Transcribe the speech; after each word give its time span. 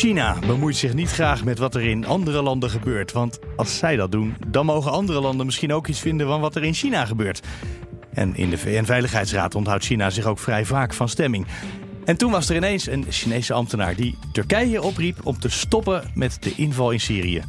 China 0.00 0.38
bemoeit 0.46 0.76
zich 0.76 0.94
niet 0.94 1.10
graag 1.10 1.44
met 1.44 1.58
wat 1.58 1.74
er 1.74 1.82
in 1.82 2.06
andere 2.06 2.42
landen 2.42 2.70
gebeurt. 2.70 3.12
Want 3.12 3.38
als 3.56 3.78
zij 3.78 3.96
dat 3.96 4.12
doen, 4.12 4.36
dan 4.46 4.66
mogen 4.66 4.90
andere 4.90 5.20
landen 5.20 5.46
misschien 5.46 5.72
ook 5.72 5.86
iets 5.86 6.00
vinden 6.00 6.26
van 6.26 6.40
wat 6.40 6.56
er 6.56 6.64
in 6.64 6.74
China 6.74 7.04
gebeurt. 7.04 7.40
En 8.14 8.36
in 8.36 8.50
de 8.50 8.58
VN-veiligheidsraad 8.58 9.54
onthoudt 9.54 9.84
China 9.84 10.10
zich 10.10 10.24
ook 10.24 10.38
vrij 10.38 10.64
vaak 10.64 10.94
van 10.94 11.08
stemming. 11.08 11.46
En 12.04 12.16
toen 12.16 12.30
was 12.30 12.48
er 12.48 12.56
ineens 12.56 12.86
een 12.86 13.06
Chinese 13.08 13.52
ambtenaar 13.52 13.96
die 13.96 14.18
Turkije 14.32 14.82
opriep 14.82 15.26
om 15.26 15.38
te 15.38 15.48
stoppen 15.48 16.10
met 16.14 16.36
de 16.42 16.52
inval 16.56 16.90
in 16.90 17.00
Syrië. 17.00 17.42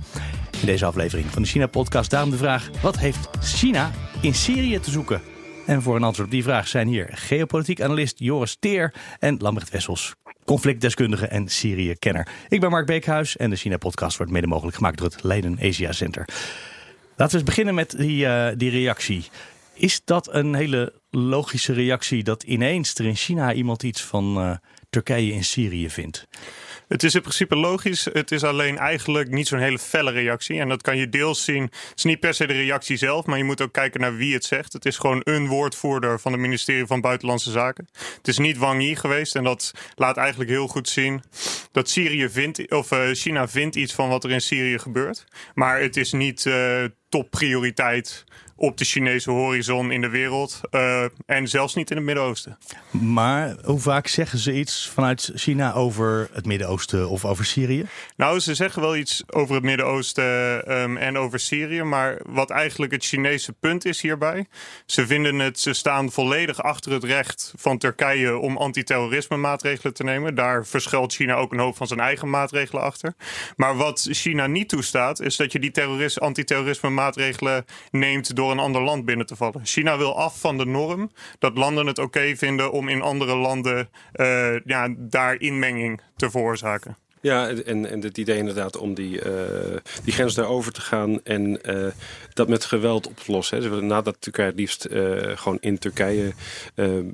In 0.59 0.65
deze 0.65 0.85
aflevering 0.85 1.27
van 1.29 1.41
de 1.41 1.47
China-podcast 1.47 2.09
daarom 2.09 2.29
de 2.29 2.37
vraag: 2.37 2.69
wat 2.81 2.97
heeft 2.97 3.29
China 3.41 3.91
in 4.21 4.33
Syrië 4.33 4.79
te 4.79 4.91
zoeken? 4.91 5.21
En 5.65 5.81
voor 5.81 5.95
een 5.95 6.03
antwoord 6.03 6.27
op 6.27 6.33
die 6.33 6.43
vraag 6.43 6.67
zijn 6.67 6.87
hier 6.87 7.09
geopolitiek 7.11 7.81
analist 7.81 8.19
Joris 8.19 8.57
Teer 8.59 8.93
en 9.19 9.37
Lambert 9.39 9.69
Wessels, 9.69 10.15
conflictdeskundige 10.45 11.27
en 11.27 11.47
Syrië-kenner. 11.47 12.27
Ik 12.49 12.59
ben 12.59 12.69
Mark 12.69 12.85
Beekhuis 12.85 13.37
en 13.37 13.49
de 13.49 13.55
China-podcast 13.55 14.17
wordt 14.17 14.31
mede 14.31 14.47
mogelijk 14.47 14.75
gemaakt 14.75 14.97
door 14.97 15.07
het 15.07 15.23
Leiden 15.23 15.57
Asia 15.61 15.91
Center. 15.91 16.25
Laten 17.15 17.33
we 17.33 17.33
eens 17.33 17.43
beginnen 17.43 17.75
met 17.75 17.97
die, 17.97 18.25
uh, 18.25 18.47
die 18.57 18.69
reactie. 18.69 19.23
Is 19.73 20.01
dat 20.05 20.33
een 20.33 20.55
hele 20.55 20.93
logische 21.09 21.73
reactie 21.73 22.23
dat 22.23 22.43
ineens 22.43 22.93
er 22.93 23.05
in 23.05 23.15
China 23.15 23.53
iemand 23.53 23.83
iets 23.83 24.01
van 24.01 24.37
uh, 24.37 24.51
Turkije 24.89 25.31
in 25.31 25.43
Syrië 25.43 25.89
vindt? 25.89 26.27
Het 26.91 27.03
is 27.03 27.15
in 27.15 27.21
principe 27.21 27.55
logisch. 27.55 28.05
Het 28.13 28.31
is 28.31 28.43
alleen 28.43 28.77
eigenlijk 28.77 29.29
niet 29.29 29.47
zo'n 29.47 29.59
hele 29.59 29.79
felle 29.79 30.11
reactie. 30.11 30.59
En 30.59 30.69
dat 30.69 30.81
kan 30.81 30.97
je 30.97 31.09
deels 31.09 31.43
zien. 31.43 31.63
Het 31.63 31.93
is 31.95 32.03
niet 32.03 32.19
per 32.19 32.33
se 32.33 32.47
de 32.47 32.53
reactie 32.53 32.97
zelf, 32.97 33.25
maar 33.25 33.37
je 33.37 33.43
moet 33.43 33.61
ook 33.61 33.73
kijken 33.73 34.01
naar 34.01 34.15
wie 34.15 34.33
het 34.33 34.45
zegt. 34.45 34.73
Het 34.73 34.85
is 34.85 34.97
gewoon 34.97 35.21
een 35.23 35.47
woordvoerder 35.47 36.19
van 36.19 36.31
het 36.31 36.41
ministerie 36.41 36.85
van 36.85 37.01
Buitenlandse 37.01 37.51
Zaken. 37.51 37.87
Het 38.17 38.27
is 38.27 38.37
niet 38.37 38.57
Wang 38.57 38.81
Yi 38.81 38.95
geweest. 38.95 39.35
En 39.35 39.43
dat 39.43 39.71
laat 39.95 40.17
eigenlijk 40.17 40.49
heel 40.49 40.67
goed 40.67 40.89
zien 40.89 41.23
dat 41.71 41.89
Syrië 41.89 42.29
vindt, 42.29 42.71
of 42.71 42.91
uh, 42.91 43.09
China 43.11 43.47
vindt 43.47 43.75
iets 43.75 43.93
van 43.93 44.09
wat 44.09 44.23
er 44.23 44.31
in 44.31 44.41
Syrië 44.41 44.79
gebeurt. 44.79 45.25
Maar 45.53 45.81
het 45.81 45.97
is 45.97 46.11
niet 46.11 46.45
uh, 46.45 46.83
topprioriteit 47.09 48.23
op 48.61 48.77
de 48.77 48.85
Chinese 48.85 49.31
horizon 49.31 49.91
in 49.91 50.01
de 50.01 50.09
wereld. 50.09 50.61
Uh, 50.71 51.03
en 51.25 51.47
zelfs 51.47 51.75
niet 51.75 51.89
in 51.89 51.95
het 51.95 52.05
Midden-Oosten. 52.05 52.57
Maar 52.91 53.55
hoe 53.63 53.79
vaak 53.79 54.07
zeggen 54.07 54.39
ze 54.39 54.53
iets 54.53 54.89
vanuit 54.93 55.31
China 55.35 55.73
over 55.73 56.29
het 56.33 56.45
Midden-Oosten 56.45 57.09
of 57.09 57.25
over 57.25 57.45
Syrië? 57.45 57.85
Nou, 58.15 58.39
ze 58.39 58.55
zeggen 58.55 58.81
wel 58.81 58.95
iets 58.95 59.23
over 59.27 59.55
het 59.55 59.63
Midden-Oosten 59.63 60.23
um, 60.81 60.97
en 60.97 61.17
over 61.17 61.39
Syrië. 61.39 61.83
Maar 61.83 62.21
wat 62.25 62.49
eigenlijk 62.49 62.91
het 62.91 63.05
Chinese 63.05 63.53
punt 63.53 63.85
is 63.85 64.01
hierbij. 64.01 64.45
Ze 64.85 65.07
vinden 65.07 65.39
het, 65.39 65.59
ze 65.59 65.73
staan 65.73 66.11
volledig 66.11 66.63
achter 66.63 66.91
het 66.91 67.03
recht 67.03 67.53
van 67.57 67.77
Turkije 67.77 68.37
om 68.37 68.57
antiterrorisme 68.57 69.37
maatregelen 69.37 69.93
te 69.93 70.03
nemen. 70.03 70.35
Daar 70.35 70.65
verschuilt 70.65 71.13
China 71.13 71.35
ook 71.35 71.51
een 71.51 71.59
hoop 71.59 71.77
van 71.77 71.87
zijn 71.87 71.99
eigen 71.99 72.29
maatregelen 72.29 72.83
achter. 72.83 73.13
Maar 73.55 73.75
wat 73.75 74.07
China 74.11 74.47
niet 74.47 74.69
toestaat, 74.69 75.19
is 75.19 75.35
dat 75.35 75.51
je 75.51 75.59
die 75.59 75.71
terrorist, 75.71 76.19
antiterrorisme 76.19 76.89
maatregelen 76.89 77.65
neemt 77.91 78.35
door 78.35 78.49
een 78.51 78.59
ander 78.59 78.81
land 78.81 79.05
binnen 79.05 79.25
te 79.25 79.35
vallen. 79.35 79.65
China 79.65 79.97
wil 79.97 80.17
af 80.17 80.39
van 80.39 80.57
de 80.57 80.65
norm 80.65 81.11
dat 81.39 81.57
landen 81.57 81.87
het 81.87 81.99
oké 81.99 82.35
vinden 82.35 82.71
om 82.71 82.89
in 82.89 83.01
andere 83.01 83.35
landen 83.35 83.89
uh, 84.15 84.59
ja, 84.65 84.93
daar 84.97 85.39
inmenging 85.39 86.01
te 86.15 86.31
veroorzaken. 86.31 86.97
Ja, 87.21 87.49
en, 87.49 87.89
en 87.89 88.01
het 88.01 88.17
idee 88.17 88.37
inderdaad 88.37 88.77
om 88.77 88.93
die, 88.93 89.25
uh, 89.25 89.31
die 90.03 90.13
grens 90.13 90.33
daarover 90.33 90.71
te 90.71 90.81
gaan 90.81 91.23
en 91.23 91.59
uh, 91.65 91.87
dat 92.33 92.47
met 92.47 92.65
geweld 92.65 93.07
op 93.07 93.17
te 93.17 93.31
lossen. 93.31 93.61
Hè. 93.61 93.69
Dus 93.69 93.81
nadat 93.81 94.15
Turkije 94.19 94.47
het 94.47 94.55
liefst 94.55 94.87
uh, 94.91 95.17
gewoon 95.35 95.57
in 95.59 95.77
Turkije 95.77 96.33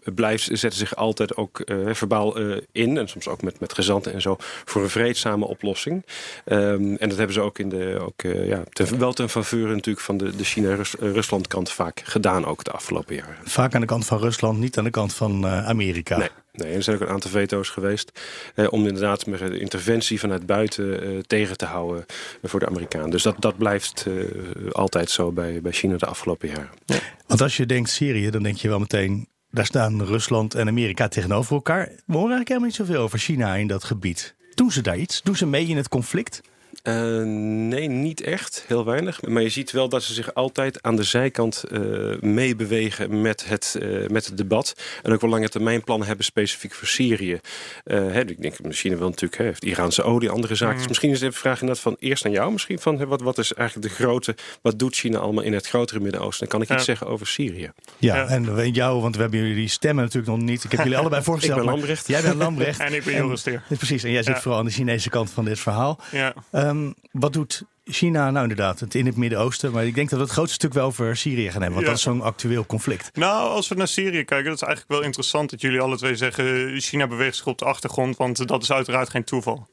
blijft, 0.03 0.43
zetten 0.43 0.79
zich 0.79 0.95
altijd 0.95 1.35
ook 1.35 1.61
verbaal 1.91 2.37
in. 2.71 2.97
En 2.97 3.07
soms 3.07 3.27
ook 3.27 3.41
met, 3.41 3.59
met 3.59 3.73
gezanten 3.73 4.13
en 4.13 4.21
zo 4.21 4.35
voor 4.39 4.81
een 4.81 4.89
vreedzame 4.89 5.45
oplossing. 5.45 6.05
Um, 6.45 6.95
en 6.95 7.09
dat 7.09 7.17
hebben 7.17 7.35
ze 7.35 7.41
ook, 7.41 7.59
in 7.59 7.69
de, 7.69 7.97
ook 8.01 8.21
ja, 8.21 8.63
ten, 8.71 8.99
wel 8.99 9.13
ten 9.13 9.29
faveur 9.29 9.67
natuurlijk 9.67 10.05
van 10.05 10.17
de, 10.17 10.35
de 10.35 10.43
China-Rusland 10.43 11.47
kant 11.47 11.71
vaak 11.71 12.01
gedaan 12.03 12.45
ook 12.45 12.63
de 12.63 12.71
afgelopen 12.71 13.15
jaren. 13.15 13.35
Vaak 13.43 13.75
aan 13.75 13.81
de 13.81 13.87
kant 13.87 14.05
van 14.05 14.19
Rusland, 14.19 14.59
niet 14.59 14.77
aan 14.77 14.83
de 14.83 14.89
kant 14.89 15.13
van 15.13 15.47
Amerika. 15.47 16.17
Nee. 16.17 16.29
Nee, 16.57 16.73
er 16.73 16.83
zijn 16.83 16.95
ook 16.95 17.01
een 17.01 17.13
aantal 17.13 17.31
veto's 17.31 17.69
geweest 17.69 18.11
eh, 18.55 18.67
om 18.69 18.87
inderdaad 18.87 19.25
de 19.25 19.59
interventie 19.59 20.19
vanuit 20.19 20.45
buiten 20.45 21.01
eh, 21.01 21.19
tegen 21.27 21.57
te 21.57 21.65
houden 21.65 22.05
voor 22.43 22.59
de 22.59 22.67
Amerikanen. 22.67 23.09
Dus 23.09 23.23
dat, 23.23 23.35
dat 23.39 23.57
blijft 23.57 24.05
uh, 24.07 24.23
altijd 24.71 25.09
zo 25.09 25.31
bij, 25.31 25.61
bij 25.61 25.71
China 25.71 25.97
de 25.97 26.05
afgelopen 26.05 26.47
jaren. 26.47 26.69
Ja. 26.85 26.99
Want 27.27 27.41
als 27.41 27.57
je 27.57 27.65
denkt 27.65 27.89
Syrië, 27.89 28.29
dan 28.29 28.43
denk 28.43 28.57
je 28.57 28.67
wel 28.67 28.79
meteen, 28.79 29.27
daar 29.51 29.65
staan 29.65 30.03
Rusland 30.03 30.55
en 30.55 30.67
Amerika 30.67 31.07
tegenover 31.07 31.55
elkaar. 31.55 31.85
We 31.85 32.13
horen 32.13 32.31
eigenlijk 32.31 32.47
helemaal 32.47 32.67
niet 32.67 32.77
zoveel 32.77 33.01
over 33.01 33.19
China 33.19 33.55
in 33.55 33.67
dat 33.67 33.83
gebied. 33.83 34.35
Doen 34.53 34.71
ze 34.71 34.81
daar 34.81 34.97
iets? 34.97 35.21
Doen 35.21 35.35
ze 35.35 35.45
mee 35.45 35.67
in 35.67 35.77
het 35.77 35.89
conflict? 35.89 36.41
Uh, 36.87 37.23
nee, 37.69 37.87
niet 37.87 38.21
echt. 38.21 38.63
Heel 38.67 38.85
weinig. 38.85 39.21
Maar 39.21 39.41
je 39.41 39.49
ziet 39.49 39.71
wel 39.71 39.89
dat 39.89 40.03
ze 40.03 40.13
zich 40.13 40.33
altijd 40.33 40.81
aan 40.81 40.95
de 40.95 41.03
zijkant 41.03 41.63
uh, 41.71 42.19
meebewegen 42.19 43.21
met 43.21 43.47
het, 43.47 43.77
uh, 43.81 44.07
met 44.07 44.25
het 44.25 44.37
debat. 44.37 44.73
En 45.03 45.13
ook 45.13 45.21
wel 45.21 45.29
lange 45.29 45.49
termijn 45.49 45.83
plannen 45.83 46.07
hebben 46.07 46.25
specifiek 46.25 46.73
voor 46.73 46.87
Syrië. 46.87 47.39
Hè, 47.83 48.29
ik 48.29 48.41
denk, 48.41 48.55
China 48.69 48.95
wil 48.95 49.07
natuurlijk, 49.07 49.37
hè, 49.37 49.43
heeft 49.43 49.63
Iraanse 49.63 50.03
olie, 50.03 50.29
andere 50.29 50.55
zaken. 50.55 50.73
Mm. 50.73 50.79
Dus 50.79 50.87
misschien 50.87 51.11
is 51.11 51.19
de 51.19 51.31
vraag 51.31 51.61
inderdaad 51.61 51.83
van 51.83 51.95
eerst 51.99 52.25
aan 52.25 52.31
jou. 52.31 52.51
Misschien 52.51 52.79
van 52.79 53.05
wat, 53.05 53.21
wat 53.21 53.37
is 53.37 53.53
eigenlijk 53.53 53.89
de 53.89 54.03
grote, 54.03 54.35
wat 54.61 54.79
doet 54.79 54.95
China 54.95 55.19
allemaal 55.19 55.43
in 55.43 55.53
het 55.53 55.67
grotere 55.67 55.99
Midden-Oosten? 55.99 56.39
Dan 56.39 56.47
kan 56.47 56.61
ik 56.61 56.67
ja. 56.67 56.75
iets 56.75 56.85
zeggen 56.85 57.07
over 57.07 57.27
Syrië. 57.27 57.71
Ja, 57.97 58.15
ja, 58.15 58.27
en 58.27 58.71
jou, 58.71 59.01
want 59.01 59.15
we 59.15 59.21
hebben 59.21 59.39
jullie 59.39 59.67
stemmen 59.67 60.03
natuurlijk 60.03 60.37
nog 60.37 60.41
niet. 60.41 60.63
Ik 60.63 60.71
heb 60.71 60.79
jullie 60.79 60.97
allebei 60.97 61.23
voorgesteld. 61.29 61.59
ik 61.59 61.65
ben 61.65 61.73
Lambrecht. 61.73 62.07
Jij 62.07 62.21
bent 62.21 62.35
Lambrecht. 62.35 62.79
en 62.87 62.93
ik 62.93 63.03
ben 63.03 63.15
Joris. 63.15 63.43
Precies, 63.77 64.03
en 64.03 64.11
jij 64.11 64.23
zit 64.23 64.39
vooral 64.39 64.59
aan 64.59 64.65
de 64.65 64.71
Chinese 64.71 65.09
kant 65.09 65.29
van 65.29 65.45
dit 65.45 65.59
verhaal. 65.59 65.99
Ja. 66.11 66.33
Um, 66.51 66.76
wat 67.11 67.33
doet 67.33 67.63
China 67.85 68.31
nou 68.31 68.41
inderdaad? 68.41 68.79
Het 68.79 68.95
in 68.95 69.05
het 69.05 69.15
Midden-Oosten. 69.15 69.71
Maar 69.71 69.85
ik 69.85 69.95
denk 69.95 70.09
dat 70.09 70.19
we 70.19 70.25
het 70.25 70.33
grootste 70.33 70.55
stuk 70.55 70.73
wel 70.73 70.85
over 70.85 71.17
Syrië 71.17 71.51
gaan 71.51 71.61
hebben. 71.61 71.71
Want 71.71 71.81
ja. 71.81 71.87
dat 71.87 71.97
is 71.97 72.01
zo'n 72.01 72.21
actueel 72.21 72.65
conflict. 72.65 73.09
Nou, 73.13 73.49
als 73.49 73.67
we 73.67 73.75
naar 73.75 73.87
Syrië 73.87 74.23
kijken, 74.23 74.45
dat 74.45 74.61
is 74.61 74.67
eigenlijk 74.67 74.91
wel 74.91 75.01
interessant 75.01 75.49
dat 75.49 75.61
jullie 75.61 75.79
alle 75.79 75.97
twee 75.97 76.15
zeggen: 76.15 76.79
China 76.79 77.07
beweegt 77.07 77.35
zich 77.35 77.47
op 77.47 77.57
de 77.57 77.65
achtergrond. 77.65 78.17
Want 78.17 78.47
dat 78.47 78.63
is 78.63 78.71
uiteraard 78.71 79.09
geen 79.09 79.23
toeval. 79.23 79.67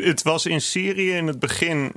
Het 0.00 0.22
was 0.22 0.46
in 0.46 0.60
Syrië 0.60 1.12
in 1.12 1.26
het 1.26 1.38
begin 1.38 1.92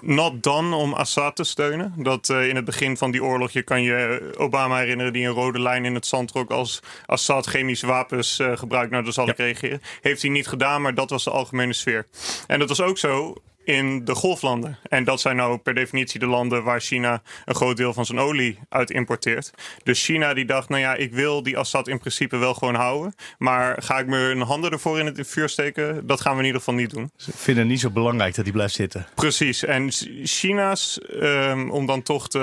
not 0.00 0.42
done 0.42 0.76
om 0.76 0.92
Assad 0.92 1.36
te 1.36 1.44
steunen. 1.44 1.94
Dat 1.96 2.28
uh, 2.28 2.48
in 2.48 2.56
het 2.56 2.64
begin 2.64 2.96
van 2.96 3.10
die 3.10 3.24
oorlog, 3.24 3.50
je 3.50 3.62
kan 3.62 3.82
je 3.82 4.30
Obama 4.36 4.78
herinneren 4.78 5.12
die 5.12 5.26
een 5.26 5.32
rode 5.32 5.60
lijn 5.60 5.84
in 5.84 5.94
het 5.94 6.06
zand 6.06 6.28
trok 6.28 6.50
als 6.50 6.80
Assad 7.06 7.46
chemische 7.46 7.86
wapens 7.86 8.38
uh, 8.38 8.56
gebruikt. 8.56 8.90
Nou, 8.90 9.04
dan 9.04 9.12
zal 9.12 9.26
ja. 9.26 9.32
ik 9.32 9.38
reageren. 9.38 9.82
Heeft 10.00 10.22
hij 10.22 10.30
niet 10.30 10.46
gedaan, 10.46 10.82
maar 10.82 10.94
dat 10.94 11.10
was 11.10 11.24
de 11.24 11.30
algemene 11.30 11.72
sfeer. 11.72 12.06
En 12.46 12.58
dat 12.58 12.68
was 12.68 12.80
ook 12.80 12.98
zo 12.98 13.34
in 13.66 14.04
de 14.04 14.14
golflanden. 14.14 14.78
En 14.88 15.04
dat 15.04 15.20
zijn 15.20 15.36
nou 15.36 15.58
per 15.58 15.74
definitie 15.74 16.20
de 16.20 16.26
landen 16.26 16.64
waar 16.64 16.80
China 16.80 17.22
een 17.44 17.54
groot 17.54 17.76
deel 17.76 17.92
van 17.92 18.06
zijn 18.06 18.18
olie 18.18 18.58
uit 18.68 18.90
importeert. 18.90 19.50
Dus 19.82 20.04
China 20.04 20.34
die 20.34 20.44
dacht, 20.44 20.68
nou 20.68 20.80
ja, 20.80 20.94
ik 20.94 21.12
wil 21.12 21.42
die 21.42 21.58
Assad 21.58 21.88
in 21.88 21.98
principe 21.98 22.36
wel 22.36 22.54
gewoon 22.54 22.74
houden. 22.74 23.14
Maar 23.38 23.82
ga 23.82 23.98
ik 23.98 24.06
mijn 24.06 24.40
handen 24.40 24.70
ervoor 24.70 24.98
in 24.98 25.06
het 25.06 25.28
vuur 25.28 25.48
steken? 25.48 26.06
Dat 26.06 26.20
gaan 26.20 26.32
we 26.32 26.38
in 26.38 26.44
ieder 26.44 26.60
geval 26.60 26.74
niet 26.74 26.90
doen. 26.90 27.10
Ze 27.16 27.30
vinden 27.34 27.62
het 27.62 27.72
niet 27.72 27.80
zo 27.80 27.90
belangrijk 27.90 28.34
dat 28.34 28.44
hij 28.44 28.52
blijft 28.52 28.74
zitten. 28.74 29.06
Precies. 29.14 29.64
En 29.64 29.88
China's, 30.22 31.00
um, 31.20 31.70
om 31.70 31.86
dan 31.86 32.02
toch 32.02 32.28
te, 32.28 32.38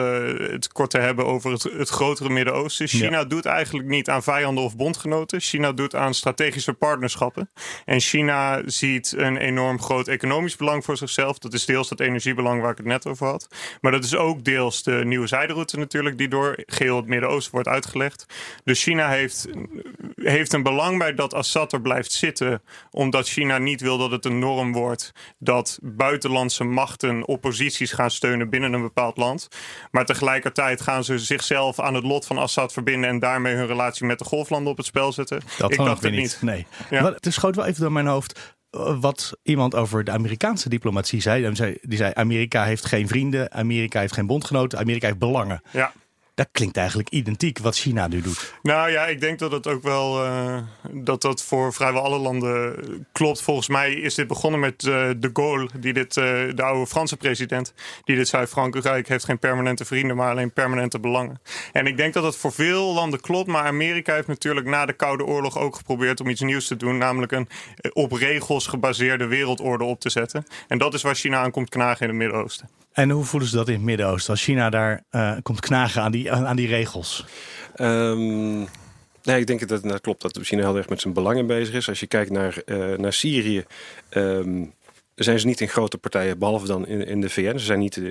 het 0.51 0.71
kort 0.71 0.89
te 0.89 0.99
hebben 0.99 1.25
over 1.25 1.51
het, 1.51 1.63
het 1.63 1.89
grotere 1.89 2.29
Midden-Oosten. 2.29 2.87
China 2.87 3.19
ja. 3.19 3.25
doet 3.25 3.45
eigenlijk 3.45 3.87
niet 3.87 4.09
aan 4.09 4.23
vijanden 4.23 4.63
of 4.63 4.75
bondgenoten. 4.75 5.41
China 5.41 5.71
doet 5.71 5.95
aan 5.95 6.13
strategische 6.13 6.73
partnerschappen. 6.73 7.49
En 7.85 7.99
China 7.99 8.61
ziet 8.65 9.13
een 9.17 9.37
enorm 9.37 9.81
groot 9.81 10.07
economisch 10.07 10.55
belang 10.55 10.83
voor 10.83 10.97
zichzelf 10.97 11.11
zelf. 11.13 11.37
Dat 11.37 11.53
is 11.53 11.65
deels 11.65 11.89
het 11.89 11.99
energiebelang 11.99 12.61
waar 12.61 12.71
ik 12.71 12.77
het 12.77 12.85
net 12.85 13.07
over 13.07 13.27
had. 13.27 13.47
Maar 13.81 13.91
dat 13.91 14.03
is 14.03 14.15
ook 14.15 14.43
deels 14.43 14.83
de 14.83 15.01
nieuwe 15.05 15.27
zijderoute 15.27 15.77
natuurlijk, 15.77 16.17
die 16.17 16.27
door 16.27 16.63
geheel 16.65 16.95
het 16.95 17.07
Midden-Oosten 17.07 17.51
wordt 17.51 17.67
uitgelegd. 17.67 18.25
Dus 18.63 18.83
China 18.83 19.09
heeft, 19.09 19.47
heeft 20.15 20.53
een 20.53 20.63
belang 20.63 20.97
bij 20.97 21.13
dat 21.13 21.33
Assad 21.33 21.73
er 21.73 21.81
blijft 21.81 22.11
zitten, 22.11 22.63
omdat 22.91 23.27
China 23.27 23.57
niet 23.57 23.81
wil 23.81 23.97
dat 23.97 24.11
het 24.11 24.25
een 24.25 24.39
norm 24.39 24.71
wordt 24.73 25.11
dat 25.39 25.79
buitenlandse 25.81 26.63
machten 26.63 27.27
opposities 27.27 27.91
gaan 27.91 28.11
steunen 28.11 28.49
binnen 28.49 28.73
een 28.73 28.81
bepaald 28.81 29.17
land. 29.17 29.47
Maar 29.91 30.05
tegelijkertijd 30.05 30.81
gaan 30.81 31.03
ze 31.03 31.19
zichzelf 31.19 31.79
aan 31.79 31.93
het 31.93 32.03
lot 32.03 32.25
van 32.25 32.37
Assad 32.37 32.73
verbinden 32.73 33.09
en 33.09 33.19
daarmee 33.19 33.55
hun 33.55 33.67
relatie 33.67 34.05
met 34.05 34.19
de 34.19 34.25
golflanden 34.25 34.71
op 34.71 34.77
het 34.77 34.85
spel 34.85 35.11
zetten. 35.11 35.41
Dat 35.57 35.71
ik 35.71 35.77
dacht 35.77 36.03
het 36.03 36.11
niet. 36.11 36.21
niet. 36.21 36.37
Nee. 36.41 36.67
Ja. 36.89 37.01
Maar 37.01 37.13
het 37.13 37.33
schoot 37.33 37.55
wel 37.55 37.65
even 37.65 37.81
door 37.81 37.91
mijn 37.91 38.07
hoofd 38.07 38.55
wat 38.99 39.37
iemand 39.43 39.75
over 39.75 40.03
de 40.03 40.11
Amerikaanse 40.11 40.69
diplomatie 40.69 41.21
zei. 41.21 41.53
Die 41.81 41.97
zei: 41.97 42.11
Amerika 42.13 42.63
heeft 42.63 42.85
geen 42.85 43.07
vrienden, 43.07 43.51
Amerika 43.51 43.99
heeft 43.99 44.13
geen 44.13 44.27
bondgenoten, 44.27 44.79
Amerika 44.79 45.07
heeft 45.07 45.19
belangen. 45.19 45.61
Ja. 45.71 45.91
Dat 46.35 46.47
klinkt 46.51 46.77
eigenlijk 46.77 47.09
identiek 47.09 47.59
wat 47.59 47.75
China 47.75 48.07
nu 48.07 48.21
doet. 48.21 48.53
Nou 48.61 48.91
ja, 48.91 49.05
ik 49.05 49.19
denk 49.21 49.39
dat 49.39 49.51
het 49.51 49.67
ook 49.67 49.83
wel 49.83 50.25
uh, 50.25 50.57
dat 50.91 51.21
dat 51.21 51.43
voor 51.43 51.73
vrijwel 51.73 52.01
alle 52.01 52.17
landen 52.17 52.75
klopt. 53.11 53.41
Volgens 53.41 53.67
mij 53.67 53.93
is 53.93 54.15
dit 54.15 54.27
begonnen 54.27 54.59
met 54.59 54.83
uh, 54.83 55.09
de 55.17 55.29
Gaulle, 55.33 55.69
die 55.79 55.93
dit, 55.93 56.17
uh, 56.17 56.23
de 56.55 56.63
oude 56.63 56.87
Franse 56.87 57.17
president, 57.17 57.73
die 58.03 58.15
dit 58.15 58.27
zei: 58.27 58.45
Frankrijk 58.45 59.07
heeft 59.07 59.25
geen 59.25 59.39
permanente 59.39 59.85
vrienden, 59.85 60.15
maar 60.15 60.31
alleen 60.31 60.53
permanente 60.53 60.99
belangen. 60.99 61.41
En 61.71 61.87
ik 61.87 61.97
denk 61.97 62.13
dat 62.13 62.23
dat 62.23 62.37
voor 62.37 62.51
veel 62.51 62.93
landen 62.93 63.21
klopt. 63.21 63.47
Maar 63.47 63.65
Amerika 63.65 64.13
heeft 64.13 64.27
natuurlijk 64.27 64.65
na 64.65 64.85
de 64.85 64.93
Koude 64.93 65.25
Oorlog 65.25 65.57
ook 65.57 65.75
geprobeerd 65.75 66.19
om 66.19 66.29
iets 66.29 66.41
nieuws 66.41 66.67
te 66.67 66.75
doen, 66.75 66.97
namelijk 66.97 67.31
een 67.31 67.47
op 67.93 68.11
regels 68.11 68.67
gebaseerde 68.67 69.25
wereldorde 69.25 69.83
op 69.83 69.99
te 69.99 70.09
zetten. 70.09 70.45
En 70.67 70.77
dat 70.77 70.93
is 70.93 71.01
waar 71.01 71.15
China 71.15 71.37
aan 71.37 71.51
komt 71.51 71.69
knagen 71.69 72.01
in 72.01 72.07
het 72.07 72.17
Midden-Oosten. 72.17 72.82
En 72.93 73.09
hoe 73.09 73.23
voelen 73.23 73.49
ze 73.49 73.55
dat 73.55 73.67
in 73.67 73.73
het 73.73 73.83
Midden-Oosten 73.83 74.31
als 74.31 74.43
China 74.43 74.69
daar 74.69 75.03
uh, 75.11 75.35
komt 75.41 75.59
knagen 75.59 76.01
aan 76.01 76.11
die, 76.11 76.31
aan, 76.31 76.55
die 76.55 76.67
regels? 76.67 77.25
Um, 77.75 78.61
ik 79.23 79.47
denk 79.47 79.67
dat 79.67 79.83
het 79.83 80.01
klopt 80.01 80.21
dat 80.21 80.39
China 80.41 80.61
heel 80.61 80.77
erg 80.77 80.89
met 80.89 81.01
zijn 81.01 81.13
belangen 81.13 81.47
bezig 81.47 81.75
is. 81.75 81.89
Als 81.89 81.99
je 81.99 82.07
kijkt 82.07 82.31
naar, 82.31 82.61
uh, 82.65 82.97
naar 82.97 83.13
Syrië. 83.13 83.65
Um, 84.09 84.73
zijn 85.15 85.39
ze 85.39 85.45
niet 85.45 85.61
in 85.61 85.67
grote 85.67 85.97
partijen, 85.97 86.39
behalve 86.39 86.67
dan 86.67 86.87
in, 86.87 87.07
in 87.07 87.21
de 87.21 87.29
VN. 87.29 87.57
Ze 87.57 87.65
zijn 87.65 87.79
niet 87.79 88.01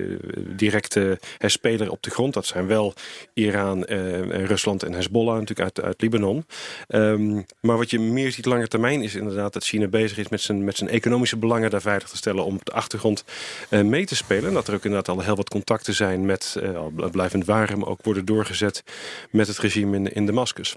directe 0.47 1.19
speler 1.39 1.91
op 1.91 2.03
de 2.03 2.11
grond. 2.11 2.35
Dat 2.35 2.47
zijn 2.47 2.67
wel 2.67 2.95
Iran, 3.35 3.87
uh, 3.89 4.45
Rusland 4.45 4.83
en 4.83 4.93
Hezbollah 4.93 5.39
natuurlijk 5.39 5.61
uit, 5.61 5.87
uit 5.87 6.01
Libanon. 6.01 6.47
Um, 6.89 7.45
maar 7.61 7.77
wat 7.77 7.91
je 7.91 7.99
meer 8.01 8.33
ziet 8.33 8.47
lange 8.47 8.69
termijn 8.69 9.03
is 9.03 9.15
inderdaad 9.15 9.53
dat 9.53 9.65
China 9.65 9.87
bezig 9.87 10.19
is 10.19 10.29
met 10.29 10.41
zijn, 10.41 10.65
met 10.65 10.77
zijn 10.77 10.91
economische 10.91 11.37
belangen 11.37 11.71
daar 11.71 11.81
veilig 11.81 12.09
te 12.09 12.17
stellen 12.17 12.45
om 12.45 12.55
op 12.55 12.65
de 12.65 12.73
achtergrond 12.73 13.25
mee 13.71 14.07
te 14.07 14.17
spelen. 14.17 14.49
En 14.49 14.55
dat 14.55 14.69
er 14.69 14.75
ook 14.75 14.85
inderdaad 14.85 15.17
al 15.17 15.23
heel 15.23 15.37
wat 15.37 15.49
contacten 15.49 15.95
zijn 15.95 16.27
met, 16.27 16.57
blijvend 17.11 17.45
waren, 17.45 17.87
ook 17.87 18.05
worden 18.05 18.25
doorgezet 18.25 18.83
met 19.31 19.47
het 19.47 19.59
regime 19.59 19.97
in, 19.97 20.13
in 20.13 20.27
Damascus. 20.27 20.77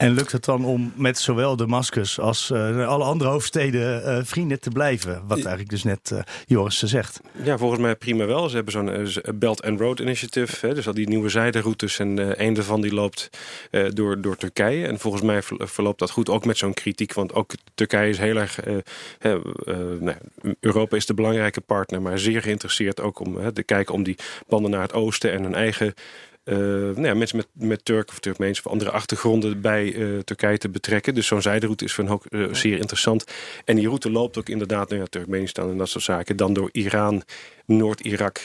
En 0.00 0.12
lukt 0.12 0.32
het 0.32 0.44
dan 0.44 0.64
om 0.64 0.92
met 0.96 1.18
zowel 1.18 1.56
Damascus 1.56 2.20
als 2.20 2.50
uh, 2.50 2.88
alle 2.88 3.04
andere 3.04 3.30
hoofdsteden 3.30 4.02
uh, 4.02 4.18
vrienden 4.22 4.60
te 4.60 4.70
blijven? 4.70 5.22
Wat 5.26 5.36
eigenlijk 5.36 5.68
dus 5.68 5.82
net 5.82 6.10
uh, 6.12 6.18
Joris 6.46 6.82
zegt. 6.82 7.20
Ja, 7.42 7.58
volgens 7.58 7.80
mij 7.80 7.96
prima 7.96 8.26
wel. 8.26 8.48
Ze 8.48 8.54
hebben 8.54 8.72
zo'n 8.72 9.38
Belt 9.38 9.62
and 9.62 9.80
Road 9.80 10.00
Initiative. 10.00 10.66
Hè, 10.66 10.74
dus 10.74 10.86
al 10.86 10.94
die 10.94 11.08
nieuwe 11.08 11.28
zijderoutes. 11.28 11.98
En 11.98 12.42
een 12.44 12.54
daarvan 12.54 12.80
die 12.80 12.94
loopt 12.94 13.30
door, 13.92 14.20
door 14.20 14.36
Turkije. 14.36 14.86
En 14.86 14.98
volgens 14.98 15.22
mij 15.22 15.42
verloopt 15.58 15.98
dat 15.98 16.10
goed. 16.10 16.28
Ook 16.28 16.44
met 16.44 16.58
zo'n 16.58 16.74
kritiek. 16.74 17.14
Want 17.14 17.34
ook 17.34 17.52
Turkije 17.74 18.08
is 18.08 18.18
heel 18.18 18.36
erg... 18.36 18.58
nou, 20.00 20.16
Europa 20.60 20.96
is 20.96 21.06
de 21.06 21.14
belangrijke 21.14 21.60
partner. 21.60 22.02
Maar 22.02 22.18
zeer 22.18 22.42
geïnteresseerd 22.42 23.00
ook 23.00 23.18
om 23.18 23.52
te 23.52 23.62
kijken 23.62 23.94
om 23.94 24.02
die 24.02 24.16
banden 24.48 24.70
naar 24.70 24.82
het 24.82 24.92
oosten. 24.92 25.32
En 25.32 25.42
hun 25.42 25.54
eigen 25.54 25.94
nou 26.56 27.02
ja, 27.02 27.14
mensen 27.14 27.36
met, 27.36 27.48
met 27.52 27.84
Turk 27.84 28.08
of 28.08 28.18
Turkmeens 28.18 28.58
of 28.58 28.66
andere 28.66 28.90
achtergronden 28.90 29.60
bij 29.60 29.92
uh, 29.92 30.18
Turkije 30.18 30.58
te 30.58 30.68
betrekken. 30.68 31.14
Dus 31.14 31.26
zo'n 31.26 31.42
zijderoute 31.42 31.84
is 31.84 31.92
voor 31.92 32.04
hen 32.04 32.12
ook 32.12 32.24
uh, 32.28 32.54
zeer 32.54 32.78
interessant. 32.78 33.24
En 33.64 33.76
die 33.76 33.86
route 33.86 34.10
loopt 34.10 34.38
ook 34.38 34.48
inderdaad 34.48 34.90
naar 34.90 34.98
ja, 34.98 35.04
Turkmenistan 35.04 35.70
en 35.70 35.76
dat 35.76 35.88
soort 35.88 36.04
zaken. 36.04 36.36
Dan 36.36 36.52
door 36.52 36.68
Iran, 36.72 37.22
Noord-Irak 37.66 38.38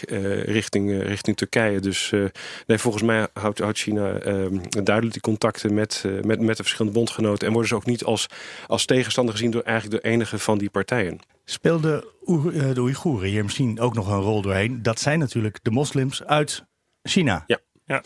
richting, 0.46 1.04
richting 1.04 1.38
Turkije. 1.38 1.80
Dus 1.80 2.13
nee, 2.66 2.78
volgens 2.78 3.04
mij 3.04 3.28
houdt, 3.34 3.60
houdt 3.60 3.78
China 3.78 4.19
duidelijk 4.69 5.13
die 5.13 5.22
contacten 5.22 5.74
met, 5.74 6.04
met, 6.24 6.40
met 6.40 6.58
de 6.58 6.63
verschillende 6.63 6.98
bondgenoten. 6.98 7.48
En 7.48 7.54
worden 7.54 7.69
ze 7.69 7.75
ook 7.75 7.86
niet 7.86 8.04
als, 8.04 8.28
als 8.68 8.86
tegenstander 8.86 9.34
gezien 9.34 9.51
door 9.51 9.62
eigenlijk 9.62 10.01
door 10.01 10.12
enige 10.12 10.40
van 10.40 10.58
die 10.58 10.69
partijen. 10.69 11.19
Speelden 11.46 12.04
de 12.74 12.80
Oeigoeren 12.80 13.30
hier 13.30 13.44
misschien 13.44 13.80
ook 13.80 13.94
nog 13.94 14.08
een 14.08 14.22
rol 14.22 14.42
doorheen? 14.42 14.81
Dat 14.81 15.00
zijn 15.00 15.19
natuurlijk 15.19 15.60
de 15.62 15.72
moslims 15.72 16.24
uit 16.24 16.63
China. 17.04 17.44
Ja. 17.48 17.60
Ja. 17.88 18.04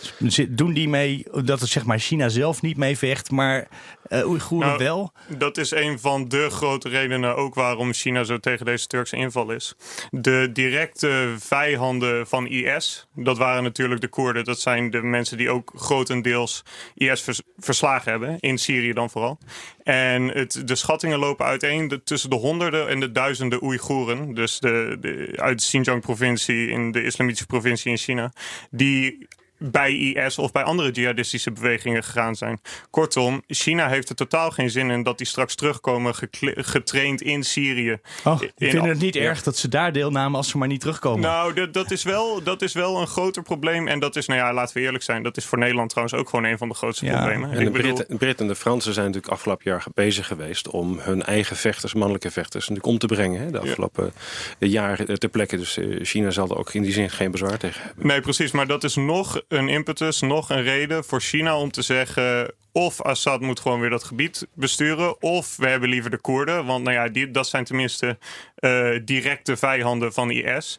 Doen 0.49 0.73
die 0.73 0.89
mee 0.89 1.25
dat 1.43 1.59
het 1.59 1.69
zeg 1.69 1.85
maar 1.85 1.99
China 1.99 2.29
zelf 2.29 2.61
niet 2.61 2.77
meevecht, 2.77 3.31
maar 3.31 3.67
uh, 4.09 4.27
Oeigoeren 4.27 4.67
nou, 4.67 4.83
wel? 4.83 5.11
Dat 5.27 5.57
is 5.57 5.71
een 5.71 5.99
van 5.99 6.27
de 6.27 6.49
grote 6.49 6.89
redenen 6.89 7.35
ook 7.35 7.53
waarom 7.53 7.93
China 7.93 8.23
zo 8.23 8.37
tegen 8.37 8.65
deze 8.65 8.87
Turkse 8.87 9.15
inval 9.15 9.51
is. 9.51 9.75
De 10.09 10.49
directe 10.53 11.35
vijanden 11.37 12.27
van 12.27 12.47
IS, 12.47 13.07
dat 13.15 13.37
waren 13.37 13.63
natuurlijk 13.63 14.01
de 14.01 14.07
Koerden. 14.07 14.43
Dat 14.43 14.59
zijn 14.59 14.89
de 14.89 15.01
mensen 15.01 15.37
die 15.37 15.49
ook 15.49 15.71
grotendeels 15.75 16.63
IS 16.95 17.21
vers 17.21 17.41
verslagen 17.57 18.11
hebben, 18.11 18.39
in 18.39 18.57
Syrië 18.57 18.93
dan 18.93 19.09
vooral. 19.09 19.37
En 19.83 20.23
het, 20.23 20.61
de 20.67 20.75
schattingen 20.75 21.19
lopen 21.19 21.45
uiteen 21.45 21.87
de, 21.87 22.03
tussen 22.03 22.29
de 22.29 22.35
honderden 22.35 22.87
en 22.87 22.99
de 22.99 23.11
duizenden 23.11 23.63
Oeigoeren. 23.63 24.33
Dus 24.33 24.59
de, 24.59 24.97
de, 24.99 25.33
uit 25.35 25.59
de 25.59 25.65
Xinjiang-provincie 25.65 26.67
in 26.69 26.91
de 26.91 27.03
islamitische 27.03 27.45
provincie 27.45 27.91
in 27.91 27.97
China. 27.97 28.33
Die 28.71 29.27
bij 29.59 29.93
IS 29.93 30.37
of 30.37 30.51
bij 30.51 30.63
andere 30.63 30.91
jihadistische 30.91 31.51
bewegingen 31.51 32.03
gegaan 32.03 32.35
zijn. 32.35 32.61
Kortom, 32.89 33.43
China 33.47 33.87
heeft 33.87 34.09
er 34.09 34.15
totaal 34.15 34.51
geen 34.51 34.69
zin 34.69 34.89
in 34.89 35.03
dat 35.03 35.17
die 35.17 35.27
straks 35.27 35.55
terugkomen 35.55 36.13
getraind 36.55 37.21
in 37.21 37.43
Syrië. 37.43 37.97
Oh, 38.23 38.41
ik 38.41 38.51
vind 38.57 38.85
het 38.85 38.99
niet 38.99 39.13
ja. 39.13 39.21
erg 39.21 39.43
dat 39.43 39.57
ze 39.57 39.67
daar 39.67 39.91
deelnamen 39.91 40.37
als 40.37 40.49
ze 40.49 40.57
maar 40.57 40.67
niet 40.67 40.79
terugkomen. 40.79 41.19
Nou, 41.19 41.53
dat, 41.53 41.73
dat, 41.73 41.91
is 41.91 42.03
wel, 42.03 42.43
dat 42.43 42.61
is 42.61 42.73
wel 42.73 43.01
een 43.01 43.07
groter 43.07 43.43
probleem. 43.43 43.87
En 43.87 43.99
dat 43.99 44.15
is, 44.15 44.27
nou 44.27 44.39
ja, 44.39 44.53
laten 44.53 44.77
we 44.77 44.83
eerlijk 44.83 45.03
zijn, 45.03 45.23
dat 45.23 45.37
is 45.37 45.45
voor 45.45 45.57
Nederland 45.57 45.89
trouwens 45.89 46.17
ook 46.19 46.29
gewoon 46.29 46.45
een 46.45 46.57
van 46.57 46.67
de 46.67 46.75
grootste 46.75 47.05
ja. 47.05 47.15
problemen. 47.15 47.51
En 47.51 47.65
de 47.65 47.71
Britten, 48.17 48.45
en 48.45 48.47
de 48.47 48.55
Fransen 48.55 48.93
zijn 48.93 49.05
natuurlijk 49.05 49.33
afgelopen 49.33 49.71
jaar 49.71 49.85
bezig 49.93 50.27
geweest 50.27 50.69
om 50.69 50.99
hun 50.99 51.23
eigen 51.23 51.55
vechters, 51.55 51.93
mannelijke 51.93 52.31
vechters, 52.31 52.67
natuurlijk 52.67 52.93
om 52.93 52.97
te 52.97 53.15
brengen. 53.15 53.41
Hè, 53.41 53.51
de 53.51 53.59
afgelopen 53.59 54.13
ja. 54.59 54.67
jaren 54.67 55.19
ter 55.19 55.29
plekke. 55.29 55.57
Dus 55.57 55.79
China 56.01 56.29
zal 56.31 56.49
er 56.49 56.57
ook 56.57 56.73
in 56.73 56.81
die 56.81 56.91
zin 56.91 57.09
geen 57.09 57.31
bezwaar 57.31 57.57
tegen 57.57 57.81
hebben. 57.83 58.07
Nee, 58.07 58.21
precies. 58.21 58.51
Maar 58.51 58.67
dat 58.67 58.83
is 58.83 58.95
nog 58.95 59.41
een 59.49 59.69
impetus, 59.69 60.21
nog 60.21 60.49
een 60.49 60.63
reden 60.63 61.03
voor 61.03 61.21
China 61.21 61.57
om 61.57 61.71
te 61.71 61.81
zeggen... 61.81 62.53
of 62.71 63.01
Assad 63.01 63.41
moet 63.41 63.59
gewoon 63.59 63.79
weer 63.79 63.89
dat 63.89 64.03
gebied 64.03 64.47
besturen... 64.53 65.21
of 65.21 65.57
we 65.57 65.67
hebben 65.67 65.89
liever 65.89 66.09
de 66.09 66.17
Koerden. 66.17 66.65
Want 66.65 66.83
nou 66.83 66.95
ja, 66.95 67.07
die, 67.07 67.31
dat 67.31 67.47
zijn 67.47 67.63
tenminste 67.63 68.17
uh, 68.59 68.99
directe 69.05 69.57
vijanden 69.57 70.13
van 70.13 70.31
IS... 70.31 70.77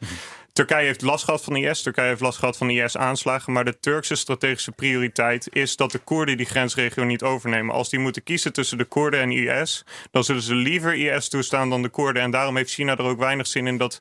Turkije 0.52 0.86
heeft 0.86 1.02
last 1.02 1.24
gehad 1.24 1.44
van 1.44 1.56
IS. 1.56 1.82
Turkije 1.82 2.08
heeft 2.08 2.20
last 2.20 2.38
gehad 2.38 2.56
van 2.56 2.70
IS-aanslagen. 2.70 3.52
Maar 3.52 3.64
de 3.64 3.80
Turkse 3.80 4.14
strategische 4.14 4.72
prioriteit 4.72 5.48
is 5.52 5.76
dat 5.76 5.92
de 5.92 5.98
Koerden 5.98 6.36
die 6.36 6.46
grensregio 6.46 7.04
niet 7.04 7.22
overnemen. 7.22 7.74
Als 7.74 7.88
die 7.88 7.98
moeten 7.98 8.22
kiezen 8.22 8.52
tussen 8.52 8.78
de 8.78 8.84
Koerden 8.84 9.20
en 9.20 9.30
IS, 9.30 9.84
dan 10.10 10.24
zullen 10.24 10.42
ze 10.42 10.54
liever 10.54 10.94
IS 10.94 11.28
toestaan 11.28 11.70
dan 11.70 11.82
de 11.82 11.88
Koerden. 11.88 12.22
En 12.22 12.30
daarom 12.30 12.56
heeft 12.56 12.72
China 12.72 12.96
er 12.96 13.04
ook 13.04 13.18
weinig 13.18 13.46
zin 13.46 13.66
in 13.66 13.76
dat 13.76 13.98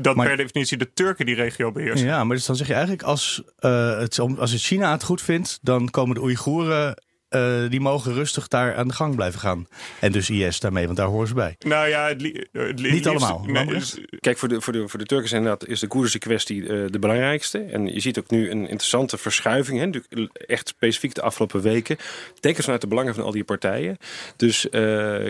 dat 0.00 0.16
maar, 0.16 0.26
per 0.26 0.36
definitie 0.36 0.76
de 0.76 0.92
Turken 0.92 1.26
die 1.26 1.34
regio 1.34 1.72
beheersen. 1.72 2.06
Ja, 2.06 2.24
maar 2.24 2.36
dus 2.36 2.46
dan 2.46 2.56
zeg 2.56 2.66
je 2.66 2.72
eigenlijk 2.72 3.02
als, 3.02 3.42
uh, 3.60 3.98
het, 3.98 4.18
als 4.18 4.52
het 4.52 4.60
China 4.60 4.92
het 4.92 5.02
goed 5.02 5.22
vindt, 5.22 5.58
dan 5.62 5.90
komen 5.90 6.14
de 6.14 6.22
Oeigoeren 6.22 7.02
uh, 7.36 7.70
die 7.70 7.80
mogen 7.80 8.12
rustig 8.12 8.48
daar 8.48 8.76
aan 8.76 8.88
de 8.88 8.94
gang 8.94 9.14
blijven 9.14 9.40
gaan. 9.40 9.66
En 10.00 10.12
dus 10.12 10.30
IS 10.30 10.60
daarmee, 10.60 10.84
want 10.84 10.96
daar 10.96 11.06
horen 11.06 11.28
ze 11.28 11.34
bij. 11.34 11.56
Nou 11.58 11.88
ja, 11.88 12.08
het, 12.08 12.20
li 12.20 12.46
het 12.52 12.80
li 12.80 12.92
niet 12.92 13.06
allemaal. 13.06 13.44
Nee, 13.46 13.82
Kijk, 14.20 14.38
voor 14.38 14.48
de, 14.48 14.60
voor, 14.60 14.72
de, 14.72 14.88
voor 14.88 14.98
de 14.98 15.04
Turken 15.04 15.28
zijn 15.28 15.44
dat, 15.44 15.66
is 15.66 15.80
de 15.80 15.86
Koerdische 15.86 16.18
kwestie 16.18 16.62
uh, 16.62 16.84
de 16.90 16.98
belangrijkste. 16.98 17.58
En 17.58 17.86
je 17.86 18.00
ziet 18.00 18.18
ook 18.18 18.30
nu 18.30 18.50
een 18.50 18.60
interessante 18.60 19.18
verschuiving. 19.18 19.78
Hè, 19.80 20.20
echt 20.46 20.68
specifiek 20.68 21.14
de 21.14 21.22
afgelopen 21.22 21.60
weken. 21.60 21.96
Tekens 22.40 22.64
vanuit 22.64 22.80
de 22.80 22.88
belangen 22.88 23.14
van 23.14 23.24
al 23.24 23.30
die 23.30 23.44
partijen. 23.44 23.98
Dus 24.36 24.64
uh, 24.64 24.70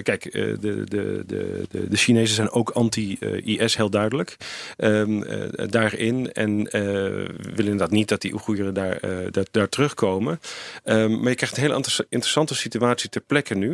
kijk, 0.03 0.33
de, 0.33 0.57
de, 0.61 0.85
de, 0.85 1.25
de, 1.71 1.89
de 1.89 1.97
Chinezen 1.97 2.35
zijn 2.35 2.51
ook 2.51 2.71
anti-IS 2.71 3.77
heel 3.77 3.91
duidelijk. 3.91 4.37
Um, 4.79 5.25
daarin. 5.71 6.33
En 6.33 6.69
willen 6.71 7.33
inderdaad 7.57 7.91
niet 7.91 8.09
dat 8.09 8.21
die 8.21 8.33
Oeigoeren 8.33 8.75
daar, 8.75 9.01
daar, 9.31 9.47
daar 9.51 9.69
terugkomen. 9.69 10.41
Um, 10.85 11.21
maar 11.21 11.29
je 11.29 11.35
krijgt 11.35 11.57
een 11.57 11.63
hele 11.63 11.75
interessante 11.75 11.96
situatie 12.55 13.11
ter 13.11 13.21
plekke 13.21 13.55
nu. 13.55 13.71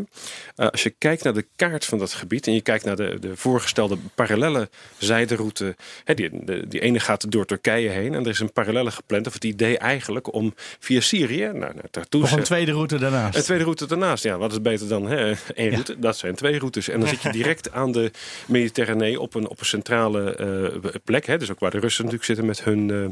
Uh, 0.56 0.68
als 0.68 0.82
je 0.82 0.90
kijkt 0.90 1.24
naar 1.24 1.34
de 1.34 1.46
kaart 1.56 1.84
van 1.84 1.98
dat 1.98 2.12
gebied 2.12 2.46
en 2.46 2.54
je 2.54 2.60
kijkt 2.60 2.84
naar 2.84 2.96
de, 2.96 3.18
de 3.20 3.36
voorgestelde 3.36 3.96
parallele 4.14 4.68
zijderoute. 4.98 5.76
Hè, 6.04 6.14
die, 6.14 6.44
de, 6.44 6.68
die 6.68 6.80
ene 6.80 7.00
gaat 7.00 7.30
door 7.30 7.44
Turkije 7.44 7.88
heen 7.88 8.14
en 8.14 8.24
er 8.24 8.30
is 8.30 8.40
een 8.40 8.52
parallele 8.52 8.90
gepland. 8.90 9.26
Of 9.26 9.32
het 9.32 9.44
idee 9.44 9.78
eigenlijk 9.78 10.34
om 10.34 10.54
via 10.78 11.00
Syrië 11.00 11.50
naar, 11.52 11.74
naar 11.74 11.90
Tartus. 11.90 12.32
Een 12.32 12.42
tweede 12.42 12.72
route 12.72 12.98
daarnaast. 12.98 13.36
Een 13.36 13.42
tweede 13.42 13.64
route 13.64 13.86
daarnaast, 13.86 14.24
ja. 14.24 14.38
Wat 14.38 14.52
is 14.52 14.60
beter 14.62 14.88
dan 14.88 15.06
hè, 15.06 15.32
één 15.54 15.68
ja. 15.68 15.70
route? 15.70 15.98
Dat 15.98 16.16
zijn 16.16 16.34
twee 16.34 16.58
routes. 16.58 16.88
En 16.88 17.00
dan 17.00 17.08
zit 17.08 17.22
je 17.22 17.32
direct 17.42 17.72
aan 17.72 17.92
de 17.92 18.10
Mediterranee 18.46 19.20
op 19.20 19.34
een, 19.34 19.48
op 19.48 19.60
een 19.60 19.66
centrale 19.66 20.36
uh, 20.84 20.94
plek. 21.04 21.26
Hè, 21.26 21.38
dus 21.38 21.50
ook 21.50 21.60
waar 21.60 21.70
de 21.70 21.78
Russen 21.78 22.04
natuurlijk 22.04 22.30
zitten 22.30 22.46
met 22.46 22.64
hun... 22.64 22.88
Uh, 22.88 23.06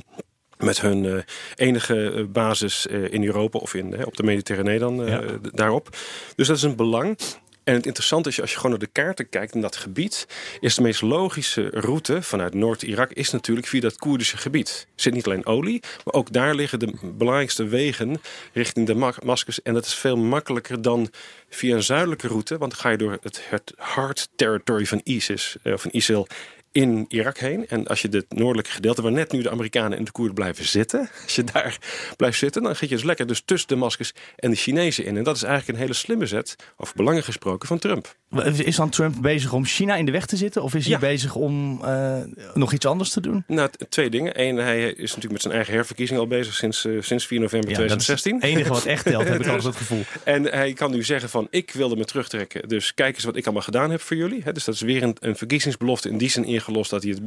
met 0.60 0.80
hun 0.80 1.04
uh, 1.04 1.18
enige 1.56 2.26
basis 2.32 2.86
uh, 2.90 3.12
in 3.12 3.24
Europa 3.24 3.58
of 3.58 3.74
in, 3.74 4.06
op 4.06 4.16
de 4.16 4.22
Mediterranee 4.22 4.78
dan 4.78 5.06
ja. 5.06 5.22
daarop. 5.52 5.96
Dus 6.36 6.46
dat 6.46 6.56
is 6.56 6.62
een 6.62 6.76
belang. 6.76 7.18
En 7.64 7.76
het 7.76 7.86
interessante 7.86 8.28
is, 8.28 8.40
als 8.40 8.50
je 8.50 8.56
gewoon 8.56 8.70
naar 8.70 8.80
de 8.80 8.92
kaarten 8.92 9.28
kijkt 9.28 9.54
in 9.54 9.60
dat 9.60 9.76
gebied, 9.76 10.26
is 10.60 10.74
de 10.74 10.82
meest 10.82 11.02
logische 11.02 11.68
route 11.70 12.22
vanuit 12.22 12.54
Noord-Irak 12.54 13.12
is 13.12 13.30
natuurlijk 13.30 13.66
via 13.66 13.80
dat 13.80 13.96
Koerdische 13.96 14.36
gebied. 14.36 14.86
Er 14.94 15.02
zit 15.02 15.14
niet 15.14 15.26
alleen 15.26 15.46
olie, 15.46 15.82
maar 16.04 16.14
ook 16.14 16.32
daar 16.32 16.54
liggen 16.54 16.78
de 16.78 16.92
belangrijkste 17.02 17.64
wegen 17.64 18.20
richting 18.52 18.86
Damascus. 18.86 19.62
En 19.62 19.74
dat 19.74 19.86
is 19.86 19.94
veel 19.94 20.16
makkelijker 20.16 20.82
dan 20.82 21.10
via 21.48 21.74
een 21.74 21.82
zuidelijke 21.82 22.28
route, 22.28 22.58
want 22.58 22.70
dan 22.70 22.80
ga 22.80 22.90
je 22.90 22.96
door 22.96 23.18
het, 23.20 23.40
het 23.48 23.72
hard 23.76 24.28
territory 24.36 24.86
van 24.86 25.00
ISIS, 25.04 25.56
uh, 25.62 25.76
van 25.76 25.90
ISIL 25.92 26.26
in 26.72 27.04
Irak 27.08 27.38
heen. 27.38 27.68
En 27.68 27.86
als 27.86 28.02
je 28.02 28.08
het 28.08 28.26
noordelijke 28.28 28.70
gedeelte, 28.70 29.02
waar 29.02 29.12
net 29.12 29.32
nu 29.32 29.42
de 29.42 29.50
Amerikanen 29.50 29.98
en 29.98 30.04
de 30.04 30.10
Koerden 30.10 30.34
blijven 30.34 30.64
zitten, 30.64 31.00
als 31.22 31.34
je 31.34 31.44
daar 31.44 31.78
blijft 32.16 32.38
zitten, 32.38 32.62
dan 32.62 32.76
ga 32.76 32.86
je 32.88 32.94
dus 32.94 33.04
lekker 33.04 33.26
dus 33.26 33.42
tussen 33.44 33.68
Damascus 33.68 34.14
en 34.36 34.50
de 34.50 34.56
Chinezen 34.56 35.04
in. 35.04 35.16
En 35.16 35.24
dat 35.24 35.36
is 35.36 35.42
eigenlijk 35.42 35.72
een 35.74 35.84
hele 35.84 35.96
slimme 35.96 36.26
zet, 36.26 36.56
over 36.76 36.96
belangen 36.96 37.22
gesproken, 37.22 37.68
van 37.68 37.78
Trump. 37.78 38.16
Is 38.56 38.76
dan 38.76 38.90
Trump 38.90 39.16
bezig 39.20 39.52
om 39.52 39.64
China 39.64 39.96
in 39.96 40.04
de 40.04 40.12
weg 40.12 40.26
te 40.26 40.36
zitten? 40.36 40.62
Of 40.62 40.74
is 40.74 40.86
hij 40.86 40.98
bezig 40.98 41.34
om 41.34 41.80
uh, 41.84 42.16
nog 42.54 42.72
iets 42.72 42.86
anders 42.86 43.10
te 43.10 43.20
doen? 43.20 43.44
Nou, 43.46 43.70
twee 43.88 44.10
dingen. 44.10 44.40
Eén, 44.40 44.56
hij 44.56 44.82
is 44.82 45.08
natuurlijk 45.08 45.32
met 45.32 45.42
zijn 45.42 45.54
eigen 45.54 45.74
herverkiezing 45.74 46.18
al 46.18 46.26
bezig 46.26 46.54
sinds, 46.54 46.84
uh, 46.84 47.02
sinds 47.02 47.26
4 47.26 47.40
november 47.40 47.70
ja, 47.70 47.76
2016. 47.76 48.34
het 48.34 48.44
enige 48.44 48.68
wat 48.68 48.84
echt 48.84 49.04
telt, 49.04 49.28
heb 49.28 49.40
ik 49.40 49.46
altijd 49.54 49.64
het 49.64 49.76
gevoel. 49.76 50.02
En 50.24 50.44
hij 50.44 50.72
kan 50.72 50.90
nu 50.90 51.02
zeggen 51.02 51.28
van, 51.28 51.46
ik 51.50 51.70
wilde 51.70 51.96
me 51.96 52.04
terugtrekken. 52.04 52.68
Dus 52.68 52.94
kijk 52.94 53.14
eens 53.14 53.24
wat 53.24 53.36
ik 53.36 53.44
allemaal 53.44 53.62
gedaan 53.62 53.90
heb 53.90 54.00
voor 54.00 54.16
jullie. 54.16 54.52
dus 54.52 54.64
dat 54.64 54.74
is 54.74 54.80
weer 54.80 55.02
een, 55.02 55.16
een 55.20 55.36
verkiezingsbelofte 55.36 56.08
in 56.08 56.18
die 56.18 56.30
zin 56.30 56.44
ingelost 56.44 56.90
dat 56.90 57.02
hij 57.02 57.12
het 57.12 57.20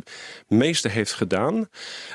meeste 0.48 0.89
heeft 0.89 1.13
gedaan. 1.13 1.67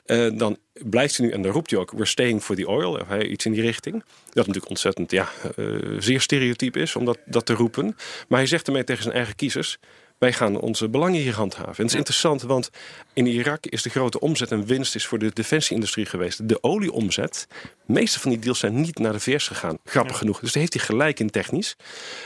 Uh, 0.07 0.39
dan 0.39 0.59
blijft 0.85 1.17
hij 1.17 1.27
nu, 1.27 1.33
en 1.33 1.43
dan 1.43 1.53
roept 1.53 1.71
hij 1.71 1.81
ook, 1.81 1.91
we're 1.91 2.05
staying 2.05 2.43
for 2.43 2.57
the 2.57 2.67
oil, 2.69 2.93
of 2.93 3.09
hij 3.09 3.27
iets 3.27 3.45
in 3.45 3.53
die 3.53 3.63
richting. 3.63 4.03
Dat 4.25 4.35
natuurlijk 4.35 4.69
ontzettend, 4.69 5.11
ja, 5.11 5.29
uh, 5.57 5.97
zeer 5.99 6.21
stereotyp 6.21 6.77
is 6.77 6.97
om 6.97 7.05
dat, 7.05 7.19
dat 7.25 7.47
te 7.47 7.55
roepen. 7.55 7.97
Maar 8.29 8.39
hij 8.39 8.49
zegt 8.49 8.67
ermee 8.67 8.85
tegen 8.85 9.03
zijn 9.03 9.15
eigen 9.15 9.35
kiezers, 9.35 9.79
wij 10.19 10.33
gaan 10.33 10.61
onze 10.61 10.89
belangen 10.89 11.21
hier 11.21 11.35
handhaven. 11.35 11.77
En 11.77 11.83
het 11.83 11.93
is 11.93 11.99
interessant, 11.99 12.43
want 12.43 12.71
in 13.13 13.27
Irak 13.27 13.67
is 13.67 13.83
de 13.83 13.91
grote 13.91 14.21
omzet 14.21 14.51
en 14.51 14.67
winst 14.67 14.95
is 14.95 15.07
voor 15.07 15.19
de 15.19 15.31
defensieindustrie 15.33 16.07
geweest. 16.07 16.49
De 16.49 16.63
olieomzet, 16.63 17.47
de 17.87 17.93
meeste 17.93 18.21
van 18.21 18.31
die 18.31 18.41
deals 18.41 18.59
zijn 18.59 18.81
niet 18.81 18.99
naar 18.99 19.13
de 19.13 19.21
VS 19.21 19.47
gegaan. 19.47 19.79
Grappig 19.85 20.19
genoeg. 20.19 20.41
Dus 20.41 20.53
daar 20.53 20.61
heeft 20.61 20.75
hij 20.75 20.83
gelijk 20.83 21.21
in 21.21 21.31
technisch. 21.31 21.77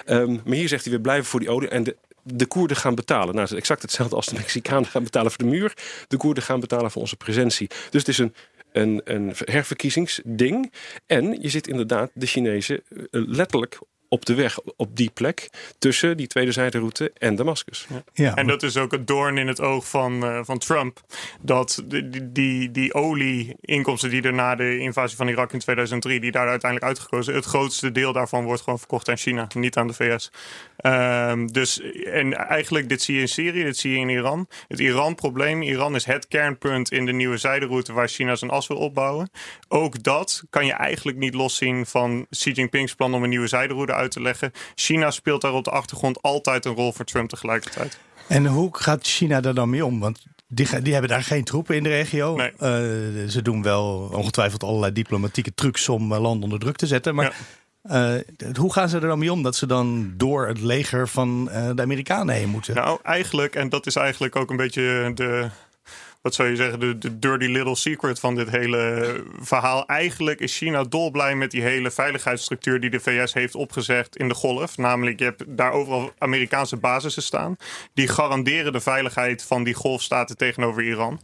Um, 0.06 0.40
maar 0.44 0.56
hier 0.56 0.68
zegt 0.68 0.84
hij, 0.84 0.92
we 0.92 1.00
blijven 1.00 1.24
voor 1.24 1.40
die 1.40 1.50
olie. 1.50 1.68
En 1.68 1.82
de, 1.82 1.96
de 2.22 2.46
Koerden 2.46 2.76
gaan 2.76 2.94
betalen. 2.94 3.34
Nou, 3.34 3.48
het 3.48 3.56
exact 3.56 3.82
hetzelfde 3.82 4.16
als 4.16 4.26
de 4.26 4.34
Mexicanen 4.34 4.86
gaan 4.86 5.04
betalen 5.04 5.30
voor 5.30 5.44
de 5.44 5.50
muur. 5.50 5.74
De 6.08 6.16
Koerden 6.16 6.42
gaan 6.42 6.60
betalen 6.60 6.90
voor 6.90 7.02
onze 7.02 7.16
presentie. 7.16 7.68
Dus 7.68 8.00
het 8.00 8.08
is 8.08 8.18
een, 8.18 8.34
een, 8.72 9.00
een 9.04 9.34
herverkiezingsding. 9.44 10.72
En 11.06 11.40
je 11.40 11.48
zit 11.48 11.66
inderdaad 11.66 12.10
de 12.14 12.26
Chinezen 12.26 12.82
eh, 12.88 12.98
letterlijk 13.10 13.78
op 14.12 14.26
de 14.26 14.34
weg 14.34 14.58
op 14.76 14.96
die 14.96 15.10
plek 15.14 15.50
tussen 15.78 16.16
die 16.16 16.26
tweede 16.26 16.52
zijderoute 16.52 17.12
en 17.18 17.34
Damascus. 17.34 17.86
Ja. 18.12 18.34
En 18.34 18.46
dat 18.46 18.62
is 18.62 18.76
ook 18.76 18.90
het 18.90 19.06
doorn 19.06 19.38
in 19.38 19.48
het 19.48 19.60
oog 19.60 19.88
van, 19.88 20.24
uh, 20.24 20.40
van 20.42 20.58
Trump. 20.58 21.00
Dat 21.40 21.82
die, 21.86 22.32
die, 22.32 22.70
die 22.70 22.94
olieinkomsten 22.94 24.10
die 24.10 24.22
er 24.22 24.32
na 24.32 24.54
de 24.54 24.78
invasie 24.78 25.16
van 25.16 25.28
Irak 25.28 25.52
in 25.52 25.58
2003, 25.58 26.20
die 26.20 26.30
daar 26.30 26.48
uiteindelijk 26.48 26.90
uitgekozen, 26.90 27.34
het 27.34 27.44
grootste 27.44 27.92
deel 27.92 28.12
daarvan 28.12 28.44
wordt 28.44 28.62
gewoon 28.62 28.78
verkocht 28.78 29.08
aan 29.08 29.16
China, 29.16 29.46
niet 29.54 29.76
aan 29.76 29.86
de 29.86 29.94
VS. 29.94 30.30
Um, 30.86 31.52
dus, 31.52 31.80
en 32.04 32.34
eigenlijk, 32.34 32.88
dit 32.88 33.02
zie 33.02 33.14
je 33.14 33.20
in 33.20 33.28
Syrië, 33.28 33.64
dit 33.64 33.76
zie 33.76 33.92
je 33.92 33.98
in 33.98 34.08
Iran. 34.08 34.48
Het 34.68 34.80
Iran-probleem, 34.80 35.62
Iran 35.62 35.94
is 35.94 36.04
het 36.04 36.28
kernpunt 36.28 36.92
in 36.92 37.06
de 37.06 37.12
nieuwe 37.12 37.36
zijderoute 37.36 37.92
waar 37.92 38.08
China 38.08 38.34
zijn 38.34 38.50
as 38.50 38.66
wil 38.66 38.76
opbouwen. 38.76 39.30
Ook 39.68 40.02
dat 40.02 40.42
kan 40.50 40.66
je 40.66 40.72
eigenlijk 40.72 41.18
niet 41.18 41.34
loszien 41.34 41.86
van 41.86 42.26
Xi 42.30 42.50
Jinping's 42.50 42.94
plan 42.94 43.14
om 43.14 43.22
een 43.22 43.28
nieuwe 43.28 43.46
zijderoute 43.46 43.92
uit 43.92 44.01
te 44.08 44.20
leggen. 44.20 44.52
China 44.74 45.10
speelt 45.10 45.40
daar 45.40 45.52
op 45.52 45.64
de 45.64 45.70
achtergrond 45.70 46.22
altijd 46.22 46.64
een 46.64 46.74
rol 46.74 46.92
voor 46.92 47.04
Trump 47.04 47.28
tegelijkertijd. 47.28 47.98
En 48.28 48.46
hoe 48.46 48.76
gaat 48.76 49.06
China 49.06 49.40
daar 49.40 49.54
dan 49.54 49.70
mee 49.70 49.84
om? 49.84 50.00
Want 50.00 50.24
die, 50.48 50.82
die, 50.82 50.92
hebben 50.92 51.10
daar 51.10 51.22
geen 51.22 51.44
troepen 51.44 51.76
in 51.76 51.82
de 51.82 51.88
regio. 51.88 52.36
Nee. 52.36 52.52
Uh, 52.52 53.28
ze 53.28 53.40
doen 53.42 53.62
wel 53.62 54.10
ongetwijfeld 54.12 54.62
allerlei 54.62 54.92
diplomatieke 54.92 55.54
trucs 55.54 55.88
om 55.88 56.12
uh, 56.12 56.20
landen 56.20 56.42
onder 56.42 56.58
druk 56.58 56.76
te 56.76 56.86
zetten. 56.86 57.14
Maar 57.14 57.34
uh, 57.82 58.14
hoe 58.56 58.72
gaan 58.72 58.88
ze 58.88 58.96
er 58.96 59.06
dan 59.06 59.18
mee 59.18 59.32
om 59.32 59.42
dat 59.42 59.56
ze 59.56 59.66
dan 59.66 60.12
door 60.16 60.46
het 60.46 60.60
leger 60.60 61.08
van 61.08 61.44
de 61.74 61.82
Amerikanen 61.82 62.34
heen 62.34 62.48
moeten? 62.48 62.74
Nou, 62.74 62.98
eigenlijk, 63.02 63.54
en 63.54 63.68
dat 63.68 63.86
is 63.86 63.96
eigenlijk 63.96 64.36
ook 64.36 64.50
een 64.50 64.56
beetje 64.56 65.12
de, 65.14 65.48
wat 66.22 66.34
zou 66.34 66.48
je 66.48 66.56
zeggen, 66.56 67.00
de, 67.00 67.18
dirty 67.18 67.46
little 67.46 67.76
secret 67.76 68.20
van 68.20 68.34
dit 68.34 68.50
hele 68.50 69.24
verhaal. 69.40 69.86
Eigenlijk 69.86 70.40
is 70.40 70.56
China 70.56 70.82
dolblij 70.82 71.34
met 71.34 71.50
die 71.50 71.62
hele 71.62 71.90
veiligheidsstructuur 71.90 72.80
die 72.80 72.90
de 72.90 73.00
VS 73.00 73.32
heeft 73.32 73.54
opgezegd 73.54 74.16
in 74.16 74.28
de 74.28 74.34
golf. 74.34 74.76
Namelijk, 74.76 75.18
je 75.18 75.24
hebt 75.24 75.44
daar 75.46 75.72
overal 75.72 76.12
Amerikaanse 76.18 76.76
basissen 76.76 77.22
staan. 77.22 77.56
Die 77.94 78.08
garanderen 78.08 78.72
de 78.72 78.80
veiligheid 78.80 79.42
van 79.44 79.64
die 79.64 79.74
golfstaten 79.74 80.36
tegenover 80.36 80.82
Iran. 80.82 81.20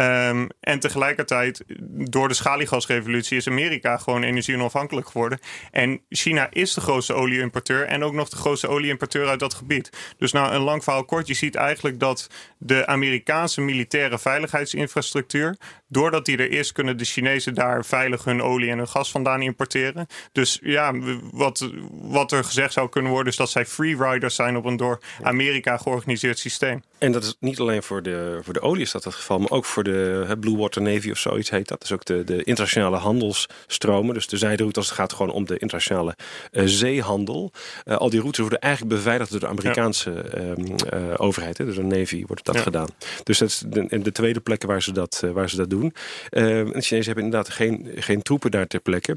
Um, 0.00 0.48
en 0.60 0.80
tegelijkertijd, 0.80 1.64
door 1.90 2.28
de 2.28 2.34
schaliegasrevolutie 2.34 3.36
is 3.36 3.48
Amerika 3.48 3.96
gewoon 3.96 4.22
energie 4.22 4.56
onafhankelijk 4.56 5.06
geworden. 5.06 5.38
En 5.70 6.00
China 6.08 6.48
is 6.50 6.74
de 6.74 6.80
grootste 6.80 7.14
olieimporteur 7.14 7.84
en 7.86 8.04
ook 8.04 8.12
nog 8.12 8.28
de 8.28 8.36
grootste 8.36 8.68
olieimporteur 8.68 9.28
uit 9.28 9.40
dat 9.40 9.54
gebied. 9.54 9.90
Dus 10.18 10.32
nou, 10.32 10.52
een 10.52 10.60
lang 10.60 10.84
verhaal 10.84 11.04
kort, 11.04 11.26
je 11.26 11.34
ziet 11.34 11.54
eigenlijk 11.54 12.00
dat 12.00 12.30
de 12.58 12.86
Amerikaanse 12.86 13.60
militaire 13.60 14.08
veiligheid 14.08 14.36
veiligheidsinfrastructuur. 14.38 15.56
Doordat 15.88 16.24
die 16.24 16.36
er 16.36 16.50
is, 16.50 16.72
kunnen 16.72 16.96
de 16.96 17.04
Chinezen 17.04 17.54
daar 17.54 17.84
veilig 17.84 18.24
hun 18.24 18.42
olie 18.42 18.70
en 18.70 18.78
hun 18.78 18.88
gas 18.88 19.10
vandaan 19.10 19.42
importeren. 19.42 20.06
Dus 20.32 20.58
ja, 20.62 20.92
wat, 21.32 21.70
wat 21.90 22.32
er 22.32 22.44
gezegd 22.44 22.72
zou 22.72 22.88
kunnen 22.88 23.10
worden, 23.10 23.32
is 23.32 23.38
dat 23.38 23.50
zij 23.50 23.66
freeriders 23.66 24.34
zijn 24.34 24.56
op 24.56 24.64
een 24.64 24.76
door 24.76 25.00
Amerika 25.22 25.76
georganiseerd 25.76 26.38
systeem. 26.38 26.82
En 26.98 27.12
dat 27.12 27.22
is 27.22 27.36
niet 27.40 27.58
alleen 27.58 27.82
voor 27.82 28.02
de, 28.02 28.38
voor 28.42 28.52
de 28.52 28.60
olie 28.60 28.82
is 28.82 28.90
dat 28.90 29.04
het 29.04 29.14
geval, 29.14 29.38
maar 29.38 29.50
ook 29.50 29.64
voor 29.64 29.84
de 29.84 30.36
Blue 30.40 30.56
Water 30.56 30.82
Navy 30.82 31.10
of 31.10 31.18
zoiets 31.18 31.50
heet 31.50 31.68
dat. 31.68 31.82
is 31.82 31.92
ook 31.92 32.04
de, 32.04 32.24
de 32.24 32.42
internationale 32.42 32.96
handelsstromen. 32.96 34.14
Dus 34.14 34.26
de 34.26 34.36
zijderoute 34.36 34.78
als 34.78 34.88
het 34.88 34.98
gaat 34.98 35.12
gewoon 35.12 35.32
om 35.32 35.46
de 35.46 35.58
internationale 35.58 36.16
uh, 36.52 36.62
zeehandel. 36.66 37.52
Uh, 37.84 37.96
al 37.96 38.10
die 38.10 38.20
routes 38.20 38.40
worden 38.40 38.60
eigenlijk 38.60 38.94
beveiligd 38.94 39.30
door 39.30 39.40
de 39.40 39.46
Amerikaanse 39.46 40.24
uh, 40.94 41.14
overheid. 41.16 41.58
Hè? 41.58 41.64
Dus 41.64 41.74
de 41.74 41.82
Navy 41.82 42.24
wordt 42.26 42.44
dat 42.44 42.60
gedaan. 42.60 42.88
Dus 43.22 43.38
dat 43.38 43.48
is 43.48 43.62
de, 43.66 43.98
de 44.02 44.12
tweede 44.12 44.40
plekken 44.40 44.68
waar 44.68 44.82
ze 44.82 44.92
dat, 44.92 45.22
waar 45.32 45.50
ze 45.50 45.56
dat 45.56 45.70
doen. 45.70 45.94
de 46.30 46.66
Chinezen 46.72 47.04
hebben 47.04 47.24
inderdaad 47.24 47.48
geen, 47.48 47.88
geen 47.94 48.22
troepen 48.22 48.50
daar 48.50 48.66
ter 48.66 48.80
plekke 48.80 49.16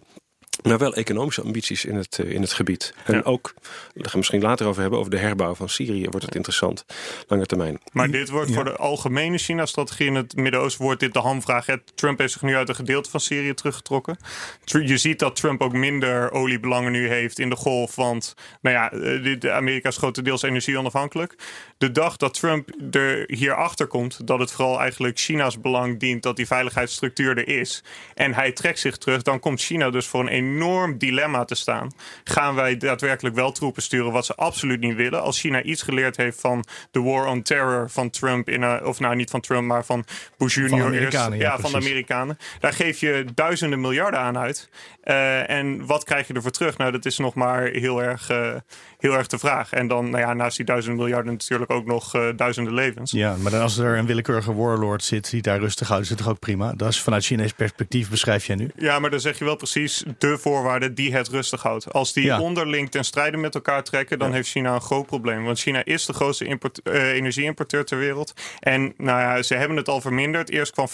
maar 0.62 0.78
wel 0.78 0.94
economische 0.94 1.42
ambities 1.42 1.86
in 1.86 1.96
het, 1.96 2.20
eh, 2.20 2.32
in 2.32 2.42
het 2.42 2.54
gebied. 2.54 2.94
En 3.06 3.24
ook, 3.24 3.54
daar 3.64 3.74
gaan 3.94 4.12
we 4.12 4.18
misschien 4.18 4.42
later 4.42 4.68
over 4.68 4.82
hebben, 4.82 5.00
over 5.00 5.12
de 5.12 5.18
herbouw 5.18 5.56
van 5.56 5.70
Syrië 5.70 6.10
wordt 6.10 6.26
het 6.26 6.36
interessant, 6.36 6.86
lange 7.28 7.46
termijn. 7.46 7.80
Maar 7.92 8.12
dit 8.12 8.30
wordt 8.30 8.54
voor 8.54 8.64
de 8.64 8.76
algemene 8.76 9.38
China-strategie 9.38 10.08
in 10.08 10.16
het 10.16 10.36
Midden-Oosten 10.36 10.84
wordt 10.84 11.00
dit 11.00 11.14
de 11.14 11.20
hamvraag. 11.20 11.66
Trump 11.96 12.20
heeft 12.20 12.34
zich 12.34 12.42
nu 12.42 12.56
uit 12.56 12.70
een 12.70 12.76
gedeelte 12.76 13.10
van 13.10 13.20
Syrië 13.20 13.54
teruggetrokken. 13.54 14.18
Je 14.64 14.98
ziet 14.98 15.20
dat 15.20 15.36
Trump 15.36 15.62
ook 15.62 15.74
minder 15.74 16.32
oliebelangen 16.32 16.92
nu 16.92 17.08
heeft 17.08 17.40
in 17.40 17.50
de 17.50 17.56
golf, 17.56 17.96
want 17.96 18.36
nou 18.62 18.76
ja, 18.76 18.92
eh, 18.92 19.40
de 19.40 19.52
Amerika 19.52 19.90
is 19.90 19.98
grotendeels 19.98 20.42
energie 20.42 20.78
onafhankelijk. 20.78 21.36
De 21.78 21.92
dag 21.92 22.18
dat 22.18 22.34
Trump 22.34 22.70
er 22.92 23.24
hierachter 23.28 23.88
komt 23.88 24.28
dat 24.28 24.40
het 24.40 24.52
vooral 24.52 24.80
eigenlijk 24.80 25.20
China's 25.20 25.60
belang 25.60 26.00
dient 26.00 26.24
dat 26.24 26.36
die 26.36 26.48
veiligheidsstructuur 26.48 27.38
er 27.38 27.48
is 27.48 27.84
en 28.16 28.34
hij 28.34 28.52
trekt 28.52 28.80
zich 28.80 28.98
terug, 28.98 29.22
dan 29.22 29.40
komt 29.40 29.62
China 29.62 29.90
dus 29.90 30.08
voor 30.08 30.20
een 30.20 30.28
enorm 30.28 30.51
dilemma 30.98 31.46
te 31.46 31.56
staan. 31.56 31.92
Gaan 32.24 32.56
wij 32.56 32.78
daadwerkelijk 32.78 33.36
wel 33.36 33.52
troepen 33.52 33.82
sturen, 33.82 34.12
wat 34.12 34.26
ze 34.26 34.36
absoluut 34.36 34.80
niet 34.80 34.96
willen? 34.96 35.22
Als 35.22 35.40
China 35.40 35.62
iets 35.62 35.82
geleerd 35.82 36.18
heeft 36.18 36.42
van 36.42 36.66
de 36.92 37.02
war 37.02 37.26
on 37.26 37.42
terror 37.42 37.90
van 37.90 38.10
Trump, 38.10 38.50
in 38.50 38.62
een, 38.62 38.86
of 38.86 39.00
nou 39.00 39.16
niet 39.16 39.30
van 39.30 39.42
Trump, 39.42 39.68
maar 39.68 39.86
van 39.86 40.06
Bush 40.38 40.56
Junior. 40.56 41.12
ja, 41.12 41.34
ja 41.34 41.60
van 41.60 41.72
de 41.72 41.78
Amerikanen. 41.78 42.38
Daar 42.60 42.74
geef 42.74 43.00
je 43.00 43.26
duizenden 43.34 43.82
miljarden 43.82 44.20
aan 44.20 44.38
uit. 44.38 44.70
Uh, 45.04 45.50
en 45.50 45.86
wat 45.86 46.04
krijg 46.04 46.28
je 46.28 46.34
ervoor 46.34 46.52
terug? 46.52 46.78
Nou, 46.78 46.92
dat 46.92 47.06
is 47.06 47.18
nog 47.18 47.34
maar 47.34 47.64
heel 47.64 48.04
erg, 48.04 48.32
uh, 48.32 48.56
heel 49.02 49.14
erg 49.14 49.28
de 49.28 49.40
vraag. 49.40 49.72
En 49.72 49.88
dan, 49.88 50.10
nou 50.10 50.24
ja, 50.24 50.34
naast 50.34 50.58
die 50.58 50.66
duizenden 50.66 51.00
miljarden 51.00 51.32
natuurlijk 51.32 51.72
ook 51.72 51.86
nog 51.86 52.16
uh, 52.16 52.28
duizenden 52.36 52.74
levens. 52.74 53.12
Ja, 53.12 53.36
maar 53.40 53.52
dan 53.52 53.62
als 53.62 53.78
er 53.78 53.98
een 53.98 54.06
willekeurige 54.06 54.54
warlord 54.54 55.04
zit 55.04 55.30
die 55.30 55.42
daar 55.42 55.60
rustig 55.60 55.88
houdt, 55.88 56.04
is 56.04 56.10
het 56.10 56.18
toch 56.18 56.30
ook 56.30 56.40
prima? 56.40 56.74
Dat 56.76 56.90
is 56.90 57.02
vanuit 57.02 57.26
Chinees 57.26 57.54
perspectief, 57.54 58.10
beschrijf 58.10 58.46
jij 58.46 58.56
nu? 58.56 58.70
Ja, 58.76 59.00
maar 59.00 59.10
dan 59.10 59.20
zeg 59.20 59.40
je 59.40 59.46
wel 59.46 59.56
precies 59.56 60.04
de 60.18 60.38
voorwaarden 60.38 60.96
die 60.96 61.14
het 61.14 61.28
rustig 61.28 61.62
houdt. 61.62 61.94
Als 61.94 62.14
die 62.14 62.40
onderling 62.40 62.92
ten 62.92 63.06
strijde 63.06 63.38
met 63.38 63.56
elkaar 63.56 63.84
trekken, 63.84 64.20
dan 64.20 64.34
heeft 64.34 64.50
China 64.50 64.74
een 64.74 64.82
groot 64.82 65.06
probleem. 65.06 65.44
Want 65.44 65.60
China 65.60 65.86
is 65.86 66.06
de 66.06 66.14
grootste 66.14 66.46
import, 66.46 66.86
energieimporteur 66.86 67.86
ter 67.86 67.98
wereld. 67.98 68.34
En 68.60 68.94
nou 68.98 69.20
ja, 69.20 69.42
ze 69.42 69.56
hebben 69.56 69.78
het 69.78 69.90
al 69.90 70.02
verminderd. 70.02 70.50
Eerst 70.50 70.72
kwam 70.72 70.88
50% 70.88 70.92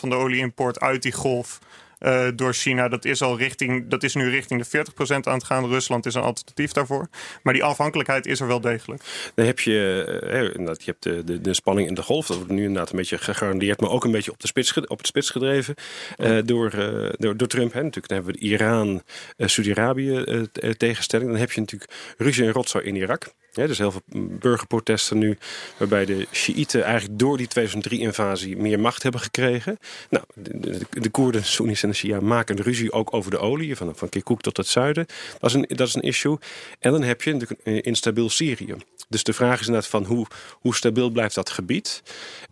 van 0.00 0.08
de 0.08 0.14
olieimport 0.14 0.80
uit 0.80 1.02
die 1.02 1.12
golf 1.12 1.58
uh, 2.00 2.28
door 2.34 2.52
China. 2.52 2.88
Dat 2.88 3.04
is, 3.04 3.22
al 3.22 3.38
richting, 3.38 3.88
dat 3.88 4.02
is 4.02 4.14
nu 4.14 4.28
richting 4.28 4.66
de 4.66 4.84
40% 4.84 5.20
aan 5.20 5.34
het 5.34 5.44
gaan. 5.44 5.66
Rusland 5.66 6.06
is 6.06 6.14
een 6.14 6.22
alternatief 6.22 6.72
daarvoor. 6.72 7.08
Maar 7.42 7.54
die 7.54 7.64
afhankelijkheid 7.64 8.26
is 8.26 8.40
er 8.40 8.46
wel 8.46 8.60
degelijk. 8.60 9.02
Dan 9.34 9.46
heb 9.46 9.60
je, 9.60 10.20
uh, 10.56 10.74
je 10.74 10.84
hebt 10.84 11.02
de, 11.02 11.24
de, 11.24 11.40
de, 11.40 11.54
spanning 11.54 11.88
in 11.88 11.94
de 11.94 12.02
golf. 12.02 12.26
Dat 12.26 12.36
wordt 12.36 12.52
nu 12.52 12.62
inderdaad 12.62 12.90
een 12.90 12.96
beetje 12.96 13.18
gegarandeerd. 13.18 13.80
Maar 13.80 13.90
ook 13.90 14.04
een 14.04 14.10
beetje 14.10 14.32
op, 14.32 14.40
de 14.40 14.46
spits, 14.46 14.74
op 14.74 14.98
het 14.98 15.06
spits 15.06 15.30
gedreven 15.30 15.74
uh, 16.18 16.38
door, 16.44 16.70
door, 17.18 17.36
door 17.36 17.48
Trump. 17.48 17.72
Hè. 17.72 17.82
Natuurlijk 17.82 18.08
dan 18.08 18.16
hebben 18.16 18.34
we 18.34 18.40
de 18.40 18.46
Iran, 18.46 19.02
Saudi-Arabië 19.36 20.46
tegenstelling. 20.76 21.30
Dan 21.30 21.38
heb 21.40 21.52
je 21.52 21.60
natuurlijk 21.60 21.92
Ruzie 22.18 22.44
en 22.44 22.52
rotzooi 22.52 22.84
in 22.84 22.96
Irak. 22.96 23.32
Ja, 23.52 23.66
dus 23.66 23.78
heel 23.78 23.90
veel 23.90 24.02
burgerprotesten 24.38 25.18
nu, 25.18 25.38
waarbij 25.76 26.04
de 26.04 26.26
Shiiten 26.32 26.82
eigenlijk 26.82 27.18
door 27.18 27.36
die 27.36 27.48
2003-invasie 27.58 28.56
meer 28.56 28.80
macht 28.80 29.02
hebben 29.02 29.20
gekregen. 29.20 29.78
Nou, 30.10 30.24
de, 30.34 30.58
de, 30.60 31.00
de 31.00 31.08
Koerden, 31.10 31.44
Soenies 31.44 31.82
en 31.82 31.88
de 31.88 31.94
Shia 31.94 32.20
maken 32.20 32.58
een 32.58 32.64
ruzie 32.64 32.92
ook 32.92 33.14
over 33.14 33.30
de 33.30 33.38
olie, 33.38 33.76
van, 33.76 33.96
van 33.96 34.08
Kirkuk 34.08 34.40
tot 34.40 34.56
het 34.56 34.66
zuiden. 34.66 35.06
Dat 35.38 35.50
is, 35.50 35.56
een, 35.56 35.64
dat 35.76 35.88
is 35.88 35.94
een 35.94 36.02
issue. 36.02 36.38
En 36.78 36.92
dan 36.92 37.02
heb 37.02 37.22
je 37.22 37.56
een 37.62 37.80
instabiel 37.82 38.30
Syrië. 38.30 38.74
Dus 39.08 39.22
de 39.22 39.32
vraag 39.32 39.60
is 39.60 39.66
inderdaad 39.66 39.90
van 39.90 40.04
hoe, 40.04 40.26
hoe 40.52 40.74
stabiel 40.74 41.10
blijft 41.10 41.34
dat 41.34 41.50
gebied? 41.50 42.02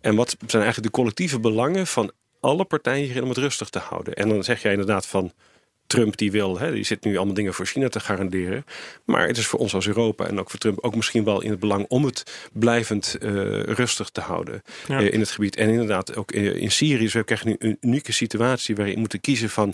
En 0.01 0.15
wat 0.15 0.29
zijn 0.47 0.63
eigenlijk 0.63 0.93
de 0.93 0.99
collectieve 0.99 1.39
belangen 1.39 1.87
van 1.87 2.11
alle 2.39 2.65
partijen 2.65 3.05
hierin 3.05 3.23
om 3.23 3.29
het 3.29 3.37
rustig 3.37 3.69
te 3.69 3.79
houden? 3.79 4.13
En 4.13 4.29
dan 4.29 4.43
zeg 4.43 4.61
jij 4.61 4.71
inderdaad 4.71 5.05
van 5.05 5.33
Trump 5.87 6.17
die 6.17 6.31
wil, 6.31 6.59
hè, 6.59 6.71
die 6.71 6.83
zit 6.83 7.03
nu 7.03 7.15
allemaal 7.15 7.33
dingen 7.33 7.53
voor 7.53 7.65
China 7.65 7.89
te 7.89 7.99
garanderen. 7.99 8.65
Maar 9.05 9.27
het 9.27 9.37
is 9.37 9.45
voor 9.45 9.59
ons 9.59 9.73
als 9.73 9.87
Europa 9.87 10.25
en 10.25 10.39
ook 10.39 10.49
voor 10.49 10.59
Trump 10.59 10.79
ook 10.79 10.95
misschien 10.95 11.23
wel 11.23 11.41
in 11.41 11.49
het 11.49 11.59
belang 11.59 11.85
om 11.87 12.05
het 12.05 12.49
blijvend 12.53 13.17
uh, 13.19 13.29
rustig 13.63 14.09
te 14.09 14.21
houden 14.21 14.63
ja. 14.87 15.01
uh, 15.01 15.13
in 15.13 15.19
het 15.19 15.29
gebied. 15.29 15.55
En 15.55 15.69
inderdaad, 15.69 16.15
ook 16.15 16.31
in, 16.31 16.55
in 16.55 16.71
Syrië 16.71 17.09
we 17.09 17.23
krijgen 17.23 17.47
nu 17.47 17.55
een 17.59 17.77
unieke 17.81 18.11
situatie 18.11 18.75
waarin 18.75 18.93
we 18.93 18.99
moeten 18.99 19.21
kiezen 19.21 19.49
van, 19.49 19.73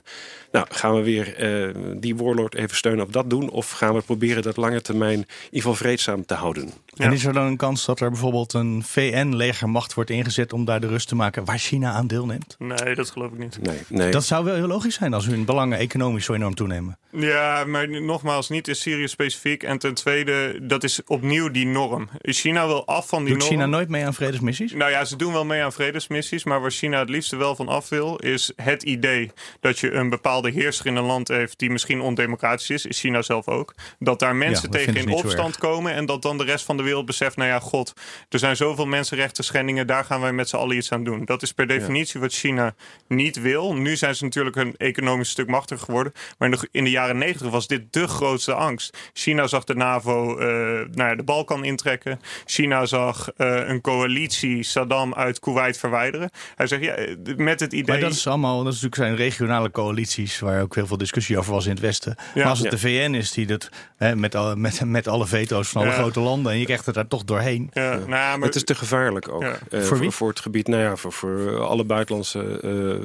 nou 0.52 0.66
gaan 0.70 0.96
we 0.96 1.02
weer 1.02 1.54
uh, 1.68 1.76
die 1.98 2.16
warlord 2.16 2.56
even 2.56 2.76
steunen 2.76 3.06
of 3.06 3.12
dat 3.12 3.30
doen, 3.30 3.50
of 3.50 3.72
gaan 3.72 3.94
we 3.94 4.02
proberen 4.02 4.44
dat 4.44 4.58
lange 4.58 4.82
termijn 4.82 5.20
in 5.20 5.28
ieder 5.44 5.50
geval 5.50 5.76
vreedzaam 5.76 6.26
te 6.26 6.34
houden. 6.34 6.70
Ja. 6.94 7.06
En 7.06 7.12
is 7.12 7.26
er 7.26 7.34
dan 7.34 7.46
een 7.46 7.58
kans 7.58 7.86
dat 7.86 8.00
er 8.00 8.10
bijvoorbeeld 8.10 8.54
een 8.54 8.84
VN-legermacht 8.86 9.94
wordt 9.94 10.10
ingezet 10.10 10.54
om 10.54 10.66
daar 10.66 10.80
de 10.80 10.88
rust 10.88 11.08
te 11.08 11.16
maken 11.16 11.46
waar 11.46 11.58
China 11.58 11.92
aan 11.92 12.08
deelneemt? 12.08 12.56
Nee, 12.60 12.96
dat 12.96 13.10
geloof 13.10 13.32
ik 13.32 13.38
niet. 13.38 13.60
Nee, 13.62 13.80
nee. 13.90 14.12
Dat 14.12 14.26
zou 14.26 14.46
wel 14.46 14.56
heel 14.56 14.68
logisch 14.68 14.96
zijn 14.96 15.14
als 15.14 15.26
hun 15.26 15.46
belangen 15.46 15.78
economisch 15.78 16.26
zo 16.26 16.34
enorm 16.34 16.56
toenemen. 16.56 16.98
Ja, 17.12 17.64
maar 17.66 18.02
nogmaals, 18.02 18.50
niet 18.50 18.68
in 18.68 18.76
Syrië 18.76 19.08
specifiek. 19.08 19.64
En 19.64 19.78
ten 19.78 19.94
tweede, 19.94 20.60
dat 20.62 20.84
is 20.84 21.04
opnieuw 21.06 21.52
die 21.52 21.66
norm. 21.66 22.10
China 22.22 22.68
wil 22.68 22.86
af 22.86 23.08
van 23.08 23.24
die 23.24 23.34
Doet 23.34 23.38
norm. 23.38 23.52
China 23.52 23.66
nooit 23.66 23.90
mee 23.90 24.06
aan 24.06 24.14
vredesmissies? 24.14 24.74
Nou 24.74 24.92
ja, 24.92 25.06
ze 25.06 25.16
doen 25.16 25.34
wel 25.34 25.46
mee 25.46 25.64
aan 25.64 25.74
vredesmissies. 25.74 26.44
Maar 26.44 26.62
waar 26.62 26.72
China 26.72 27.00
het 27.00 27.10
liefste 27.10 27.36
wel 27.36 27.56
van 27.56 27.68
af 27.68 27.90
wil, 27.90 28.16
is 28.16 28.52
het 28.56 28.84
idee 28.84 29.32
dat 29.60 29.80
je 29.80 29.92
een 29.92 30.10
bepaalde 30.10 30.52
heerser 30.52 30.86
in 30.86 30.96
een 30.96 31.04
land 31.04 31.28
heeft 31.28 31.60
die 31.60 31.70
misschien 31.70 32.02
ondemocratisch 32.02 32.70
is. 32.70 32.86
Is 32.86 33.00
China 33.00 33.22
zelf 33.22 33.48
ook. 33.48 33.74
Dat 34.00 34.20
daar 34.20 34.36
mensen 34.36 34.70
Ja, 34.72 34.78
tegen 34.78 34.96
in 34.96 35.12
opstand 35.12 35.58
komen. 35.58 35.94
En 35.94 36.06
dat 36.06 36.22
dan 36.22 36.38
de 36.38 36.44
rest 36.44 36.66
van 36.66 36.78
de 36.78 36.83
wereld 36.84 37.06
beseft, 37.06 37.38
nou 37.38 37.50
ja, 37.50 37.60
god, 37.60 37.94
er 38.30 38.40
zijn 38.40 38.56
zoveel 38.56 38.86
mensenrechten 38.86 39.44
schendingen. 39.44 39.88
Daar 39.88 40.06
gaan 40.06 40.22
wij 40.22 40.34
met 40.34 40.50
z'n 40.50 40.56
allen 40.56 40.78
iets 40.78 40.92
aan 40.92 41.04
doen. 41.04 41.26
Dat 41.26 41.42
is 41.42 41.52
per 41.52 41.68
definitie 41.68 42.20
wat 42.20 42.34
China 42.34 42.74
niet 43.08 43.42
wil. 43.42 43.76
Nu 43.76 43.96
zijn 43.96 44.16
ze 44.16 44.24
natuurlijk 44.24 44.56
een 44.56 44.76
economisch 44.78 45.30
stuk 45.30 45.48
machtiger 45.48 45.86
geworden. 45.86 46.14
Maar 46.38 46.50
in 46.50 46.56
de, 46.60 46.68
in 46.72 46.84
de 46.84 46.90
jaren 46.90 47.18
negentig 47.18 47.52
was 47.52 47.68
dit 47.68 47.94
de 47.94 48.08
grootste 48.08 48.54
angst. 48.54 48.98
China 49.14 49.48
zag 49.48 49.64
de 49.64 49.76
NAVO 49.76 50.38
eh, 50.38 50.48
nou 50.92 51.10
ja, 51.10 51.16
de 51.16 51.24
Balkan 51.24 51.64
intrekken. 51.64 52.20
China 52.46 52.86
zag 52.86 53.32
eh, 53.38 53.68
een 53.68 53.82
coalitie 53.82 54.64
Saddam 54.64 55.14
uit 55.14 55.40
Kuwait 55.40 55.78
verwijderen. 55.78 56.30
Hij 56.56 56.68
zegt, 56.68 56.84
ja, 56.84 56.94
eh, 56.94 57.16
met 57.36 57.60
het 57.60 57.74
idee... 57.74 57.96
Maar 57.96 58.10
dat 58.10 58.18
is 58.18 58.28
allemaal, 58.28 58.64
dat 58.64 58.74
is 58.74 58.82
natuurlijk 58.82 59.18
zijn 59.18 59.28
regionale 59.28 59.72
coalities 59.72 60.40
waar 60.40 60.62
ook 60.62 60.76
heel 60.76 60.88
veel 60.88 60.98
discussie 60.98 61.38
over 61.38 61.54
was 61.54 61.66
in 61.66 61.72
het 61.72 61.80
Westen. 61.80 62.16
Ja. 62.18 62.24
maar 62.42 62.50
als 62.50 62.60
het 62.60 62.72
de 62.72 62.78
VN 62.78 63.14
is 63.14 63.32
die 63.32 63.46
dat 63.46 63.70
hè, 63.98 64.16
met, 64.16 64.36
alle, 64.36 64.56
met, 64.56 64.86
met 64.86 65.08
alle 65.08 65.28
veto's 65.28 65.70
van 65.70 65.82
alle 65.82 65.92
Ja. 65.92 65.98
grote 65.98 66.20
landen 66.20 66.52
en 66.52 66.60
je 66.60 66.66
het 66.86 66.96
daar 66.96 67.08
toch 67.08 67.24
doorheen. 67.24 67.70
ja, 67.74 67.90
nou 67.96 68.08
maar, 68.08 68.40
Het 68.48 68.56
is 68.56 68.64
te 68.64 68.76
gevaarlijk 68.76 69.30
ook. 69.30 69.42
Ja. 69.42 69.58
eh, 69.70 69.82
Voor 69.82 70.00
wie? 70.00 70.10
voor 70.10 70.30
het 70.30 70.40
gebied. 70.40 70.68
Nou 70.68 70.82
ja, 70.82 70.96
voor, 70.96 71.12
voor 71.12 71.60
alle 71.60 71.84
buitenlandse 71.84 72.40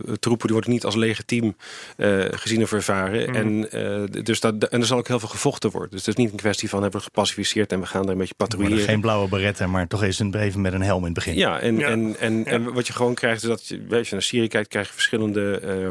eh, 0.07 0.13
troepen. 0.15 0.47
Die 0.47 0.55
worden 0.57 0.71
niet 0.73 0.85
als 0.85 0.95
legitiem 0.95 1.57
eh, 1.97 2.25
gezien 2.31 2.63
of 2.63 2.73
ervaren. 2.73 3.31
Mhm. 3.31 3.35
En, 3.39 3.71
eh, 3.71 4.23
dus 4.25 4.41
dat, 4.41 4.65
en 4.65 4.81
er 4.81 4.87
zal 4.87 4.99
ook 4.99 5.09
heel 5.09 5.19
veel 5.21 5.29
gevochten 5.29 5.71
worden. 5.71 5.91
Dus 5.91 5.99
het 6.07 6.09
is 6.09 6.15
niet 6.25 6.31
een 6.33 6.39
kwestie 6.39 6.69
van 6.69 6.83
hebben 6.83 6.99
we 7.01 7.07
gepacificeerd 7.07 7.73
en 7.73 7.81
we 7.81 7.87
gaan 7.87 8.03
daar 8.03 8.13
een 8.13 8.19
beetje 8.19 8.35
Er 8.39 8.47
patrouilleren. 8.47 8.85
geen 8.85 9.01
blauwe 9.01 9.29
beretten, 9.29 9.71
maar 9.71 9.87
toch 9.87 10.03
eens 10.03 10.19
een 10.19 10.35
even 10.35 10.61
met 10.61 10.73
een 10.73 10.83
helm 10.83 10.99
in 10.99 11.05
het 11.05 11.15
begin. 11.15 11.35
Ja, 11.35 11.61
en, 11.61 11.79
Ja. 11.79 11.89
En, 11.89 12.17
en, 12.19 12.39
Ja. 12.39 12.45
en 12.45 12.73
wat 12.73 12.87
je 12.87 12.93
gewoon 12.93 13.15
krijgt 13.15 13.43
is 13.43 13.49
dat 13.49 13.67
je, 13.67 13.77
weet 13.77 13.89
je, 13.91 13.97
als 13.99 14.09
je 14.09 14.15
naar 14.15 14.23
Syrië 14.23 14.49
kijkt, 14.49 14.69
krijg 14.69 14.87
je 14.87 14.93
verschillende 14.93 15.61
eh, 15.61 15.87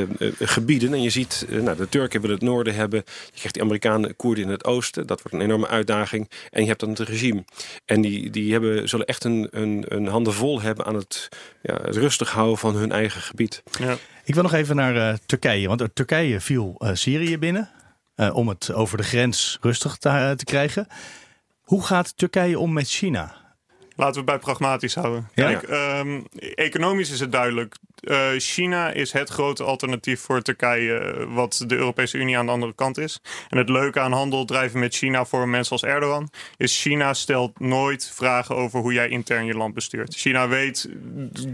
eh, 0.00 0.08
eh, 0.18 0.32
gebieden. 0.38 0.92
En 0.92 1.02
je 1.02 1.10
ziet, 1.10 1.46
nou, 1.48 1.76
de 1.76 1.88
Turken 1.88 2.20
willen 2.20 2.36
het 2.36 2.44
noorden 2.44 2.74
hebben. 2.74 3.02
Je 3.06 3.30
krijgt 3.34 3.52
die 3.54 3.62
Amerikanen 3.62 4.16
Koerden 4.16 4.44
in 4.44 4.50
het 4.50 4.64
oosten. 4.64 5.06
Dat 5.06 5.22
wordt 5.22 5.36
een 5.36 5.42
enorme 5.44 5.68
uitdaging. 5.68 6.30
En 6.50 6.62
je 6.62 6.68
hebt 6.68 6.80
dan 6.80 6.88
het 6.88 6.98
regime. 7.12 7.44
En 7.84 8.00
die, 8.00 8.30
die 8.30 8.52
hebben, 8.52 8.88
zullen 8.88 9.06
echt 9.06 9.24
een, 9.24 9.48
een, 9.50 9.84
een 9.88 10.06
handen 10.06 10.32
vol 10.32 10.60
hebben 10.60 10.84
aan 10.84 10.94
het, 10.94 11.28
ja, 11.62 11.74
het 11.82 11.96
rustig 11.96 12.30
houden 12.30 12.58
van 12.58 12.74
hun 12.74 12.92
eigen 12.92 13.20
gebied. 13.20 13.62
ja. 13.78 13.96
Ik 14.24 14.34
wil 14.34 14.42
nog 14.42 14.52
even 14.52 14.76
naar 14.76 14.96
eh, 14.96 15.18
Turkije, 15.26 15.68
want 15.68 15.94
Turkije 15.94 16.40
viel 16.40 16.74
eh, 16.78 16.90
Syrië 16.92 17.38
binnen 17.38 17.70
eh, 18.14 18.36
om 18.36 18.48
het 18.48 18.72
over 18.72 18.96
de 18.96 19.02
grens 19.02 19.58
rustig 19.60 19.96
te, 19.96 20.08
eh, 20.08 20.30
te 20.30 20.44
krijgen. 20.44 20.86
Hoe 21.60 21.82
gaat 21.82 22.16
Turkije 22.16 22.58
om 22.58 22.72
met 22.72 22.88
China? 22.88 23.41
Laten 23.96 24.12
we 24.12 24.18
het 24.18 24.24
bij 24.24 24.38
pragmatisch 24.38 24.94
houden. 24.94 25.28
Ja? 25.34 25.46
Kijk, 25.46 25.62
ehm, 25.62 26.20
economisch 26.54 27.10
is 27.10 27.20
het 27.20 27.32
duidelijk. 27.32 27.76
Eh, 28.02 28.28
China 28.36 28.90
is 28.90 29.12
het 29.12 29.28
grote 29.28 29.62
alternatief 29.62 30.20
voor 30.20 30.42
Turkije, 30.42 30.98
eh, 30.98 31.34
wat 31.34 31.64
de 31.66 31.76
Europese 31.76 32.18
Unie 32.18 32.38
aan 32.38 32.46
de 32.46 32.52
andere 32.52 32.74
kant 32.74 32.98
is. 32.98 33.20
En 33.48 33.58
het 33.58 33.68
leuke 33.68 34.00
aan 34.00 34.12
handel 34.12 34.44
drijven 34.44 34.80
met 34.80 34.94
China 34.94 35.24
voor 35.24 35.48
mensen 35.48 35.72
als 35.72 35.84
Erdogan 35.84 36.30
is 36.56 36.80
China 36.80 37.14
stelt 37.14 37.60
nooit 37.60 38.10
vragen 38.14 38.56
over 38.56 38.80
hoe 38.80 38.92
jij 38.92 39.08
intern 39.08 39.44
je 39.44 39.54
land 39.54 39.74
bestuurt. 39.74 40.14
China 40.14 40.48
weet, 40.48 40.88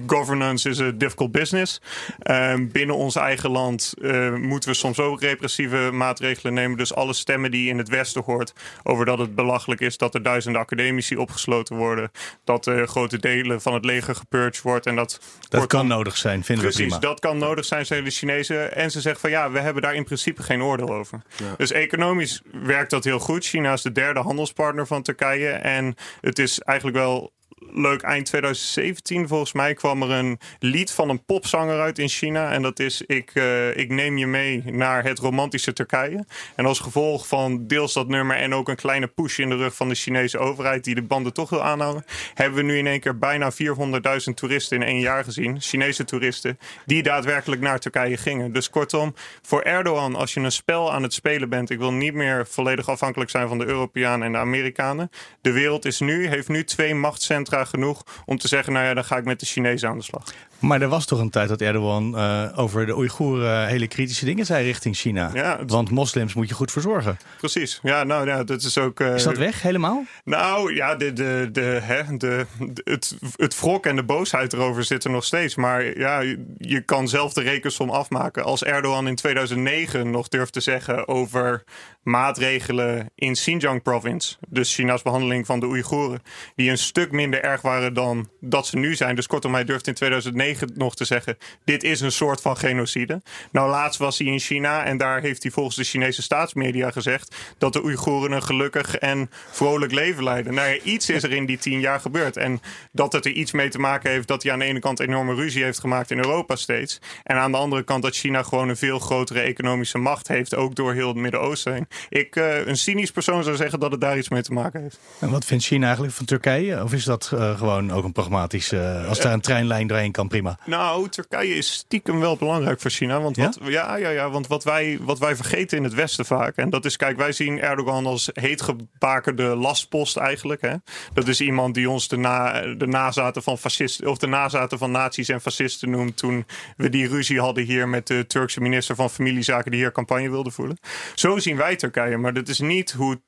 governance 0.07 0.69
is 0.69 0.81
a 0.81 0.91
difficult 0.91 1.33
business. 1.33 1.81
Ehm, 2.19 2.67
binnen 2.69 2.97
ons 2.97 3.17
eigen 3.17 3.51
land 3.51 3.95
eh, 4.03 4.35
moeten 4.35 4.71
we 4.71 4.77
soms 4.77 5.01
ook 5.01 5.21
repressieve 5.21 5.91
maatregelen 5.93 6.55
nemen. 6.55 6.77
Dus 6.77 6.95
alle 6.95 7.13
stemmen 7.13 7.51
die 7.51 7.65
je 7.65 7.71
in 7.71 7.79
het 7.79 7.89
Westen 7.89 8.23
hoort 8.23 8.53
over 8.83 9.05
dat 9.05 9.19
het 9.19 9.35
belachelijk 9.35 9.81
is 9.81 9.97
dat 9.97 10.15
er 10.15 10.23
duizenden 10.23 10.61
academici 10.61 11.17
opgesloten 11.17 11.77
worden, 11.77 12.11
dat 12.45 12.71
grote 12.85 13.19
delen 13.19 13.61
van 13.61 13.75
het 13.75 13.85
leger 13.85 14.15
gepurged 14.15 14.63
wordt 14.63 14.87
en 14.87 14.97
dat 14.97 15.21
Dat 15.49 15.67
kan 15.67 15.87
nodig 15.87 16.17
zijn, 16.17 16.45
vinden 16.45 16.65
we 16.65 16.71
Precies, 16.71 16.93
prima. 16.97 17.09
dat 17.11 17.21
kan 17.21 17.39
nodig 17.39 17.65
zijn, 17.65 17.87
zeggen 17.87 18.07
de 18.07 18.13
Chinezen. 18.13 18.75
En 18.75 18.91
ze 18.91 19.01
zeggen 19.01 19.21
van 19.21 19.31
ja, 19.31 19.51
we 19.51 19.59
hebben 19.59 19.83
daar 19.83 19.95
in 19.95 20.05
principe 20.05 20.43
geen 20.43 20.63
oordeel 20.63 20.95
over. 20.95 21.23
Dus 21.57 21.71
economisch 21.73 22.43
werkt 22.53 22.91
dat 22.91 23.05
heel 23.05 23.19
goed. 23.19 23.45
China 23.45 23.73
is 23.73 23.83
de 23.83 23.93
derde 23.93 24.21
handelspartner 24.21 24.87
van 24.87 25.03
Turkije. 25.03 25.51
En 25.51 25.95
het 26.21 26.39
is 26.39 26.59
eigenlijk 26.61 26.99
wel 26.99 27.33
leuk. 27.73 28.03
Eind 28.03 28.27
2017 28.27 29.29
volgens 29.29 29.53
mij 29.53 29.75
kwam 29.75 30.03
er 30.03 30.11
een 30.11 30.39
lied 30.59 30.91
van 30.91 31.09
een 31.09 31.25
popzanger 31.25 31.81
uit 31.81 31.99
in 31.99 32.09
China. 32.09 32.53
En 32.53 32.63
dat 32.63 32.79
is 32.79 33.03
ik, 33.03 33.31
eh, 33.35 33.77
ik 33.77 33.91
neem 33.91 34.19
je 34.19 34.27
mee 34.27 34.63
naar 34.67 35.05
het 35.05 35.19
romantische 35.19 35.73
Turkije. 35.73 36.25
En 36.57 36.67
als 36.67 36.79
gevolg 36.79 37.27
van 37.27 37.67
deels 37.67 37.93
dat 37.93 38.09
nummer 38.09 38.37
en 38.37 38.55
ook 38.55 38.69
een 38.69 38.77
kleine 38.77 39.07
push 39.07 39.39
in 39.39 39.49
de 39.49 39.57
rug 39.57 39.75
van 39.75 39.89
de 39.89 39.95
Chinese 39.95 40.39
overheid... 40.39 40.85
die 40.85 40.95
de 40.95 41.03
banden 41.03 41.33
toch 41.33 41.51
wil 41.51 41.63
aanhouden... 41.63 42.05
hebben 42.35 42.59
we 42.59 42.65
nu 42.65 42.79
in 42.79 42.87
één 42.87 43.01
keer 43.01 43.19
bijna 43.19 43.53
400.000 43.53 44.35
toeristen 44.35 44.81
in 44.81 44.87
één 44.87 45.01
jaar 45.01 45.25
gezien. 45.25 45.61
Chinese 45.61 46.05
toeristen 46.05 46.59
die 46.87 47.03
daadwerkelijk 47.03 47.61
naar 47.61 47.79
Turkije 47.79 48.17
gingen. 48.17 48.53
Dus 48.53 48.71
kortom, 48.71 49.15
voor 49.43 49.63
Erdogan, 49.63 50.15
als 50.15 50.35
je 50.35 50.41
een 50.41 50.53
spel 50.53 50.93
aan 50.93 51.03
het 51.03 51.13
spelen 51.13 51.49
bent... 51.49 51.71
ik 51.71 51.79
wil 51.79 51.93
niet 51.93 52.15
meer 52.15 52.47
volledig 52.47 52.89
afhankelijk 52.89 53.31
zijn 53.31 53.49
van 53.49 53.59
de 53.59 53.67
Europeanen 53.67 54.27
en 54.27 54.33
de 54.33 54.39
Amerikanen. 54.39 55.11
De 55.41 55.53
wereld 55.53 55.85
is 55.85 56.01
nu, 56.01 56.27
heeft 56.27 56.49
nu 56.49 56.65
twee 56.65 56.95
machtscentra 56.95 57.48
genoeg 57.49 58.03
om 58.25 58.39
te 58.39 58.49
zeggen... 58.49 58.73
nou 58.73 58.87
ja, 58.87 58.95
dan 58.95 59.05
ga 59.05 59.17
ik 59.17 59.25
met 59.25 59.41
de 59.41 59.47
Chinezen 59.47 59.89
aan 59.89 59.99
de 59.99 60.05
slag. 60.05 60.25
Maar 60.59 60.83
er 60.83 60.89
was 60.89 61.05
toch 61.07 61.19
een 61.21 61.31
tijd 61.31 61.49
dat 61.49 61.61
Erdogan 61.61 62.17
eh, 62.19 62.45
over 62.59 62.87
de 62.87 62.97
Oeigoeren 62.97 63.67
hele 63.67 63.87
kritische 63.89 64.25
dingen 64.25 64.47
zei 64.47 64.65
richting 64.65 64.97
China. 64.97 65.31
Ja, 65.35 65.59
het- 65.59 65.71
Want 65.71 65.91
moslims 65.91 66.35
moet 66.35 66.49
je 66.49 66.55
goed 66.55 66.73
verzorgen. 66.73 67.17
Precies. 67.39 67.79
Ja, 67.83 68.05
nou 68.05 68.27
ja, 68.27 68.45
dat 68.45 68.63
is 68.63 68.79
ook... 68.79 69.01
eh, 69.01 69.15
Is 69.15 69.23
dat 69.23 69.37
weg 69.37 69.63
helemaal? 69.63 70.05
Nou 70.25 70.75
ja, 70.75 70.95
de, 70.95 71.13
de, 71.13 71.49
de, 71.53 71.61
hè, 71.83 72.03
de, 72.17 72.47
de- 72.59 72.81
het, 72.85 73.17
het 73.37 73.61
wrok 73.61 73.87
en 73.87 73.97
de 73.97 74.03
boosheid 74.05 74.53
erover 74.53 74.85
zitten 74.85 75.11
nog 75.11 75.25
steeds. 75.25 75.55
Maar 75.55 75.99
ja, 75.99 76.21
je, 76.21 76.55
je 76.59 76.81
kan 76.81 77.09
zelf 77.09 77.33
de 77.33 77.43
rekensom 77.43 77.91
afmaken. 77.91 78.45
Als 78.45 78.65
Erdogan 78.65 79.09
in 79.09 79.15
2009 79.17 80.11
nog 80.11 80.29
durft 80.29 80.53
te 80.53 80.61
zeggen 80.61 81.09
over 81.09 81.65
maatregelen 82.03 83.11
in 83.15 83.33
Xinjiang 83.33 83.83
province, 83.83 84.37
dus 84.49 84.75
China's 84.75 85.03
behandeling 85.03 85.47
van 85.47 85.61
de 85.61 85.67
Oeigoeren, 85.67 86.23
die 86.57 86.71
een 86.71 86.79
stuk 86.79 87.13
minder 87.13 87.43
erg 87.43 87.61
waren 87.63 87.95
dan 87.95 88.29
dat 88.41 88.67
ze 88.67 88.79
nu 88.79 88.95
zijn. 88.95 89.15
Dus 89.17 89.27
kortom, 89.27 89.53
hij 89.55 89.65
durft 89.65 89.87
in 89.87 89.95
2009 89.95 90.47
nog 90.75 90.97
te 90.97 91.05
zeggen: 91.05 91.39
dit 91.65 91.83
is 91.83 92.01
een 92.01 92.13
soort 92.13 92.41
van 92.41 92.57
genocide. 92.57 93.23
Nou, 93.53 93.71
laatst 93.71 93.99
was 93.99 94.19
hij 94.19 94.27
in 94.27 94.39
China 94.39 94.85
en 94.85 94.97
daar 94.97 95.21
heeft 95.21 95.43
hij 95.43 95.53
volgens 95.53 95.77
de 95.77 95.85
Chinese 95.85 96.23
staatsmedia 96.23 96.91
gezegd 96.91 97.37
dat 97.59 97.73
de 97.73 97.85
Oeigoeren 97.85 98.33
een 98.33 98.43
gelukkig 98.43 98.97
en 98.97 99.31
vrolijk 99.51 99.93
leven 99.93 100.25
leiden. 100.25 100.55
Nou 100.55 100.69
ja, 100.69 100.81
iets 100.83 101.11
is 101.11 101.23
er 101.23 101.33
in 101.33 101.47
die 101.47 101.59
tien 101.59 101.81
jaar 101.81 102.01
gebeurd. 102.01 102.37
En 102.37 102.61
dat 102.93 103.13
het 103.13 103.25
er 103.25 103.33
iets 103.33 103.53
mee 103.53 103.69
te 103.69 103.79
maken 103.79 104.11
heeft 104.11 104.29
dat 104.29 104.43
hij 104.43 104.53
aan 104.53 104.59
de 104.59 104.65
ene 104.65 104.81
kant 104.81 105.01
enorme 105.01 105.35
ruzie 105.35 105.65
heeft 105.65 105.79
gemaakt 105.79 106.11
in 106.11 106.19
Europa 106.19 106.57
steeds. 106.57 107.01
En 107.23 107.37
aan 107.37 107.53
de 107.53 107.59
andere 107.59 107.83
kant 107.83 108.03
dat 108.03 108.15
China 108.15 108.43
gewoon 108.43 108.69
een 108.69 108.77
veel 108.77 108.99
grotere 108.99 109.41
economische 109.41 109.99
macht 109.99 110.29
heeft, 110.29 110.55
ook 110.55 110.75
door 110.75 110.93
heel 110.93 111.09
het 111.09 111.17
Midden-Oosten 111.17 111.73
heen. 111.73 111.89
Ik, 112.09 112.37
eh, 112.37 112.67
een 112.67 112.77
cynisch 112.77 113.11
persoon 113.11 113.45
zou 113.45 113.57
zeggen 113.57 113.81
dat 113.81 113.91
het 113.91 114.01
daar 114.01 114.19
iets 114.19 114.29
mee 114.29 114.43
te 114.43 114.53
maken 114.53 114.83
heeft. 114.83 114.99
En 115.19 115.31
wat 115.31 115.45
vindt 115.45 115.65
China 115.65 115.85
eigenlijk 115.85 116.15
van 116.15 116.25
Turkije? 116.25 116.83
Of 116.83 116.93
is 116.93 117.05
dat 117.05 117.31
uh, 117.35 117.59
gewoon 117.59 117.93
ook 117.93 118.05
een 118.05 118.13
pragmatisch... 118.13 118.73
Uh, 118.73 119.09
als 119.09 119.21
daar 119.21 119.33
een 119.33 119.41
treinlijn 119.41 119.87
doorheen 119.87 120.13
kan, 120.13 120.29
prima. 120.41 120.59
Nou, 120.65 121.09
Turkije 121.09 121.55
is 121.55 121.73
stiekem 121.73 122.21
wel 122.21 122.37
belangrijk 122.37 122.81
voor 122.81 122.91
China. 122.91 123.21
Want 123.21 123.37
wat, 123.37 123.59
ja? 123.63 123.69
Ja, 123.69 123.97
ja, 123.97 124.09
ja, 124.09 124.31
want 124.31 124.47
wat 124.47 124.65
wij, 124.65 124.99
wat 125.01 125.19
wij 125.19 125.37
vergeten 125.37 125.77
in 125.77 125.85
het 125.85 125.95
Westen 125.95 126.25
vaak... 126.25 126.57
en 126.57 126.71
dat 126.71 126.85
is, 126.85 126.97
kijk, 126.97 127.17
wij 127.17 127.33
zien 127.33 127.61
Erdogan 127.61 128.07
als 128.07 128.31
heetgebakerde 128.33 129.43
lastpost 129.43 130.17
eigenlijk. 130.17 130.61
Hè? 130.61 130.75
Dat 131.15 131.29
is 131.29 131.41
iemand 131.41 131.75
die 131.75 131.91
ons 131.91 132.09
de, 132.09 132.17
na, 132.17 132.61
de 132.75 132.87
nazaten 132.87 133.43
van 133.43 133.59
fascisten... 133.59 134.07
of 134.07 134.19
de 134.19 134.27
nazaten 134.27 134.79
van 134.79 134.91
nazi's 134.91 135.29
en 135.29 135.41
fascisten 135.41 135.91
noemt... 135.91 136.17
toen 136.17 136.47
we 136.77 136.89
die 136.89 137.09
ruzie 137.09 137.41
hadden 137.41 137.65
hier 137.65 137.89
met 137.89 138.07
de 138.07 138.27
Turkse 138.27 138.61
minister 138.61 138.95
van 138.95 139.11
Familiezaken... 139.11 139.71
die 139.71 139.81
hier 139.81 139.93
campagne 139.93 140.31
wilde 140.31 140.51
voeren. 140.51 140.79
Zo 141.15 141.39
zien 141.39 141.57
wij 141.57 141.77
Turkije, 141.77 142.17
maar 142.17 142.35
dat 142.35 142.49
is 142.49 142.59
niet 142.59 142.93
hoe 142.93 143.21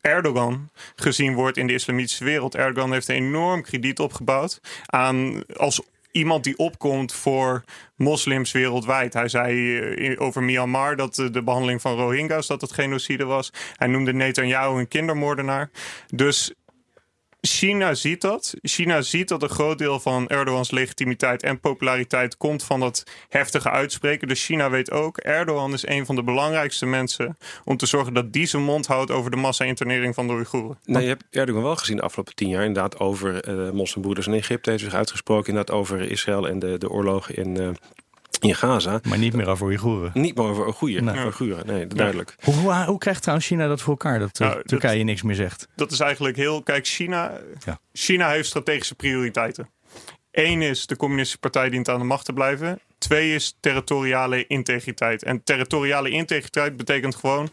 Erdogan 0.00 0.70
gezien 0.94 1.34
wordt 1.34 1.56
in 1.56 1.66
de 1.66 1.72
islamitische 1.72 2.24
wereld. 2.24 2.54
Erdogan 2.54 2.92
heeft 2.92 3.08
een 3.08 3.14
enorm 3.14 3.62
krediet 3.62 4.00
opgebouwd 4.00 4.60
aan 4.86 5.44
als 5.56 5.82
iemand 6.12 6.44
die 6.44 6.58
opkomt 6.58 7.12
voor 7.12 7.64
moslims 7.96 8.52
wereldwijd. 8.52 9.12
Hij 9.12 9.28
zei 9.28 9.78
eh, 9.78 10.20
over 10.20 10.42
Myanmar 10.42 10.96
dat 10.96 11.14
de 11.14 11.42
behandeling 11.42 11.80
van 11.80 11.96
Rohingya's 11.96 12.46
dat 12.46 12.60
het 12.60 12.72
genocide 12.72 13.24
was. 13.24 13.52
Hij 13.76 13.88
noemde 13.88 14.12
Netanyahu 14.12 14.78
een 14.78 14.88
kindermoordenaar. 14.88 15.70
Dus 16.14 16.54
China 17.40 17.94
ziet 17.94 18.20
dat. 18.20 18.54
China 18.62 19.02
ziet 19.02 19.28
dat 19.28 19.42
een 19.42 19.48
groot 19.48 19.78
deel 19.78 20.00
van 20.00 20.28
Erdogans 20.28 20.70
legitimiteit 20.70 21.42
en 21.42 21.60
populariteit 21.60 22.36
komt 22.36 22.62
van 22.62 22.80
dat 22.80 23.04
heftige 23.28 23.70
uitspreken. 23.70 24.28
Dus 24.28 24.44
China 24.44 24.70
weet 24.70 24.90
ook, 24.90 25.16
Erdogan 25.16 25.72
is 25.72 25.86
een 25.86 26.06
van 26.06 26.14
de 26.14 26.22
belangrijkste 26.22 26.86
mensen 26.86 27.36
om 27.64 27.76
te 27.76 27.86
zorgen 27.86 28.14
dat 28.14 28.32
die 28.32 28.46
zijn 28.46 28.62
mond 28.62 28.86
houdt 28.86 29.10
over 29.10 29.30
de 29.30 29.36
massa-internering 29.36 30.14
van 30.14 30.26
de 30.26 30.32
Oeigoeren. 30.32 30.78
Nee, 30.84 31.02
je 31.02 31.08
hebt 31.08 31.24
Erdogan 31.30 31.62
wel 31.62 31.76
gezien 31.76 31.96
de 31.96 32.02
afgelopen 32.02 32.34
tien 32.34 32.48
jaar 32.48 32.64
inderdaad 32.64 32.98
over 32.98 33.48
uh, 33.48 33.70
moslimbroeders 33.70 34.26
in 34.26 34.34
Egypte. 34.34 34.70
heeft 34.70 34.82
zich 34.82 34.94
uitgesproken 34.94 35.48
inderdaad 35.48 35.76
over 35.76 36.10
Israël 36.10 36.48
en 36.48 36.58
de, 36.58 36.78
de 36.78 36.90
oorlogen 36.90 37.34
in, 37.36 37.60
uh, 37.60 37.68
in 38.44 38.54
Gaza. 38.54 39.00
Maar 39.08 39.18
niet 39.18 39.34
meer 39.34 39.48
over 39.48 39.66
Oeigoeren. 39.66 40.10
Niet 40.14 40.36
meer 40.36 40.46
over 40.46 40.64
Oeigoeren, 40.64 41.04
nee. 41.04 41.24
Oeigoeren, 41.24 41.66
nee, 41.66 41.86
duidelijk. 41.86 42.34
Hoe, 42.42 42.54
hoe, 42.54 42.84
hoe, 42.84 42.98
krijgt 42.98 43.20
trouwens 43.20 43.48
China 43.48 43.68
dat 43.68 43.80
voor 43.80 43.90
elkaar, 43.90 44.18
dat 44.18 44.38
nou, 44.38 44.62
Turkije 44.64 44.96
dat, 44.96 45.06
niks 45.06 45.22
meer 45.22 45.34
zegt? 45.34 45.68
Dat 45.76 45.92
is 45.92 46.00
eigenlijk 46.00 46.36
heel... 46.36 46.62
Kijk, 46.62 46.86
China, 46.86 47.32
ja. 47.64 47.80
China 47.92 48.30
heeft 48.30 48.48
strategische 48.48 48.94
prioriteiten. 48.94 49.68
Eén 50.30 50.62
is 50.62 50.86
de 50.86 50.96
communistische 50.96 51.40
partij 51.40 51.70
dient 51.70 51.88
aan 51.88 51.98
de 51.98 52.04
macht 52.04 52.24
te 52.24 52.32
blijven. 52.32 52.80
Twee 52.98 53.34
is 53.34 53.56
territoriale 53.60 54.46
integriteit. 54.46 55.22
En 55.22 55.42
territoriale 55.42 56.10
integriteit 56.10 56.76
betekent 56.76 57.14
gewoon... 57.14 57.50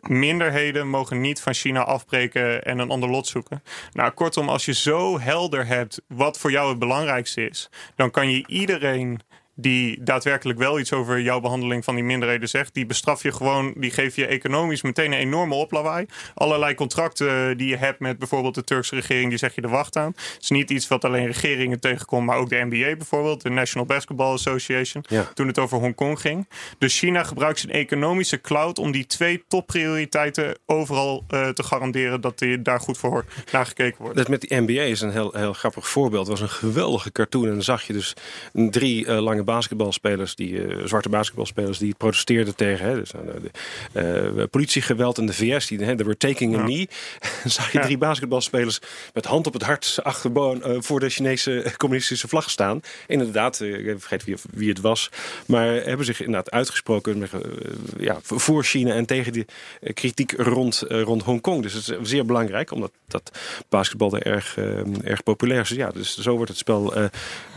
Minderheden 0.00 0.88
mogen 0.88 1.20
niet 1.20 1.40
van 1.40 1.54
China 1.54 1.84
afbreken 1.84 2.62
en 2.62 2.78
een 2.78 2.90
ander 2.90 3.10
lot 3.10 3.26
zoeken. 3.26 3.62
Nou, 3.92 4.10
kortom, 4.10 4.48
als 4.48 4.64
je 4.64 4.74
zo 4.74 5.20
helder 5.20 5.66
hebt 5.66 6.00
wat 6.06 6.38
voor 6.38 6.50
jou 6.50 6.68
het 6.68 6.78
belangrijkste 6.78 7.48
is, 7.48 7.68
dan 7.96 8.10
kan 8.10 8.30
je 8.30 8.44
iedereen 8.46 9.20
die 9.60 10.02
daadwerkelijk 10.02 10.58
wel 10.58 10.78
iets 10.78 10.92
over 10.92 11.20
jouw 11.20 11.40
behandeling 11.40 11.84
van 11.84 11.94
die 11.94 12.04
minderheden 12.04 12.48
zegt, 12.48 12.74
die 12.74 12.86
bestraf 12.86 13.22
je 13.22 13.32
gewoon, 13.32 13.72
die 13.76 13.90
geef 13.90 14.16
je 14.16 14.26
economisch 14.26 14.82
meteen 14.82 15.12
een 15.12 15.18
enorme 15.18 15.54
oplawaai. 15.54 16.06
Allerlei 16.34 16.74
contracten 16.74 17.56
die 17.56 17.68
je 17.68 17.76
hebt 17.76 18.00
met 18.00 18.18
bijvoorbeeld 18.18 18.54
de 18.54 18.64
Turkse 18.64 18.94
regering, 18.94 19.28
die 19.28 19.38
zeg 19.38 19.54
je 19.54 19.60
de 19.60 19.68
wacht 19.68 19.96
aan. 19.96 20.12
Het 20.16 20.42
is 20.42 20.50
niet 20.50 20.70
iets 20.70 20.88
wat 20.88 21.04
alleen 21.04 21.26
regeringen 21.26 21.80
tegenkomt, 21.80 22.26
maar 22.26 22.36
ook 22.36 22.48
de 22.48 22.66
NBA 22.70 22.96
bijvoorbeeld, 22.96 23.42
de 23.42 23.50
National 23.50 23.86
Basketball 23.86 24.32
Association, 24.32 25.04
toen 25.34 25.46
het 25.46 25.58
over 25.58 25.78
Hongkong 25.78 26.20
ging. 26.20 26.48
Dus 26.78 26.98
China 26.98 27.24
gebruikt 27.24 27.58
zijn 27.58 27.72
economische 27.72 28.40
cloud 28.40 28.78
om 28.78 28.92
die 28.92 29.06
twee 29.06 29.44
topprioriteiten 29.48 30.58
overal 30.66 31.24
uh, 31.30 31.48
te 31.48 31.62
garanderen 31.62 32.20
dat 32.20 32.38
die 32.38 32.62
daar 32.62 32.80
goed 32.80 32.98
voor 32.98 33.24
nagekeken 33.52 34.02
wordt. 34.02 34.16
Dat 34.16 34.28
met 34.28 34.40
die 34.40 34.60
NBA 34.60 34.82
is 34.82 35.00
een 35.00 35.10
heel, 35.10 35.32
heel 35.36 35.52
grappig 35.52 35.88
voorbeeld. 35.88 36.26
Het 36.26 36.38
was 36.38 36.50
een 36.50 36.56
geweldige 36.56 37.12
cartoon 37.12 37.44
en 37.44 37.50
dan 37.50 37.62
zag 37.62 37.82
je 37.82 37.92
dus 37.92 38.14
drie 38.52 39.06
uh, 39.06 39.18
lange 39.20 39.44
basketbalspelers, 39.50 40.34
die, 40.34 40.50
uh, 40.50 40.86
zwarte 40.86 41.08
basketbalspelers, 41.08 41.78
die 41.78 41.94
protesteerden 41.94 42.56
tegen 42.56 42.86
hè, 42.86 42.94
dus, 42.94 43.12
uh, 43.12 43.20
de, 43.92 44.32
uh, 44.36 44.44
politiegeweld 44.50 45.18
in 45.18 45.26
de 45.26 45.32
VS. 45.32 45.66
Die, 45.66 45.84
hè, 45.84 45.96
were 45.96 46.16
taking 46.16 46.56
a 46.56 46.62
knee. 46.62 46.88
zag 47.44 47.72
je 47.72 47.78
drie 47.78 47.98
basketbalspelers 47.98 48.78
met 49.14 49.24
hand 49.24 49.46
op 49.46 49.52
het 49.52 49.62
hart 49.62 49.98
achterboon 50.02 50.62
voor 50.82 51.00
de 51.00 51.08
Chinese 51.08 51.64
communistische 51.76 52.28
vlag 52.28 52.50
staan. 52.50 52.80
Inderdaad, 53.06 53.60
ik 53.60 53.94
vergeet 53.98 54.24
wie, 54.24 54.36
wie 54.50 54.68
het 54.68 54.80
was, 54.80 55.10
maar 55.46 55.66
hebben 55.66 56.06
zich 56.06 56.20
inderdaad 56.20 56.50
uitgesproken 56.50 57.28
ja, 57.98 58.18
voor 58.22 58.64
China 58.64 58.94
en 58.94 59.06
tegen 59.06 59.32
die 59.32 59.46
kritiek 59.94 60.32
rond, 60.32 60.84
rond 60.88 61.22
Hongkong. 61.22 61.62
Dus 61.62 61.72
het 61.72 61.88
is 61.88 62.08
zeer 62.10 62.26
belangrijk, 62.26 62.70
omdat 62.70 62.90
dat 63.08 63.38
basketbal 63.68 64.14
er 64.14 64.22
erg, 64.22 64.56
erg 65.04 65.22
populair 65.22 65.60
is. 65.60 65.68
Ja, 65.68 65.90
dus 65.90 66.18
zo 66.18 66.36
wordt 66.36 66.50
het 66.50 66.58
spel 66.58 66.94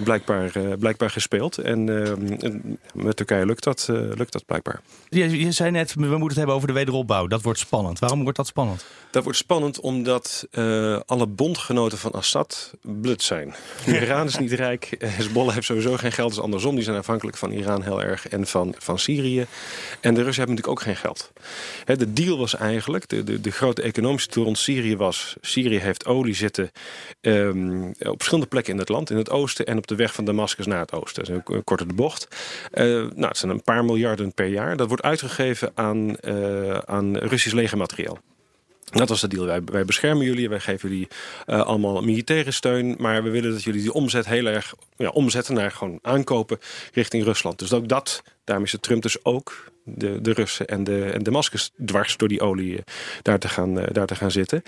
blijkbaar, 0.04 0.78
blijkbaar 0.80 1.10
gespeeld. 1.10 1.58
En 1.58 1.83
en 1.90 2.80
met 2.94 3.16
Turkije 3.16 3.46
lukt 3.46 3.64
dat, 3.64 3.88
uh, 3.92 3.98
lukt 3.98 4.32
dat 4.32 4.46
blijkbaar. 4.46 4.82
Je, 5.10 5.40
je, 5.40 5.52
zei 5.52 5.72
net, 5.72 5.94
we 5.94 6.02
moeten 6.02 6.28
het 6.28 6.38
hebben 6.38 6.56
over 6.56 6.68
de 6.68 6.74
wederopbouw. 6.74 7.28
Dat 7.28 7.42
wordt 7.42 7.60
spannend. 7.60 8.00
Waarom 8.00 8.22
wordt 8.22 8.38
dat 8.38 8.48
spannend? 8.48 8.86
Dat 9.12 9.24
wordt 9.24 9.38
spannend 9.38 9.80
omdat 9.80 10.48
uh, 10.52 11.00
alle 11.06 11.28
bondgenoten 11.28 11.98
van 11.98 12.12
Assad 12.12 12.74
blut 12.82 13.24
zijn. 13.24 13.54
Iran 13.86 14.26
is 14.26 14.38
niet 14.38 14.52
rijk. 14.52 14.96
Hezbollah 15.00 15.54
heeft 15.54 15.66
sowieso 15.66 15.98
geen 15.98 16.12
geld. 16.12 16.30
Dus 16.30 16.40
andersom. 16.40 16.76
Die 16.76 16.84
zijn 16.84 16.98
afhankelijk 16.98 17.38
van 17.38 17.52
Iran 17.52 17.84
heel 17.84 18.02
erg. 18.02 18.28
En 18.28 18.48
van, 18.48 18.76
van 18.78 19.00
Syrië. 19.00 19.46
En 20.02 20.14
de 20.14 20.24
Russen 20.24 20.44
hebben 20.44 20.56
natuurlijk 20.56 20.68
ook 20.68 20.82
geen 20.82 20.96
geld. 20.96 21.32
He, 21.86 21.96
de 21.96 22.14
deal 22.14 22.38
was 22.38 22.56
eigenlijk, 22.56 23.10
de, 23.10 23.24
de, 23.24 23.42
de 23.42 23.52
grote 23.52 23.82
economische 23.82 24.30
toer 24.30 24.44
rond 24.44 24.58
Syrië 24.58 24.98
was... 24.98 25.36
Syrië 25.42 25.80
heeft 25.80 26.06
olie 26.06 26.36
zitten 26.36 26.72
um, 27.22 27.88
op 27.88 28.16
verschillende 28.16 28.50
plekken 28.50 28.74
in 28.74 28.80
het 28.80 28.90
land. 28.90 29.10
In 29.10 29.18
het 29.18 29.30
oosten 29.30 29.66
en 29.66 29.78
op 29.78 29.88
de 29.88 29.96
weg 29.96 30.14
van 30.14 30.26
Damascus 30.26 30.66
naar 30.66 30.80
het 30.80 30.92
oosten. 30.92 31.26
Dat 31.26 31.46
is 31.46 31.56
een 31.56 31.63
korte 31.64 31.86
de 31.86 31.94
bocht. 31.94 32.28
Uh, 32.74 32.84
nou, 32.84 33.28
het 33.28 33.38
zijn 33.38 33.52
een 33.52 33.64
paar 33.64 33.86
miljarden 33.86 34.34
per 34.34 34.46
jaar. 34.46 34.78
Dat 34.78 34.88
wordt 34.88 35.04
uitgegeven 35.04 35.72
aan, 35.76 36.16
uh, 36.22 36.78
aan 36.78 37.18
Russisch 37.18 37.56
legermateriaal. 37.56 38.18
Dat 38.84 39.10
was 39.10 39.22
de 39.22 39.28
deal. 39.28 39.46
Wij, 39.46 39.64
wij 39.64 39.86
beschermen 39.86 40.26
jullie, 40.26 40.50
wij 40.50 40.60
geven 40.60 40.90
jullie 40.90 41.08
allemaal 41.46 42.02
militaire 42.02 42.52
steun. 42.52 42.96
Maar 42.98 43.24
we 43.24 43.30
willen 43.30 43.52
dat 43.52 43.64
jullie 43.64 43.82
die 43.82 43.94
omzet 43.94 44.26
heel 44.26 44.46
erg 44.46 44.74
ja, 44.98 45.10
omzetten 45.10 45.54
naar 45.54 45.72
gewoon 45.72 46.00
aankopen 46.02 46.60
richting 46.94 47.24
Rusland. 47.24 47.60
Dus 47.60 47.74
ook 47.74 47.88
dat, 47.88 48.24
daarmee 48.44 48.66
is 48.66 48.78
Trump 48.80 49.02
dus 49.02 49.26
ook 49.26 49.72
de, 49.84 50.22
de 50.22 50.34
Russen 50.34 50.68
en 50.68 50.84
de 50.84 51.06
en 51.06 51.24
Damascus 51.24 51.72
dwars 51.86 52.18
door 52.18 52.28
die 52.28 52.42
olie 52.42 52.84
daar 53.22 53.40
te 53.40 53.50
gaan, 53.50 53.74
daar 53.74 54.08
te 54.08 54.16
gaan 54.16 54.32
zitten. 54.32 54.64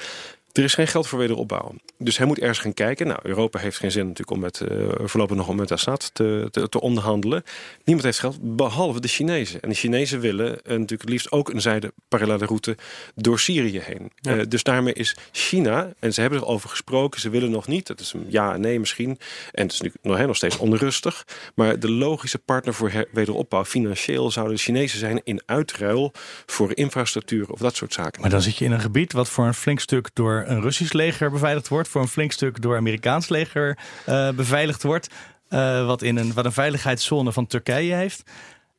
Er 0.58 0.64
is 0.64 0.74
geen 0.74 0.88
geld 0.88 1.08
voor 1.08 1.20
wederopbouw. 1.20 1.76
Dus 1.98 2.18
hij 2.18 2.28
moet 2.28 2.40
ergens 2.40 2.60
gaan 2.60 2.74
kijken. 2.74 3.08
Nou, 3.08 3.20
Europa 3.24 3.60
heeft 3.60 3.78
geen 3.78 3.92
zin 3.92 4.02
natuurlijk 4.02 4.32
om 4.32 4.40
met, 4.40 4.62
uh, 4.72 4.88
voorlopig 5.04 5.36
nog 5.36 5.48
om 5.48 5.56
met 5.56 5.72
Assad 5.72 6.10
te, 6.14 6.48
te, 6.52 6.70
te, 6.70 6.82
onderhandelen. 6.82 7.44
Niemand 7.84 8.06
heeft 8.06 8.20
geld, 8.20 8.38
behalve 8.42 9.02
de 9.02 9.08
Chinezen. 9.08 9.62
En 9.62 9.70
de 9.70 9.76
Chinezen 9.76 10.20
willen 10.20 10.48
uh, 10.48 10.58
natuurlijk 10.64 11.02
het 11.02 11.10
liefst 11.10 11.32
ook 11.32 11.50
een 11.50 11.62
zijde 11.62 11.94
parallele 12.08 12.46
route 12.46 12.78
door 13.16 13.40
Syrië 13.40 13.80
heen. 13.80 14.12
Ja. 14.16 14.36
Uh, 14.36 14.44
dus 14.48 14.64
daarmee 14.64 14.94
is 14.94 15.16
China, 15.32 15.94
en 16.00 16.14
ze 16.14 16.22
hebben 16.22 16.40
erover 16.40 16.70
gesproken, 16.70 17.20
ze 17.20 17.30
willen 17.30 17.52
nog 17.52 17.68
niet. 17.68 17.88
Dat 17.88 18.00
is 18.00 18.14
een 18.14 18.26
ja 18.28 18.54
en 18.54 18.62
nee 18.62 18.80
misschien. 18.80 19.20
En 19.52 19.64
het 19.64 19.72
is 19.72 19.82
nu 19.82 19.92
nog, 20.02 20.26
nog 20.26 20.36
steeds 20.36 20.58
onrustig. 20.58 21.26
Maar 21.56 21.80
de 21.80 21.92
logische 21.92 22.40
partner 22.40 22.74
voor 22.74 23.08
wederopbouw 23.12 23.66
financieel 23.66 24.32
zouden 24.32 24.56
de 24.56 24.62
Chinezen 24.62 25.00
zijn 25.00 25.22
in 25.24 25.42
uitruil 25.46 26.12
voor 26.46 26.76
infrastructuur 26.76 27.50
of 27.50 27.60
dat 27.60 27.76
soort 27.76 27.94
zaken. 27.94 28.22
Maar 28.22 28.30
dan 28.30 28.42
zit 28.42 28.58
je 28.58 28.66
in 28.66 28.72
een 28.72 28.82
gebied 28.82 29.14
wat 29.14 29.30
voor 29.30 29.46
een 29.46 29.54
flink 29.54 29.80
stuk 29.80 30.10
door 30.14 30.45
een 30.50 30.62
Russisch 30.62 30.94
leger 30.94 31.32
beveiligd 31.32 31.68
wordt, 31.68 31.88
voor 31.88 32.02
een 32.02 32.08
flink 32.08 32.32
stuk 32.32 32.62
door 32.62 32.78
Amerikaans 32.78 33.30
leger 33.30 33.78
uh, 34.10 34.30
beveiligd 34.30 34.84
wordt. 34.84 35.10
Uh, 35.50 35.86
wat, 35.86 36.02
in 36.02 36.18
een, 36.18 36.34
wat 36.34 36.46
een 36.46 36.52
veiligheidszone 36.52 37.32
van 37.32 37.48
Turkije 37.48 37.94
heeft. 37.94 38.24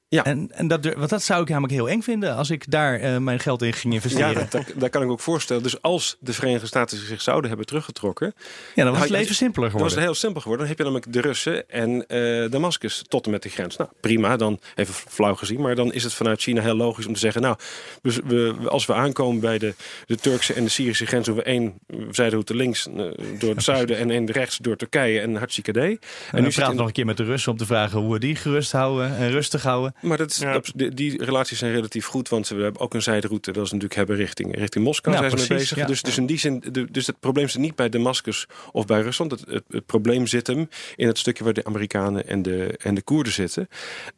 Ja. 0.08 0.24
En, 0.24 0.50
en 0.52 0.68
dat, 0.68 0.94
want 0.94 1.10
dat 1.10 1.22
zou 1.22 1.42
ik 1.42 1.48
namelijk 1.48 1.72
heel 1.72 1.88
eng 1.88 2.00
vinden 2.00 2.36
als 2.36 2.50
ik 2.50 2.70
daar 2.70 3.00
uh, 3.00 3.16
mijn 3.16 3.40
geld 3.40 3.62
in 3.62 3.72
ging 3.72 3.94
investeren. 3.94 4.32
Ja, 4.32 4.46
dat, 4.50 4.72
daar 4.74 4.90
kan 4.90 5.02
ik 5.02 5.10
ook 5.10 5.20
voorstellen. 5.20 5.62
Dus 5.62 5.82
als 5.82 6.16
de 6.20 6.32
Verenigde 6.32 6.66
Staten 6.66 6.98
zich 6.98 7.20
zouden 7.20 7.48
hebben 7.48 7.66
teruggetrokken. 7.66 8.34
Ja, 8.74 8.84
dan 8.84 8.92
was 8.92 9.02
het 9.02 9.10
leven 9.10 9.34
simpeler 9.34 9.70
geworden. 9.70 9.72
Dan 9.72 9.82
was 9.82 9.94
het 9.94 10.04
heel 10.04 10.14
simpel 10.14 10.40
geworden. 10.40 10.66
Dan 10.66 10.76
heb 10.76 10.86
je 10.86 10.92
namelijk 10.92 11.12
de 11.12 11.28
Russen 11.28 11.68
en 11.68 12.04
uh, 12.08 12.50
Damascus 12.50 13.04
tot 13.08 13.24
en 13.24 13.30
met 13.30 13.42
de 13.42 13.48
grens. 13.48 13.76
Nou, 13.76 13.90
prima, 14.00 14.36
dan 14.36 14.60
even 14.74 14.94
flauw 14.94 15.34
gezien. 15.34 15.60
Maar 15.60 15.74
dan 15.74 15.92
is 15.92 16.02
het 16.02 16.12
vanuit 16.12 16.40
China 16.40 16.62
heel 16.62 16.74
logisch 16.74 17.06
om 17.06 17.12
te 17.12 17.20
zeggen. 17.20 17.42
Nou, 17.42 17.56
dus 18.02 18.18
we, 18.24 18.54
als 18.68 18.86
we 18.86 18.94
aankomen 18.94 19.40
bij 19.40 19.58
de, 19.58 19.74
de 20.06 20.16
Turkse 20.16 20.54
en 20.54 20.64
de 20.64 20.70
Syrische 20.70 21.06
grens. 21.06 21.26
Doen 21.26 21.36
we 21.36 21.42
één 21.42 21.74
zijderoute 22.10 22.54
links 22.54 22.86
uh, 22.86 23.04
door 23.38 23.54
het 23.54 23.62
zuiden 23.62 23.98
en 23.98 24.10
één 24.10 24.30
rechts 24.30 24.58
door 24.58 24.76
Turkije 24.76 25.20
en 25.20 25.36
hartstikke 25.36 25.72
D. 25.72 25.76
En, 25.76 25.98
en 26.30 26.42
nu 26.42 26.48
praat 26.48 26.70
in... 26.70 26.76
nog 26.76 26.86
een 26.86 26.92
keer 26.92 27.06
met 27.06 27.16
de 27.16 27.24
Russen 27.24 27.52
om 27.52 27.58
te 27.58 27.66
vragen 27.66 28.00
hoe 28.00 28.12
we 28.12 28.18
die 28.18 28.36
gerust 28.36 28.72
houden 28.72 29.16
en 29.16 29.30
rustig 29.30 29.62
houden. 29.62 29.94
Maar 30.06 30.16
dat 30.16 30.44
die, 30.74 30.90
die, 30.90 31.24
relaties 31.24 31.58
zijn 31.58 31.72
relatief 31.72 32.06
goed, 32.06 32.28
want 32.28 32.48
we 32.48 32.62
hebben 32.62 32.80
ook 32.80 32.94
een 32.94 33.02
zijderoute. 33.02 33.52
Dat 33.52 33.64
is 33.64 33.70
natuurlijk 33.70 33.94
hebben 33.94 34.16
richting, 34.16 34.56
richting 34.56 34.84
Moskou 34.84 35.16
zijn 35.16 35.30
ze 35.30 35.36
mee 35.36 35.46
bezig. 35.48 35.76
Ja. 35.76 35.86
Dus, 35.86 36.02
dus 36.02 36.18
in 36.18 36.26
die 36.26 36.38
zin, 36.38 36.62
de, 36.72 36.90
dus 36.90 37.06
het 37.06 37.20
probleem 37.20 37.48
zit 37.48 37.60
niet 37.60 37.74
bij 37.74 37.88
Damascus 37.88 38.46
of 38.72 38.86
bij 38.86 39.00
Rusland. 39.00 39.30
Het, 39.30 39.44
het, 39.48 39.64
het, 39.68 39.86
probleem 39.86 40.26
zit 40.26 40.46
hem 40.46 40.68
in 40.96 41.06
het 41.06 41.18
stukje 41.18 41.44
waar 41.44 41.52
de 41.52 41.64
Amerikanen 41.64 42.26
en 42.26 42.42
de, 42.42 42.76
en 42.82 42.94
de 42.94 43.02
Koerden 43.02 43.32
zitten. 43.32 43.68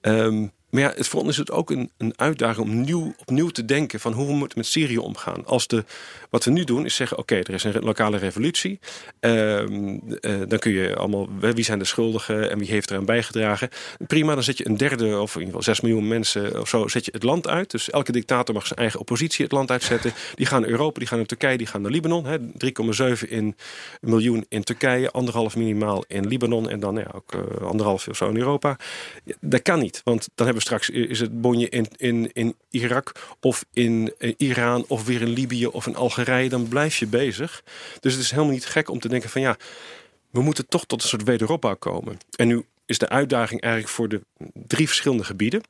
Um, 0.00 0.52
maar 0.70 0.82
ja, 0.82 0.92
het, 0.96 1.08
voor 1.08 1.20
ons 1.20 1.30
is 1.30 1.36
het 1.36 1.50
ook 1.50 1.70
een, 1.70 1.90
een 1.96 2.12
uitdaging 2.16 2.66
om 2.66 2.80
nieuw, 2.80 3.14
opnieuw 3.18 3.48
te 3.48 3.64
denken 3.64 4.00
van 4.00 4.12
hoe 4.12 4.26
we 4.26 4.32
moeten 4.32 4.58
met 4.58 4.66
Syrië 4.66 4.98
omgaan. 4.98 5.46
Als 5.46 5.66
de, 5.66 5.84
wat 6.30 6.44
we 6.44 6.50
nu 6.50 6.64
doen 6.64 6.84
is 6.84 6.94
zeggen, 6.94 7.18
oké, 7.18 7.36
er 7.36 7.54
is 7.54 7.64
een 7.64 7.78
lokale 7.80 8.16
revolutie. 8.16 8.78
Ehm, 9.20 9.98
eh, 10.20 10.32
dan 10.48 10.58
kun 10.58 10.72
je 10.72 10.96
allemaal, 10.96 11.28
wie 11.38 11.64
zijn 11.64 11.78
de 11.78 11.84
schuldigen 11.84 12.50
en 12.50 12.58
wie 12.58 12.68
heeft 12.68 12.90
eraan 12.90 13.04
bijgedragen. 13.04 13.68
Prima, 14.06 14.34
dan 14.34 14.42
zet 14.42 14.58
je 14.58 14.68
een 14.68 14.76
derde 14.76 15.20
of 15.20 15.34
in 15.34 15.40
ieder 15.40 15.46
geval 15.46 15.74
zes 15.74 15.80
miljoen 15.80 16.08
mensen 16.08 16.60
of 16.60 16.68
zo, 16.68 16.88
zet 16.88 17.04
je 17.04 17.10
het 17.14 17.22
land 17.22 17.48
uit. 17.48 17.70
Dus 17.70 17.90
elke 17.90 18.12
dictator 18.12 18.54
mag 18.54 18.66
zijn 18.66 18.78
eigen 18.78 19.00
oppositie 19.00 19.44
het 19.44 19.52
land 19.52 19.70
uitzetten. 19.70 20.12
Die 20.34 20.46
gaan 20.46 20.60
naar 20.60 20.70
Europa, 20.70 20.98
die 20.98 21.08
gaan 21.08 21.18
naar 21.18 21.26
Turkije, 21.26 21.58
die 21.58 21.66
gaan 21.66 21.82
naar 21.82 21.90
Libanon. 21.90 22.26
3,7 23.22 23.28
in 23.28 23.56
miljoen 24.00 24.46
in 24.48 24.64
Turkije, 24.64 25.10
anderhalf 25.10 25.56
minimaal 25.56 26.04
in 26.08 26.26
Libanon 26.26 26.68
en 26.68 26.80
dan 26.80 27.12
ook 27.12 27.34
uh, 27.34 27.66
anderhalf 27.66 28.08
of 28.08 28.16
zo 28.16 28.28
in 28.28 28.36
Europa. 28.36 28.76
Dat 29.40 29.62
kan 29.62 29.78
niet, 29.78 30.00
want 30.04 30.28
dan 30.34 30.46
hebben 30.46 30.57
straks 30.60 30.90
is 30.90 31.20
het 31.20 31.40
bonje 31.40 31.68
in, 31.68 31.86
in, 31.96 32.30
in 32.32 32.56
Irak 32.70 33.12
of 33.40 33.64
in 33.72 34.14
eh, 34.18 34.34
Iran 34.36 34.84
of 34.88 35.04
weer 35.04 35.20
in 35.20 35.28
Libië 35.28 35.66
of 35.66 35.86
in 35.86 35.96
Algerije. 35.96 36.48
Dan 36.48 36.68
blijf 36.68 36.96
je 36.96 37.06
bezig. 37.06 37.62
Dus 38.00 38.12
het 38.12 38.22
is 38.22 38.30
helemaal 38.30 38.52
niet 38.52 38.66
gek 38.66 38.90
om 38.90 39.00
te 39.00 39.08
denken 39.08 39.30
van 39.30 39.40
ja, 39.40 39.56
we 40.30 40.40
moeten 40.40 40.68
toch 40.68 40.86
tot 40.86 41.02
een 41.02 41.08
soort 41.08 41.24
wederopbouw 41.24 41.74
komen. 41.74 42.18
En 42.36 42.46
nu 42.46 42.64
is 42.86 42.98
de 42.98 43.08
uitdaging 43.08 43.60
eigenlijk 43.60 43.92
voor 43.92 44.08
de 44.08 44.20
drie 44.66 44.86
verschillende 44.86 45.24
gebieden. 45.24 45.60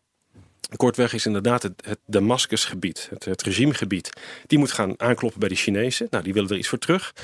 Kortweg 0.77 1.13
is 1.13 1.27
inderdaad 1.27 1.63
het, 1.63 1.83
het 1.85 1.99
Damascusgebied, 2.07 3.09
het, 3.11 3.25
het 3.25 3.43
regimegebied. 3.43 4.11
Die 4.47 4.59
moet 4.59 4.73
gaan 4.73 5.01
aankloppen 5.01 5.41
bij 5.41 5.49
de 5.49 5.55
Chinezen. 5.55 6.07
Nou, 6.11 6.25
die 6.25 6.33
willen 6.33 6.51
er 6.51 6.57
iets 6.57 6.69
voor 6.69 6.79
terug. 6.79 7.15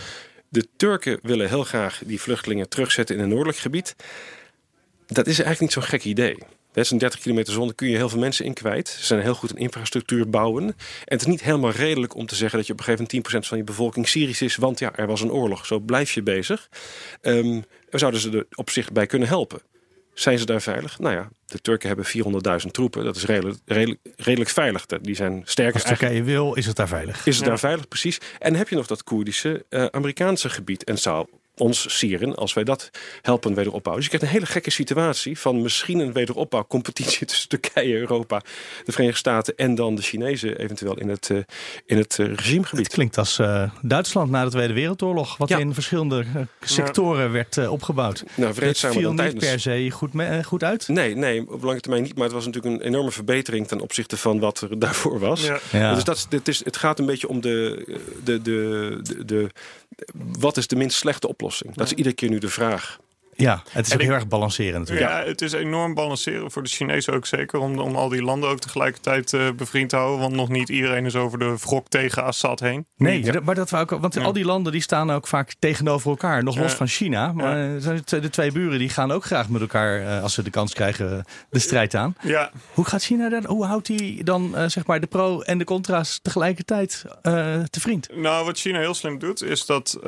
De 0.48 0.68
Turken 0.77 1.18
willen 1.22 1.48
heel 1.48 1.64
graag 1.64 2.03
die 2.05 2.20
vluchtelingen 2.20 2.68
terugzetten 2.68 3.16
in 3.16 3.22
een 3.22 3.29
noordelijk 3.29 3.59
gebied. 3.59 3.96
Dat 5.07 5.27
is 5.27 5.38
eigenlijk 5.38 5.61
niet 5.61 5.72
zo'n 5.72 5.83
gek 5.83 6.05
idee. 6.05 6.37
Dat 6.74 6.84
is 6.84 6.90
een 6.90 6.98
30 6.98 7.20
kilometer 7.20 7.52
zone, 7.52 7.74
kun 7.74 7.88
je 7.88 7.96
heel 7.96 8.08
veel 8.08 8.18
mensen 8.18 8.44
in 8.44 8.54
kwijt. 8.54 8.88
Ze 8.88 9.04
zijn 9.04 9.20
heel 9.20 9.34
goed 9.34 9.50
in 9.50 9.56
infrastructuur 9.56 10.30
bouwen. 10.30 10.64
En 10.64 10.74
het 11.04 11.20
is 11.20 11.26
niet 11.26 11.42
helemaal 11.42 11.70
redelijk 11.70 12.14
om 12.14 12.26
te 12.26 12.34
zeggen 12.34 12.58
dat 12.58 12.66
je 12.66 12.72
op 12.72 12.78
een 12.78 12.84
gegeven 12.84 13.06
moment 13.12 13.44
10% 13.44 13.48
van 13.48 13.58
je 13.58 13.64
bevolking 13.64 14.08
Syrisch 14.08 14.42
is, 14.42 14.56
want 14.56 14.78
ja, 14.78 14.96
er 14.96 15.06
was 15.06 15.20
een 15.20 15.32
oorlog. 15.32 15.66
Zo 15.66 15.78
blijf 15.78 16.12
je 16.12 16.22
bezig. 16.22 16.68
Um, 17.22 17.64
we 17.90 17.98
zouden 17.98 18.20
ze 18.20 18.30
er 18.30 18.46
op 18.54 18.70
zich 18.70 18.92
bij 18.92 19.06
kunnen 19.06 19.28
helpen. 19.28 19.60
Zijn 20.14 20.38
ze 20.38 20.46
daar 20.46 20.62
veilig? 20.62 20.98
Nou 20.98 21.14
ja, 21.14 21.28
de 21.46 21.60
Turken 21.60 21.88
hebben 21.88 22.06
400.000 22.64 22.70
troepen. 22.70 23.04
Dat 23.04 23.16
is 23.16 23.24
redelijk, 23.24 23.58
redelijk, 23.64 24.00
redelijk 24.16 24.50
veilig. 24.50 24.87
Die 24.87 25.14
zijn 25.14 25.42
sterker. 25.44 25.74
Als 25.74 25.82
Turkije 25.82 26.22
wil, 26.22 26.54
is 26.54 26.66
het 26.66 26.76
daar 26.76 26.88
veilig. 26.88 27.26
Is 27.26 27.37
het 27.37 27.44
daar 27.44 27.58
veilig, 27.58 27.88
precies. 27.88 28.20
En 28.38 28.54
heb 28.54 28.68
je 28.68 28.76
nog 28.76 28.87
dat 28.87 29.04
Koerdische 29.04 29.64
uh, 29.70 29.84
Amerikaanse 29.84 30.48
gebied. 30.48 30.84
En 30.84 30.98
zou 30.98 31.26
ons 31.56 31.98
Syren, 31.98 32.34
als 32.34 32.52
wij 32.52 32.64
dat 32.64 32.90
helpen 33.22 33.54
wederopbouwen. 33.54 34.04
Dus 34.04 34.12
je 34.12 34.18
krijgt 34.18 34.34
een 34.34 34.40
hele 34.40 34.52
gekke 34.52 34.70
situatie 34.70 35.38
van 35.38 35.62
misschien 35.62 35.98
een 35.98 36.12
wederopbouwcompetitie 36.12 37.26
tussen 37.26 37.48
Turkije, 37.48 37.96
Europa, 37.96 38.42
de 38.84 38.92
Verenigde 38.92 39.18
Staten 39.18 39.56
en 39.56 39.74
dan 39.74 39.94
de 39.94 40.02
Chinezen 40.02 40.58
eventueel 40.58 40.98
in 40.98 41.08
het, 41.08 41.28
uh, 41.28 41.38
in 41.86 41.98
het 41.98 42.18
uh, 42.18 42.26
regimegebied. 42.34 42.84
Het 42.84 42.94
klinkt 42.94 43.18
als 43.18 43.38
uh, 43.38 43.70
Duitsland 43.82 44.30
na 44.30 44.44
de 44.44 44.50
Tweede 44.50 44.72
Wereldoorlog, 44.72 45.36
wat 45.36 45.48
ja. 45.48 45.58
in 45.58 45.74
verschillende 45.74 46.24
sectoren 46.60 47.24
ja. 47.24 47.30
werd 47.30 47.68
opgebouwd. 47.68 48.24
Nou, 48.34 48.64
het 48.64 48.78
viel 48.78 49.08
niet 49.08 49.16
tijdens... 49.16 49.44
per 49.44 49.60
se 49.60 49.90
goed, 49.90 50.10
goed 50.44 50.64
uit? 50.64 50.88
Nee, 50.88 51.16
nee, 51.16 51.50
op 51.50 51.62
lange 51.62 51.80
termijn 51.80 52.02
niet. 52.02 52.14
Maar 52.14 52.24
het 52.24 52.32
was 52.32 52.46
natuurlijk 52.46 52.74
een 52.74 52.86
enorme 52.86 53.10
verbetering 53.10 53.66
ten 53.66 53.80
opzichte 53.80 54.16
van 54.16 54.38
wat 54.38 54.60
er 54.60 54.78
daarvoor 54.84 55.18
was. 55.18 55.50
Ja. 55.72 55.94
Dus 55.94 56.04
dat, 56.04 56.26
het, 56.30 56.48
is, 56.48 56.64
het 56.64 56.76
gaat 56.76 56.98
een 56.98 57.06
beetje 57.06 57.28
om 57.28 57.40
de, 57.40 57.84
de, 58.24 58.42
de, 58.42 59.00
de, 59.02 59.24
de 59.24 59.50
wat 60.38 60.56
is 60.56 60.66
de 60.66 60.76
minst 60.76 60.96
slechte 60.96 61.28
oplossing? 61.28 61.43
Dat 61.74 61.87
is 61.87 61.92
iedere 61.92 62.14
keer 62.14 62.28
nu 62.28 62.38
de 62.38 62.48
vraag. 62.48 62.98
Ja, 63.37 63.62
het 63.68 63.87
is 63.87 63.94
ook 63.94 64.01
heel 64.01 64.12
erg 64.12 64.29
balanceren 64.29 64.81
natuurlijk. 64.81 65.11
Ja, 65.11 65.25
het 65.25 65.42
is 65.42 65.53
enorm 65.53 65.94
balanceren 65.94 66.51
voor 66.51 66.62
de 66.62 66.68
Chinezen 66.68 67.14
ook 67.14 67.27
zeker. 67.27 67.59
Om, 67.59 67.79
om 67.79 67.97
al 67.97 68.09
die 68.09 68.23
landen 68.23 68.51
ook 68.51 68.61
tegelijkertijd 68.61 69.33
uh, 69.33 69.51
bevriend 69.57 69.88
te 69.88 69.97
houden. 69.97 70.20
Want 70.20 70.35
nog 70.35 70.49
niet 70.49 70.68
iedereen 70.68 71.05
is 71.05 71.16
over 71.16 71.38
de 71.38 71.57
wrok 71.61 71.88
tegen 71.88 72.25
Assad 72.25 72.61
heen. 72.61 72.87
Nee, 72.97 73.25
ja. 73.25 73.40
maar 73.44 73.55
dat 73.55 73.70
we 73.70 73.77
ook, 73.77 73.90
want 73.90 74.18
al 74.18 74.33
die 74.33 74.44
landen 74.44 74.73
die 74.73 74.81
staan 74.81 75.11
ook 75.11 75.27
vaak 75.27 75.55
tegenover 75.59 76.11
elkaar. 76.11 76.42
Nog 76.42 76.59
los 76.59 76.73
van 76.73 76.87
China. 76.87 77.33
Maar 77.33 77.81
de 78.05 78.31
twee 78.31 78.53
buren 78.53 78.79
die 78.79 78.88
gaan 78.88 79.12
ook 79.12 79.25
graag 79.25 79.49
met 79.49 79.61
elkaar, 79.61 80.01
uh, 80.01 80.23
als 80.23 80.35
ze 80.35 80.42
de 80.42 80.51
kans 80.51 80.75
krijgen, 80.75 81.25
de 81.51 81.59
strijd 81.59 81.94
aan. 81.94 82.16
Ja. 82.23 82.51
Hoe 82.73 82.85
gaat 82.85 83.03
China 83.03 83.29
daar, 83.29 83.44
hoe 83.44 83.64
houdt 83.64 83.88
hij 83.88 84.20
dan 84.25 84.53
uh, 84.55 84.64
zeg 84.66 84.87
maar 84.87 85.01
de 85.01 85.07
pro 85.07 85.40
en 85.40 85.59
de 85.59 85.64
contra's 85.64 86.18
tegelijkertijd 86.23 87.05
te 87.70 87.81
vriend? 87.81 88.09
Nou, 88.14 88.44
wat 88.44 88.59
China 88.59 88.79
heel 88.79 88.94
slim 88.94 89.18
doet, 89.18 89.42
is 89.42 89.66
dat 89.66 89.99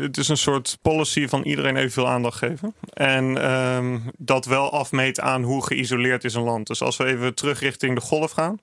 het 0.00 0.16
is 0.16 0.28
een 0.28 0.36
soort 0.36 0.78
policy 0.82 1.28
van 1.28 1.42
iedereen 1.42 1.76
evenveel 1.76 2.08
aan 2.08 2.22
geven. 2.32 2.74
En 2.92 3.52
um, 3.52 4.02
dat 4.18 4.44
wel 4.44 4.72
afmeet 4.72 5.20
aan 5.20 5.42
hoe 5.42 5.66
geïsoleerd 5.66 6.24
is 6.24 6.34
een 6.34 6.42
land. 6.42 6.66
Dus 6.66 6.82
als 6.82 6.96
we 6.96 7.04
even 7.04 7.34
terug 7.34 7.60
richting 7.60 7.94
de 7.94 8.00
golf 8.00 8.30
gaan. 8.30 8.58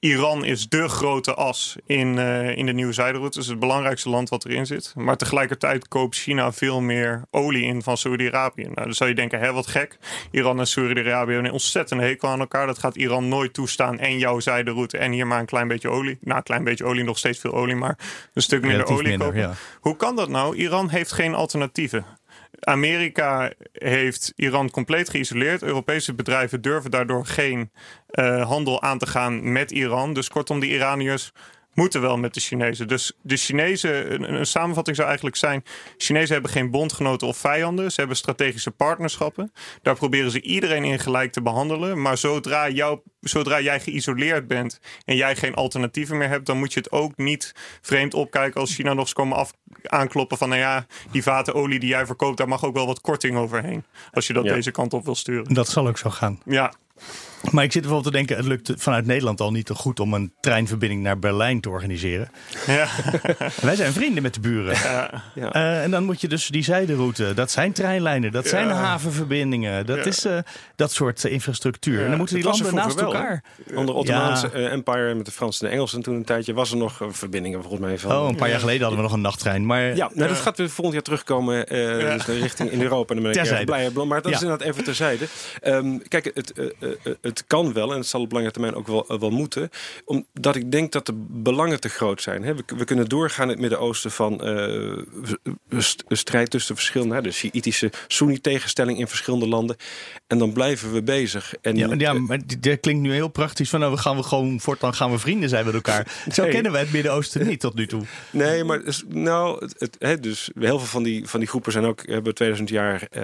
Iran 0.00 0.44
is 0.44 0.68
de 0.68 0.88
grote 0.88 1.34
as 1.34 1.76
in, 1.86 2.16
uh, 2.16 2.56
in 2.56 2.66
de 2.66 2.72
nieuwe 2.72 2.92
zijderoute. 2.92 3.38
Dus 3.38 3.46
het 3.46 3.58
belangrijkste 3.58 4.08
land 4.08 4.28
wat 4.28 4.44
erin 4.44 4.66
zit. 4.66 4.92
Maar 4.96 5.16
tegelijkertijd 5.16 5.88
koopt 5.88 6.16
China 6.16 6.52
veel 6.52 6.80
meer 6.80 7.22
olie 7.30 7.64
in 7.64 7.82
van 7.82 7.96
Saudi-Arabië. 7.96 8.62
Nou, 8.62 8.74
dan 8.74 8.92
zou 8.94 9.10
je 9.10 9.16
denken, 9.16 9.40
hè, 9.40 9.52
wat 9.52 9.66
gek. 9.66 9.98
Iran 10.30 10.58
en 10.58 10.66
Saudi-Arabië 10.66 11.32
hebben 11.32 11.44
een 11.44 11.52
ontzettend 11.52 12.00
hekel 12.00 12.28
aan 12.28 12.40
elkaar. 12.40 12.66
Dat 12.66 12.78
gaat 12.78 12.96
Iran 12.96 13.28
nooit 13.28 13.52
toestaan. 13.52 13.98
En 13.98 14.18
jouw 14.18 14.40
zijderoute 14.40 14.98
en 14.98 15.12
hier 15.12 15.26
maar 15.26 15.40
een 15.40 15.46
klein 15.46 15.68
beetje 15.68 15.88
olie. 15.88 16.18
Nou, 16.20 16.36
een 16.36 16.42
klein 16.42 16.64
beetje 16.64 16.84
olie, 16.84 17.04
nog 17.04 17.18
steeds 17.18 17.38
veel 17.38 17.52
olie, 17.52 17.74
maar 17.76 17.98
een 18.34 18.42
stuk 18.42 18.60
minder 18.60 18.78
Relatief 18.78 18.98
olie 18.98 19.10
minder, 19.10 19.26
kopen. 19.26 19.42
ja. 19.42 19.54
Hoe 19.80 19.96
kan 19.96 20.16
dat 20.16 20.28
nou? 20.28 20.56
Iran 20.56 20.88
heeft 20.88 21.12
geen 21.12 21.34
alternatieven. 21.34 22.04
Amerika 22.60 23.52
heeft 23.72 24.32
Iran 24.36 24.70
compleet 24.70 25.08
geïsoleerd. 25.08 25.62
Europese 25.62 26.14
bedrijven 26.14 26.60
durven 26.60 26.90
daardoor 26.90 27.26
geen 27.26 27.70
uh, 28.10 28.46
handel 28.46 28.82
aan 28.82 28.98
te 28.98 29.06
gaan 29.06 29.52
met 29.52 29.70
Iran. 29.70 30.12
Dus 30.12 30.28
kortom, 30.28 30.60
die 30.60 30.70
Iraniërs 30.70 31.32
moeten 31.74 32.00
wel 32.00 32.16
met 32.16 32.34
de 32.34 32.40
Chinezen. 32.40 32.88
Dus 32.88 33.12
de 33.22 33.36
Chinezen, 33.36 34.12
een, 34.12 34.34
een, 34.34 34.46
samenvatting 34.46 34.96
zou 34.96 35.08
eigenlijk 35.08 35.36
zijn: 35.36 35.64
Chinezen 35.96 36.32
hebben 36.32 36.50
geen 36.50 36.70
bondgenoten 36.70 37.26
of 37.26 37.36
vijanden. 37.36 37.92
Ze 37.92 37.98
hebben 37.98 38.16
strategische 38.16 38.70
partnerschappen. 38.70 39.52
Daar 39.82 39.94
proberen 39.96 40.30
ze 40.30 40.40
iedereen 40.40 40.84
in 40.84 40.98
gelijk 40.98 41.32
te 41.32 41.42
behandelen. 41.42 42.02
Maar 42.02 42.18
zodra, 42.18 42.68
jou, 42.68 43.00
zodra 43.20 43.60
jij 43.60 43.80
geïsoleerd 43.80 44.46
bent 44.46 44.80
en 45.04 45.16
jij 45.16 45.36
geen 45.36 45.54
alternatieven 45.54 46.16
meer 46.16 46.28
hebt, 46.28 46.46
dan 46.46 46.58
moet 46.58 46.72
je 46.72 46.80
het 46.80 46.92
ook 46.92 47.16
niet 47.16 47.52
vreemd 47.80 48.14
opkijken 48.14 48.60
als 48.60 48.74
China 48.74 48.92
nog 48.92 49.04
eens 49.04 49.12
komen 49.12 49.36
af, 49.36 49.52
aankloppen 49.82 50.38
van: 50.38 50.48
nou 50.48 50.60
ja, 50.60 50.86
die 51.10 51.22
vaten 51.22 51.54
olie 51.54 51.80
die 51.80 51.88
jij 51.88 52.06
verkoopt, 52.06 52.36
daar 52.36 52.48
mag 52.48 52.64
ook 52.64 52.74
wel 52.74 52.86
wat 52.86 53.00
korting 53.00 53.36
overheen. 53.36 53.84
Als 54.12 54.26
je 54.26 54.32
dat 54.32 54.44
Ja. 54.44 54.54
deze 54.54 54.70
kant 54.70 54.92
op 54.92 55.04
wil 55.04 55.14
sturen. 55.14 55.54
Dat 55.54 55.68
zal 55.68 55.88
ook 55.88 55.98
zo 55.98 56.10
gaan. 56.10 56.40
Ja, 56.44 56.72
Maar 57.50 57.64
ik 57.64 57.72
zit 57.72 57.82
bijvoorbeeld 57.82 58.12
te 58.14 58.18
denken, 58.18 58.36
het 58.36 58.46
lukt 58.46 58.72
vanuit 58.82 59.06
Nederland 59.06 59.40
al 59.40 59.50
niet 59.50 59.66
te 59.66 59.74
goed 59.74 60.00
om 60.00 60.14
een 60.14 60.32
treinverbinding 60.40 61.02
naar 61.02 61.18
Berlijn 61.18 61.60
te 61.60 61.68
organiseren. 61.68 62.30
ja. 62.66 62.86
Wij 63.60 63.76
zijn 63.76 63.92
vrienden 63.92 64.22
met 64.22 64.34
de 64.34 64.40
buren. 64.40 64.76
Ja. 65.34 65.52
Eh, 65.52 65.82
en 65.82 65.90
dan 65.90 66.04
moet 66.04 66.20
je 66.20 66.28
dus 66.28 66.46
die 66.48 66.62
zijderoute, 66.62 67.34
dat 67.34 67.50
zijn 67.50 67.72
treinlijnen, 67.72 68.32
dat 68.32 68.46
zijn 68.46 68.68
havenverbindingen, 68.70 69.86
dat 69.86 69.96
Ja. 69.96 70.04
is 70.04 70.24
eh, 70.24 70.38
dat 70.76 70.92
soort 70.92 71.24
eh, 71.24 71.32
infrastructuur. 71.32 72.02
En 72.02 72.08
dan 72.08 72.18
moeten 72.18 72.36
die 72.36 72.44
landen 72.44 72.74
naast 72.74 72.94
wel, 73.00 73.14
elkaar. 73.14 73.44
Onder 73.74 73.94
Ottomaanse 73.94 74.50
eh, 74.50 74.72
Empire 74.72 75.14
met 75.14 75.26
de 75.26 75.32
Fransen 75.32 75.64
en 75.64 75.68
de 75.70 75.74
Engelsen 75.76 76.02
toen 76.02 76.14
een 76.14 76.24
tijdje 76.24 76.52
was 76.54 76.70
er 76.70 76.76
nog 76.76 77.00
verbindingen 77.08 77.60
volgens 77.60 77.80
mij 77.82 77.98
van. 77.98 78.16
Oh, 78.16 78.28
een 78.28 78.36
paar 78.36 78.48
jaar 78.50 78.60
geleden 78.60 78.80
hadden 78.80 78.98
we 78.98 79.04
nog 79.06 79.12
een 79.16 79.20
nachttrein. 79.22 79.66
Maar 79.66 79.96
Ja, 79.96 80.10
nou, 80.14 80.28
dat 80.28 80.38
gaat 80.38 80.56
weer 80.56 80.68
volgend 80.70 80.94
jaar 80.94 81.02
terugkomen. 81.04 81.66
eh, 81.66 82.00
Ja. 82.00 82.12
dus 82.14 82.26
richting 82.26 82.70
in 82.70 82.82
Europa. 82.82 83.14
En 83.14 83.22
dan 83.22 83.32
ben 83.32 83.58
ik 83.60 83.64
blij. 83.66 83.90
Maar 83.90 84.22
dat 84.22 84.32
is 84.32 84.42
inderdaad 84.42 84.66
even 84.68 84.84
terzijde. 84.84 85.26
Ehm, 85.60 85.98
kijk, 86.08 86.30
het, 86.34 86.52
het 87.20 87.44
kan 87.46 87.72
wel. 87.72 87.90
En 87.92 87.98
het 87.98 88.06
zal 88.06 88.20
op 88.20 88.32
lange 88.32 88.50
termijn 88.50 88.74
ook 88.74 88.86
wel, 88.86 89.06
eh, 89.08 89.18
wel 89.20 89.30
moeten. 89.30 89.70
Omdat 90.04 90.56
ik 90.56 90.72
denk 90.72 90.92
dat 90.92 91.06
de 91.06 91.12
belangen 91.28 91.80
te 91.80 91.88
groot 91.88 92.22
zijn. 92.22 92.42
Hè. 92.42 92.54
We, 92.54 92.62
we 92.76 92.84
kunnen 92.84 93.08
doorgaan 93.08 93.44
in 93.44 93.50
het 93.50 93.60
Midden-Oosten 93.60 94.10
van 94.10 94.42
eh, 94.44 94.98
st- 95.78 96.04
strijd 96.08 96.50
tussen 96.50 96.74
de 96.74 96.80
verschillende. 96.80 97.14
Hè, 97.14 97.22
de 97.22 97.30
Sjiitische 97.32 97.90
Soeni-tegenstelling 98.08 98.98
in 98.98 99.08
verschillende 99.08 99.48
landen. 99.48 99.76
En 100.26 100.38
dan 100.38 100.52
blijven 100.52 100.92
we 100.92 101.02
bezig. 101.02 101.54
En, 101.60 101.76
Ja, 101.76 101.86
maar, 101.86 101.98
ja, 101.98 102.12
eh, 102.14 102.20
maar 102.20 102.46
die- 102.46 102.58
dat 102.60 102.80
klinkt 102.80 103.02
nu 103.02 103.12
heel 103.12 103.28
praktisch. 103.28 103.70
Van 103.70 103.80
nou, 103.80 103.92
we 103.92 103.98
gaan 103.98 104.16
we 104.16 104.22
gewoon 104.22 104.60
voortaan 104.60 104.94
gaan 104.94 105.10
we 105.10 105.18
vrienden 105.18 105.48
zijn 105.48 105.64
met 105.64 105.74
elkaar. 105.74 106.12
Zo 106.32 106.42
Nee. 106.42 106.50
kennen 106.50 106.72
wij 106.72 106.80
het 106.80 106.92
Midden-Oosten 106.92 107.46
niet 107.46 107.60
tot 107.60 107.74
nu 107.74 107.86
toe. 107.86 108.02
Nee, 108.30 108.64
maar 108.64 108.82
nou, 109.08 109.64
het, 109.64 109.74
het, 109.78 109.96
hè, 109.98 110.20
dus 110.20 110.50
heel 110.58 110.78
veel 110.78 110.86
van 110.88 111.02
die, 111.02 111.28
van 111.28 111.40
die 111.40 111.48
groepen 111.48 111.72
zijn 111.72 111.84
ook, 111.84 112.06
hebben 112.06 112.34
2000 112.34 112.68
jaar, 112.70 113.06
eh, 113.10 113.22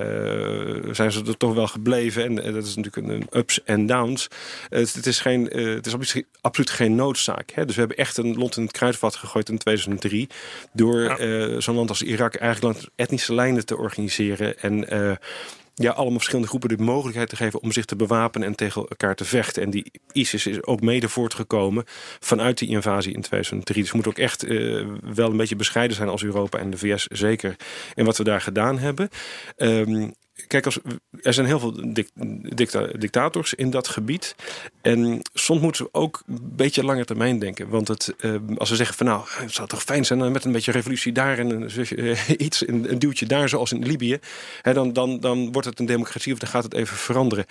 zijn 0.94 1.12
ze 1.12 1.22
er 1.26 1.36
toch 1.36 1.54
wel 1.54 1.66
gebleven. 1.66 2.24
En, 2.24 2.42
eh, 2.44 2.52
dat 2.54 2.66
is 2.66 2.76
natuurlijk 2.76 3.06
een, 3.06 3.12
een 3.20 3.28
ups 3.50 3.64
en 3.64 3.86
downs. 3.86 4.28
Het, 4.68 4.94
het 4.94 5.06
is 5.06 5.20
geen, 5.20 5.50
eh, 5.50 5.64
het 5.74 5.86
is 5.86 5.92
absoluut, 6.40 6.70
geen 6.70 6.94
noodzaak. 6.94 7.50
Hè? 7.50 7.64
Dus 7.64 7.74
we 7.74 7.80
hebben 7.80 7.98
echt 7.98 8.16
een 8.16 8.34
lot 8.36 8.56
in 8.56 8.62
het 8.62 8.72
kruidvat 8.72 9.16
gegooid 9.16 9.48
in 9.48 9.58
2003. 9.58 10.28
Door 10.72 11.00
Ja. 11.02 11.18
eh, 11.18 11.60
zo'n 11.60 11.74
land 11.74 11.88
als 11.88 12.02
Irak 12.02 12.34
eigenlijk 12.34 12.74
langs 12.74 12.90
etnische 12.96 13.34
lijnen 13.34 13.66
te 13.66 13.76
organiseren. 13.76 14.58
En 14.58 14.88
eh, 14.88 15.16
ja, 15.74 15.90
allemaal 15.90 16.14
verschillende 16.14 16.48
groepen 16.48 16.68
de 16.68 16.82
mogelijkheid 16.82 17.28
te 17.28 17.36
geven 17.36 17.62
om 17.62 17.72
zich 17.72 17.84
te 17.84 17.96
bewapenen 17.96 18.48
en 18.48 18.54
tegen 18.54 18.86
elkaar 18.88 19.14
te 19.14 19.24
vechten. 19.24 19.62
En 19.62 19.70
die 19.70 19.90
ISIS 20.12 20.46
is 20.46 20.62
ook 20.64 20.80
mede 20.80 21.08
voortgekomen 21.08 21.84
vanuit 22.20 22.58
die 22.58 22.68
invasie 22.68 23.14
in 23.14 23.20
2003. 23.20 23.80
Dus 23.82 23.90
we 23.90 23.96
moeten 23.96 24.12
ook 24.12 24.28
echt 24.28 24.42
wel 25.14 25.30
een 25.30 25.36
beetje 25.36 25.56
bescheiden 25.56 25.96
zijn 25.96 26.08
als 26.08 26.22
Europa 26.22 26.58
en 26.58 26.70
de 26.70 26.78
VS 26.78 27.06
zeker 27.06 27.56
in 27.94 28.04
wat 28.04 28.16
we 28.16 28.24
daar 28.24 28.40
gedaan 28.40 28.78
hebben. 28.78 29.08
Ehm, 29.56 30.10
kijk, 30.46 30.64
als, 30.64 30.78
er 31.22 31.34
zijn 31.34 31.46
heel 31.46 31.58
veel 31.58 31.92
dictators 32.98 33.54
in 33.54 33.70
dat 33.70 33.88
gebied. 33.88 34.34
En 34.82 35.20
soms 35.34 35.60
moeten 35.60 35.84
we 35.84 35.88
ook 35.92 36.22
een 36.26 36.52
beetje 36.56 36.84
langer 36.84 37.04
termijn 37.04 37.38
denken. 37.38 37.68
Want 37.68 37.88
het, 37.88 38.14
uh, 38.20 38.36
als 38.56 38.70
we 38.70 38.76
zeggen 38.76 38.96
van 38.96 39.06
nou, 39.06 39.24
het 39.28 39.52
zou 39.52 39.68
toch 39.68 39.82
fijn 39.82 40.04
zijn 40.04 40.32
met 40.32 40.44
een 40.44 40.52
beetje 40.52 40.72
revolutie 40.72 41.12
daar 41.12 41.38
en 41.38 41.50
een, 41.50 41.70
uh, 41.96 42.28
iets, 42.46 42.68
een, 42.68 42.90
een, 42.90 42.98
duwtje 42.98 43.26
daar, 43.26 43.48
zoals 43.48 43.72
in 43.72 43.86
Libië. 43.86 44.18
Hè, 44.62 44.72
dan, 44.72 44.92
dan, 44.92 45.20
dan 45.20 45.52
wordt 45.52 45.68
het 45.68 45.78
een 45.78 45.86
democratie 45.86 46.32
of 46.32 46.38
dan 46.38 46.48
gaat 46.48 46.64
het 46.64 46.74
even 46.74 46.96
veranderen. 46.96 47.46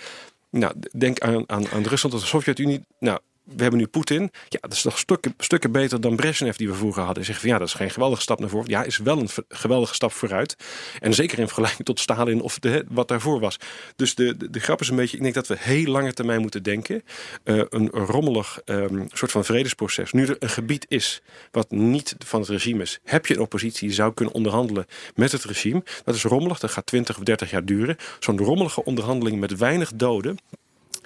Nou, 0.50 0.74
denk 0.96 1.20
aan, 1.20 1.44
aan, 1.46 1.68
aan 1.68 1.82
Rusland 1.82 2.14
of 2.14 2.20
de 2.20 2.26
Sovjet-Unie. 2.26 2.80
Nou, 2.98 3.18
we 3.44 3.62
hebben 3.62 3.80
nu 3.80 3.86
Poetin. 3.86 4.30
Ja, 4.48 4.58
dat 4.60 4.72
is 4.72 4.82
toch 4.82 4.98
stukken, 5.38 5.72
beter 5.72 6.00
dan 6.00 6.16
Brezhnev 6.16 6.56
die 6.56 6.68
we 6.68 6.74
vroeger 6.74 7.02
hadden. 7.02 7.24
Zeggen 7.24 7.42
van 7.42 7.52
ja, 7.52 7.58
dat 7.58 7.68
is 7.68 7.74
geen 7.74 7.90
geweldige 7.90 8.22
stap 8.22 8.40
naar 8.40 8.48
voren. 8.48 8.70
Ja, 8.70 8.82
is 8.82 8.98
wel 8.98 9.18
een 9.18 9.28
geweldige 9.48 9.94
stap 9.94 10.12
vooruit. 10.12 10.56
En 11.00 11.14
zeker 11.14 11.38
in 11.38 11.46
vergelijking 11.46 11.84
tot 11.84 12.00
Stalin 12.00 12.40
of 12.40 12.58
wat 12.88 13.08
daarvoor 13.08 13.40
was. 13.40 13.56
Dus 13.96 14.14
de, 14.14 14.50
de, 14.50 14.60
grap 14.60 14.80
is 14.80 14.88
een 14.88 14.96
beetje, 14.96 15.16
ik 15.16 15.22
denk 15.22 15.34
dat 15.34 15.46
we 15.46 15.56
heel 15.58 15.90
lange 15.90 16.12
termijn 16.12 16.40
moeten 16.40 16.62
denken. 16.62 17.02
Uh, 17.44 17.62
een, 17.68 17.88
rommelig 17.88 18.60
um, 18.64 19.08
soort 19.12 19.30
van 19.30 19.44
vredesproces. 19.44 20.12
Nu 20.12 20.26
er 20.26 20.36
een 20.38 20.50
gebied 20.50 20.86
is 20.88 21.22
wat 21.50 21.70
niet 21.70 22.14
van 22.18 22.40
het 22.40 22.48
regime 22.48 22.82
is. 22.82 23.00
Heb 23.04 23.26
je 23.26 23.34
een 23.34 23.40
oppositie 23.40 23.86
die 23.86 23.96
zou 23.96 24.14
kunnen 24.14 24.34
onderhandelen 24.34 24.86
met 25.14 25.32
het 25.32 25.44
regime. 25.44 25.82
Dat 26.04 26.14
is 26.14 26.22
rommelig, 26.22 26.58
dat 26.58 26.70
gaat 26.70 26.86
20 26.86 27.18
of 27.18 27.24
30 27.24 27.50
jaar 27.50 27.64
duren. 27.64 27.96
Zo'n 28.18 28.38
rommelige 28.38 28.84
onderhandeling 28.84 29.40
met 29.40 29.56
weinig 29.56 29.92
doden 29.94 30.38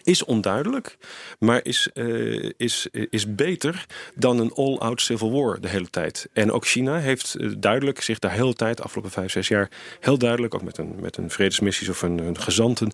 is 0.05 0.25
onduidelijk, 0.25 0.97
maar 1.38 1.61
is, 1.62 1.88
uh, 1.95 2.51
is, 2.57 2.88
is 3.11 3.35
beter 3.35 3.87
dan 4.14 4.38
een 4.38 4.53
all-out 4.53 5.01
civil 5.01 5.33
war 5.33 5.61
de 5.61 5.69
hele 5.69 5.90
tijd. 5.90 6.29
En 6.33 6.53
ook 6.53 6.67
China 6.67 6.99
heeft 6.99 7.35
eh, 7.35 7.51
duidelijk 7.59 8.01
zich 8.01 8.19
de 8.19 8.31
hele 8.31 8.55
tijd, 8.55 8.83
afgelopen 8.83 9.11
vijf, 9.11 9.31
zes 9.31 9.49
jaar, 9.49 9.71
heel 10.01 10.19
duidelijk, 10.19 10.55
ook 10.55 10.62
met 10.62 10.79
een, 10.79 10.95
met 11.01 11.17
een 11.17 11.31
vredesmissies 11.31 11.88
of 11.88 12.03
een, 12.03 12.19
een 12.19 12.40
gezanten, 12.40 12.93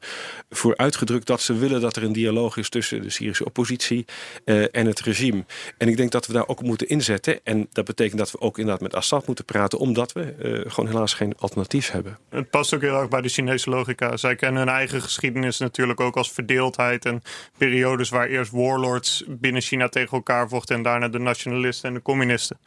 voor 0.51 0.77
uitgedrukt 0.77 1.27
dat 1.27 1.40
ze 1.40 1.55
willen 1.55 1.81
dat 1.81 1.96
er 1.96 2.03
een 2.03 2.12
dialoog 2.12 2.57
is 2.57 2.68
tussen 2.68 3.03
de 3.03 3.11
Syrische 3.11 3.44
oppositie 3.44 4.05
uh, 4.44 4.64
en 4.70 4.87
het 4.87 5.01
regime. 5.01 5.44
En 5.79 5.88
ik 5.88 5.96
denk 5.96 6.11
dat 6.11 6.27
we 6.27 6.33
daar 6.33 6.49
ook 6.49 6.59
op 6.61 6.66
moeten 6.66 6.88
inzetten. 6.88 7.40
En 7.44 7.68
dat 7.73 7.85
betekent 7.85 8.18
dat 8.18 8.31
we 8.31 8.40
ook 8.40 8.59
inderdaad 8.59 8.83
met 8.83 8.94
Assad 8.94 9.27
moeten 9.27 9.44
praten, 9.44 9.79
omdat 9.79 10.12
we 10.12 10.64
gewoon 10.66 10.90
helaas 10.90 11.14
geen 11.14 11.35
alternatief 11.38 11.90
hebben. 11.90 12.18
Het 12.29 12.51
past 12.51 12.75
ook 12.75 12.81
heel 12.81 13.01
erg 13.01 13.09
bij 13.09 13.20
de 13.20 13.29
Chinese 13.29 13.70
logica. 13.70 14.16
Zij 14.16 14.37
kennen 14.37 14.62
hun 14.62 14.75
eigen 14.75 15.03
geschiedenis 15.03 15.59
natuurlijk 15.59 16.01
ook 16.01 16.16
als 16.16 16.33
verdeeldheid 16.33 16.99
en 17.04 17.22
periodes 17.58 18.08
waar 18.08 18.28
eerst 18.28 18.50
warlords 18.50 19.24
binnen 19.28 19.62
China 19.62 19.88
tegen 19.88 20.16
elkaar 20.16 20.48
vochten 20.48 20.76
en 20.76 20.82
daarna 20.82 21.08
de 21.08 21.18
nationalisten 21.18 21.88
en 21.88 21.94
de 21.94 22.02
communisten. 22.02 22.58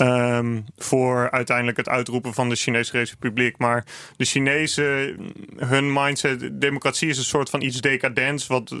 Um, 0.00 0.64
voor 0.76 1.30
uiteindelijk 1.30 1.76
het 1.76 1.88
uitroepen 1.88 2.34
van 2.34 2.48
de 2.48 2.56
Chinese 2.56 2.92
Republiek. 2.92 3.58
Maar 3.58 3.84
de 4.16 4.24
Chinezen, 4.24 5.16
hun 5.56 5.92
mindset, 5.92 6.60
democratie 6.60 7.08
is 7.08 7.18
een 7.18 7.24
soort 7.24 7.50
van 7.50 7.62
iets 7.62 7.80
decadents, 7.80 8.46
wat 8.46 8.70
uh, 8.70 8.78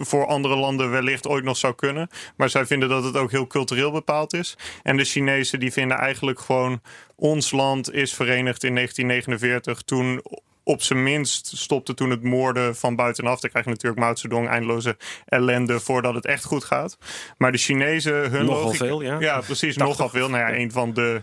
voor 0.00 0.26
andere 0.26 0.56
landen 0.56 0.90
wellicht 0.90 1.26
ooit 1.26 1.44
nog 1.44 1.56
zou 1.56 1.74
kunnen. 1.74 2.08
Maar 2.36 2.50
zij 2.50 2.66
vinden 2.66 2.88
dat 2.88 3.04
het 3.04 3.16
ook 3.16 3.30
heel 3.30 3.46
cultureel 3.46 3.90
bepaald 3.90 4.32
is. 4.32 4.56
En 4.82 4.96
de 4.96 5.04
Chinezen 5.04 5.60
die 5.60 5.72
vinden 5.72 5.96
eigenlijk 5.96 6.40
gewoon 6.40 6.80
ons 7.16 7.50
land 7.50 7.92
is 7.92 8.14
verenigd 8.14 8.64
in 8.64 8.74
1949 8.74 9.82
toen 9.82 10.22
op 10.64 10.82
zijn 10.82 11.02
minst 11.02 11.56
stopte 11.56 11.94
toen 11.94 12.10
het 12.10 12.22
moorden 12.22 12.76
van 12.76 12.96
buitenaf. 12.96 13.40
Dan 13.40 13.50
krijg 13.50 13.64
je 13.64 13.70
natuurlijk 13.70 14.00
Mao 14.00 14.14
Zedong 14.14 14.48
eindeloze 14.48 14.96
ellende 15.26 15.80
voordat 15.80 16.14
het 16.14 16.26
echt 16.26 16.44
goed 16.44 16.64
gaat. 16.64 16.98
Maar 17.38 17.52
de 17.52 17.58
Chinezen, 17.58 18.30
hun 18.30 18.44
nogal 18.44 18.72
veel, 18.72 19.00
ja. 19.00 19.20
Ja, 19.20 19.40
precies, 19.40 19.76
nogal 19.76 20.08
veel. 20.08 20.28
Nou 20.28 20.42
ja, 20.42 20.58
een 20.58 20.72
van 20.72 20.92
de, 20.92 21.22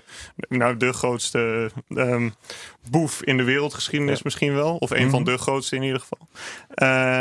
nou, 0.49 0.77
de 0.77 0.93
grootste 0.93 1.71
um, 1.89 2.35
boef 2.89 3.23
in 3.23 3.37
de 3.37 3.43
wereldgeschiedenis 3.43 4.15
ja. 4.15 4.21
misschien 4.23 4.53
wel. 4.53 4.75
Of 4.75 4.89
een 4.89 4.97
mm 4.97 5.01
-hmm. 5.01 5.11
van 5.11 5.23
de 5.23 5.37
grootste 5.37 5.75
in 5.75 5.83
ieder 5.83 5.99
geval. 5.99 6.27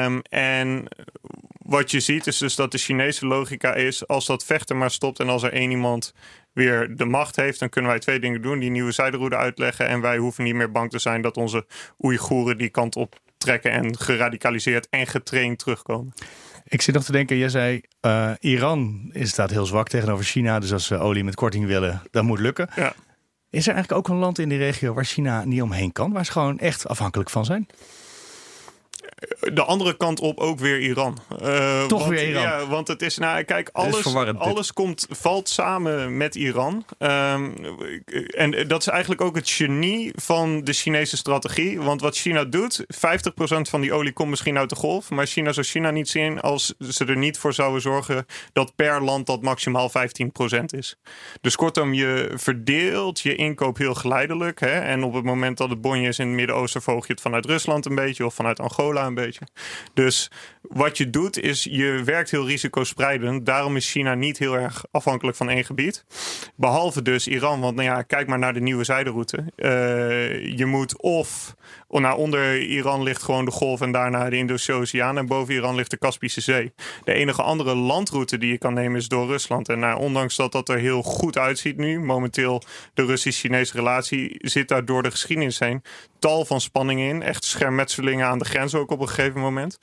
Um, 0.05 0.23
en 0.23 0.89
wat 1.71 1.91
je 1.91 2.01
ziet 2.01 2.27
is 2.27 2.39
dus 2.39 2.55
dat 2.55 2.73
de 2.73 2.79
Chinese 2.79 3.27
logica 3.27 3.75
is... 3.75 4.07
als 4.07 4.27
dat 4.27 4.45
vechten 4.45 4.79
maar 4.79 4.91
stopt 4.91 5.21
en 5.21 5.29
als 5.29 5.43
er 5.43 5.53
één 5.53 5.71
iemand 5.71 6.15
weer 6.53 6.97
de 6.97 7.05
macht 7.05 7.37
heeft... 7.37 7.59
dan 7.59 7.69
kunnen 7.69 7.91
wij 7.91 8.01
twee 8.01 8.21
dingen 8.21 8.43
doen. 8.43 8.59
Die 8.59 8.71
nieuwe 8.71 8.93
zijderoute 8.93 9.37
uitleggen... 9.37 9.87
en 9.87 10.01
wij 10.01 10.17
hoeven 10.17 10.45
niet 10.45 10.55
meer 10.55 10.71
bang 10.71 10.91
te 10.91 10.99
zijn 10.99 11.23
dat 11.23 11.37
onze 11.37 11.67
Oeigoeren 12.05 12.59
die 12.59 12.69
kant 12.69 12.97
op 12.97 13.19
trekken... 13.39 13.71
en 13.71 13.99
geradicaliseerd 13.99 14.89
en 14.91 15.07
getraind 15.07 15.59
terugkomen. 15.59 16.13
Ik 16.65 16.83
zit 16.83 16.95
nog 16.95 17.05
te 17.05 17.13
denken, 17.13 17.37
jij 17.37 17.49
zei 17.49 17.81
uh, 18.07 18.33
Iran 18.39 19.11
staat 19.13 19.51
heel 19.51 19.67
zwak 19.67 19.89
tegenover 19.89 20.25
China. 20.25 20.59
Dus 20.59 20.73
als 20.73 20.87
ze 20.87 20.99
olie 20.99 21.25
met 21.25 21.35
korting 21.35 21.67
willen, 21.67 22.03
dat 22.11 22.25
moet 22.25 22.39
lukken. 22.39 22.69
Ja. 22.77 22.93
Is 23.51 23.67
er 23.67 23.75
eigenlijk 23.75 23.93
ook 23.93 24.15
een 24.15 24.21
land 24.21 24.39
in 24.39 24.49
die 24.49 24.59
regio 24.59 24.95
waar 24.95 25.05
China 25.05 25.45
niet 25.45 25.63
omheen 25.63 25.93
kan? 25.93 26.13
Waar 26.13 26.25
ze 26.25 26.33
gewoon 26.33 26.59
echt 26.59 26.89
afhankelijk 26.89 27.31
van 27.31 27.45
zijn? 27.45 27.67
De 29.41 29.63
andere 29.65 29.97
kant 29.97 30.21
op 30.21 30.39
ook 30.39 30.59
weer 30.59 30.81
Iran. 30.81 31.19
Uh, 31.43 31.85
Toch 31.87 31.99
want, 31.99 32.11
weer 32.11 32.29
Iran. 32.29 32.43
Ja, 32.43 32.67
want 32.67 32.89
het 32.89 33.03
is, 33.03 33.19
nou, 33.19 33.43
kijk, 33.43 33.69
alles, 33.73 34.15
alles 34.39 34.73
komt, 34.73 35.07
valt 35.11 35.49
samen 35.49 36.17
met 36.17 36.35
Iran. 36.35 36.85
Um, 36.99 37.55
en 38.37 38.69
dat 38.69 38.81
is 38.81 38.87
eigenlijk 38.87 39.21
ook 39.21 39.35
het 39.35 39.51
genie 39.51 40.13
van 40.15 40.65
de 40.65 40.73
Chinese 40.73 41.17
strategie. 41.17 41.81
Want 41.81 42.01
wat 42.01 42.17
China 42.17 42.45
doet, 42.45 42.85
50% 42.85 42.87
van 43.61 43.81
die 43.81 43.93
olie 43.93 44.13
komt 44.13 44.31
misschien 44.31 44.59
uit 44.59 44.69
de 44.69 44.77
golf. 44.77 45.11
Maar 45.11 45.27
China 45.27 45.53
zou 45.53 45.67
China 45.67 45.91
niet 45.91 46.09
zien 46.09 46.41
als 46.41 46.75
ze 46.79 47.05
er 47.05 47.17
niet 47.17 47.39
voor 47.39 47.53
zouden 47.53 47.81
zorgen 47.81 48.27
dat 48.53 48.77
per 48.77 49.03
land 49.03 49.27
dat 49.27 49.43
maximaal 49.43 49.91
15% 49.91 50.65
is. 50.65 50.97
Dus 51.41 51.57
kortom, 51.57 51.95
je 51.95 52.33
verdeelt 52.35 53.21
je 53.21 53.35
inkoop 53.35 53.77
heel 53.77 53.95
geleidelijk. 53.95 54.61
Hè? 54.61 54.81
En 54.81 55.05
op 55.05 55.15
het 55.15 55.25
moment 55.25 55.59
dat 55.59 55.71
het 55.71 55.81
bonje 55.81 56.09
is 56.09 56.19
in 56.19 56.27
het 56.27 56.37
Midden-Oosten, 56.37 56.83
volg 56.83 57.07
je 57.07 57.13
het 57.13 57.23
vanuit 57.23 57.47
Rusland 57.47 57.87
een 57.87 57.95
beetje 57.95 58.27
of 58.27 58.35
vanuit 58.35 58.61
Angola 58.61 59.10
een 59.11 59.25
beetje. 59.25 59.47
Dus 59.95 60.31
wat 60.63 60.97
je 60.97 61.11
doet 61.11 61.39
is 61.41 61.65
je 61.65 62.03
werkt 62.05 62.31
heel 62.31 62.47
risicospreidend. 62.47 63.47
Daarom 63.47 63.77
is 63.77 63.91
China 63.91 64.15
niet 64.15 64.39
heel 64.39 64.55
erg 64.55 64.85
afhankelijk 64.91 65.37
van 65.37 65.49
één 65.49 65.65
gebied. 65.65 66.05
Behalve 66.57 67.03
dus 67.03 67.29
Iran. 67.29 67.61
Want 67.61 67.77
nou 67.77 67.89
ja, 67.89 68.03
kijk 68.03 68.27
maar 68.27 68.39
naar 68.39 68.55
de 68.55 68.61
nieuwe 68.61 68.85
zijderoute. 68.85 69.45
Uh, 69.57 70.57
je 70.57 70.67
moet 70.67 71.01
of 71.01 71.55
nou, 71.89 72.19
onder 72.19 72.61
Iran 72.61 73.03
ligt 73.03 73.23
gewoon 73.23 73.45
de 73.45 73.51
golf 73.51 73.81
en 73.81 73.93
daarna 73.93 74.31
de 74.31 74.37
Indische 74.37 74.73
Oceaan. 74.73 75.19
En 75.19 75.27
boven 75.27 75.55
Iran 75.55 75.75
ligt 75.75 75.91
de 75.91 75.99
Kaspische 75.99 76.41
Zee. 76.41 76.73
De 77.05 77.13
enige 77.13 77.43
andere 77.43 77.75
landroute 77.75 78.39
die 78.39 78.51
je 78.51 78.59
kan 78.59 78.75
nemen 78.75 79.01
is 79.01 79.09
door 79.09 79.27
Rusland. 79.27 79.69
En 79.69 79.79
nou, 79.79 80.01
ondanks 80.01 80.37
dat 80.37 80.53
dat 80.53 80.69
er 80.69 80.79
heel 80.79 81.03
goed 81.03 81.39
uitziet 81.39 81.77
nu, 81.77 82.01
momenteel 82.01 82.63
de 82.95 83.05
Russisch-Chinese 83.05 83.73
relatie 83.77 84.37
zit 84.39 84.69
daar 84.69 84.85
door 84.85 85.03
de 85.03 85.11
geschiedenis 85.11 85.59
heen 85.59 85.83
tal 86.21 86.45
van 86.45 86.61
spanningen 86.61 87.09
in. 87.09 87.23
Echt 87.23 87.45
schermetselingen 87.45 88.27
aan 88.27 88.39
de 88.39 88.45
grens 88.45 88.75
ook 88.75 88.91
op 88.91 89.00
een 89.01 89.09
gegeven 89.09 89.41
moment. 89.41 89.79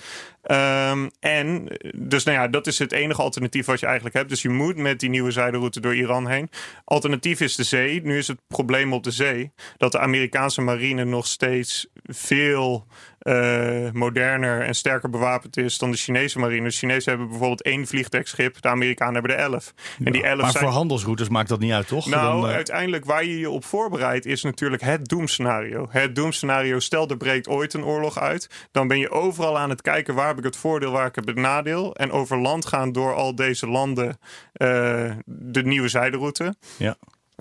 Um, 0.51 1.09
en 1.19 1.67
dus 1.95 2.23
nou 2.23 2.37
ja, 2.37 2.47
dat 2.47 2.67
is 2.67 2.79
het 2.79 2.91
enige 2.91 3.21
alternatief 3.21 3.65
wat 3.65 3.79
je 3.79 3.85
eigenlijk 3.85 4.15
hebt. 4.15 4.29
Dus 4.29 4.41
je 4.41 4.49
moet 4.49 4.77
met 4.77 4.99
die 4.99 5.09
nieuwe 5.09 5.31
zijderoute 5.31 5.79
door 5.79 5.95
Iran 5.95 6.27
heen. 6.27 6.49
Alternatief 6.83 7.39
is 7.41 7.55
de 7.55 7.63
zee. 7.63 8.01
Nu 8.01 8.17
is 8.17 8.27
het 8.27 8.39
probleem 8.47 8.93
op 8.93 9.03
de 9.03 9.11
zee 9.11 9.51
dat 9.77 9.91
de 9.91 9.99
Amerikaanse 9.99 10.61
marine 10.61 11.05
nog 11.05 11.27
steeds 11.27 11.87
veel 12.07 12.87
uh, 13.21 13.91
moderner 13.91 14.61
en 14.61 14.75
sterker 14.75 15.09
bewapend 15.09 15.57
is 15.57 15.77
dan 15.77 15.91
de 15.91 15.97
Chinese 15.97 16.39
marine. 16.39 16.67
De 16.67 16.73
Chinezen 16.73 17.09
hebben 17.09 17.27
bijvoorbeeld 17.29 17.61
één 17.61 17.87
vliegdekschip, 17.87 18.61
de 18.61 18.67
Amerikanen 18.67 19.13
hebben 19.13 19.31
er 19.31 19.37
elf. 19.37 19.73
Ja, 19.97 20.05
en 20.05 20.11
die 20.11 20.23
elf 20.23 20.41
maar 20.41 20.51
zijn... 20.51 20.63
voor 20.63 20.73
handelsroutes 20.73 21.29
maakt 21.29 21.49
dat 21.49 21.59
niet 21.59 21.71
uit, 21.71 21.87
toch? 21.87 22.05
Nou, 22.05 22.41
Dan, 22.41 22.49
uh... 22.49 22.55
uiteindelijk 22.55 23.05
waar 23.05 23.23
je 23.23 23.39
je 23.39 23.49
op 23.49 23.65
voorbereidt 23.65 24.25
is 24.25 24.43
natuurlijk 24.43 24.81
het 24.81 25.05
doemscenario. 25.07 25.87
Het 25.89 26.15
doemscenario, 26.15 26.79
stel 26.79 27.09
er 27.09 27.17
breekt 27.17 27.47
ooit 27.47 27.73
een 27.73 27.85
oorlog 27.85 28.19
uit, 28.19 28.49
dan 28.71 28.87
ben 28.87 28.99
je 28.99 29.09
overal 29.09 29.57
aan 29.57 29.69
het 29.69 29.81
kijken 29.81 30.15
waar 30.15 30.27
heb 30.27 30.37
ik 30.37 30.43
het 30.43 30.57
voordeel, 30.57 30.91
waar 30.91 31.07
ik 31.07 31.15
heb 31.15 31.27
het 31.27 31.35
nadeel. 31.35 31.95
En 31.95 32.11
over 32.11 32.37
land 32.37 32.65
gaan 32.65 32.91
door 32.91 33.15
al 33.15 33.35
deze 33.35 33.67
landen 33.67 34.07
uh, 34.07 35.11
de 35.25 35.63
nieuwe 35.63 35.87
zijderoute. 35.87 36.55
Ja. 36.77 36.97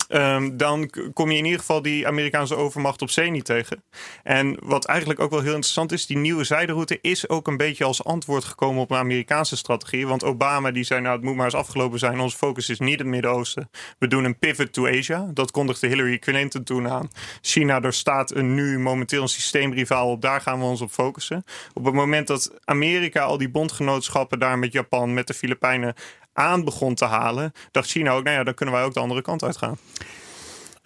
Um, 0.09 0.57
dan 0.57 0.91
kom 1.13 1.31
je 1.31 1.39
in 1.39 1.45
ieder 1.45 1.61
geval 1.61 1.83
die 1.83 2.07
Amerikaanse 2.07 2.57
overmacht 2.57 3.03
op 3.03 3.11
zee 3.11 3.31
niet 3.31 3.45
tegen. 3.45 3.85
En 4.23 4.57
wat 4.63 4.85
eigenlijk 4.85 5.21
ook 5.21 5.31
wel 5.31 5.41
heel 5.41 5.55
interessant 5.55 5.93
is, 5.93 6.07
die 6.07 6.17
nieuwe 6.17 6.45
zijderoute 6.45 6.99
is 7.01 7.29
ook 7.29 7.47
een 7.47 7.57
beetje 7.57 7.85
als 7.85 8.05
antwoord 8.05 8.45
gekomen 8.45 8.83
op 8.83 8.91
een 8.91 8.97
Amerikaanse 8.97 9.57
strategie. 9.57 10.07
Want 10.07 10.25
Obama 10.25 10.71
die 10.71 10.85
zei, 10.85 11.01
nou 11.01 11.17
het 11.17 11.25
moet 11.25 11.35
maar 11.35 11.45
eens 11.45 11.55
afgelopen 11.55 11.99
zijn, 11.99 12.21
onze 12.21 12.37
focus 12.37 12.69
is 12.69 12.79
niet 12.79 12.99
het 12.99 13.09
Midden-Oosten. 13.09 13.71
We 13.99 14.09
doen 14.09 14.25
een 14.25 14.39
pivot 14.39 14.73
to 14.73 14.87
Asia. 14.87 15.31
Dat 15.35 15.51
kondigde 15.51 15.87
Hillary 15.87 16.19
Clinton 16.19 16.63
toen 16.63 16.89
aan. 16.89 17.09
China, 17.41 17.81
er 17.81 17.93
staat 17.93 18.35
een, 18.35 18.55
nu 18.55 18.79
momenteel 18.79 19.23
een 19.23 19.29
systeemrivaal 19.29 20.11
op, 20.11 20.21
daar 20.21 20.41
gaan 20.41 20.59
we 20.59 20.65
ons 20.65 20.81
op 20.81 20.91
focussen. 20.91 21.45
Op 21.73 21.85
het 21.85 21.95
moment 21.95 22.27
dat 22.27 22.55
Amerika 22.65 23.23
al 23.23 23.39
die 23.39 23.51
bondgenootschappen 23.51 24.39
daar 24.39 24.59
met 24.59 24.73
Japan, 24.73 25.15
met 25.15 25.27
de 25.27 25.35
Filipijnen 25.35 25.95
aan 26.37 26.65
begon 26.65 26.95
te 26.95 27.05
halen, 27.05 27.53
dacht 27.71 27.91
China 27.91 28.11
ook, 28.11 28.25
nou 28.25 28.37
ja, 28.37 28.45
dan 28.45 28.55
kunnen 28.55 28.75
wij 28.75 28.85
ook 28.85 28.95
de 28.95 29.01
andere 29.01 29.23
kant 29.23 29.43
uit 29.43 29.57
gaan. 29.57 29.79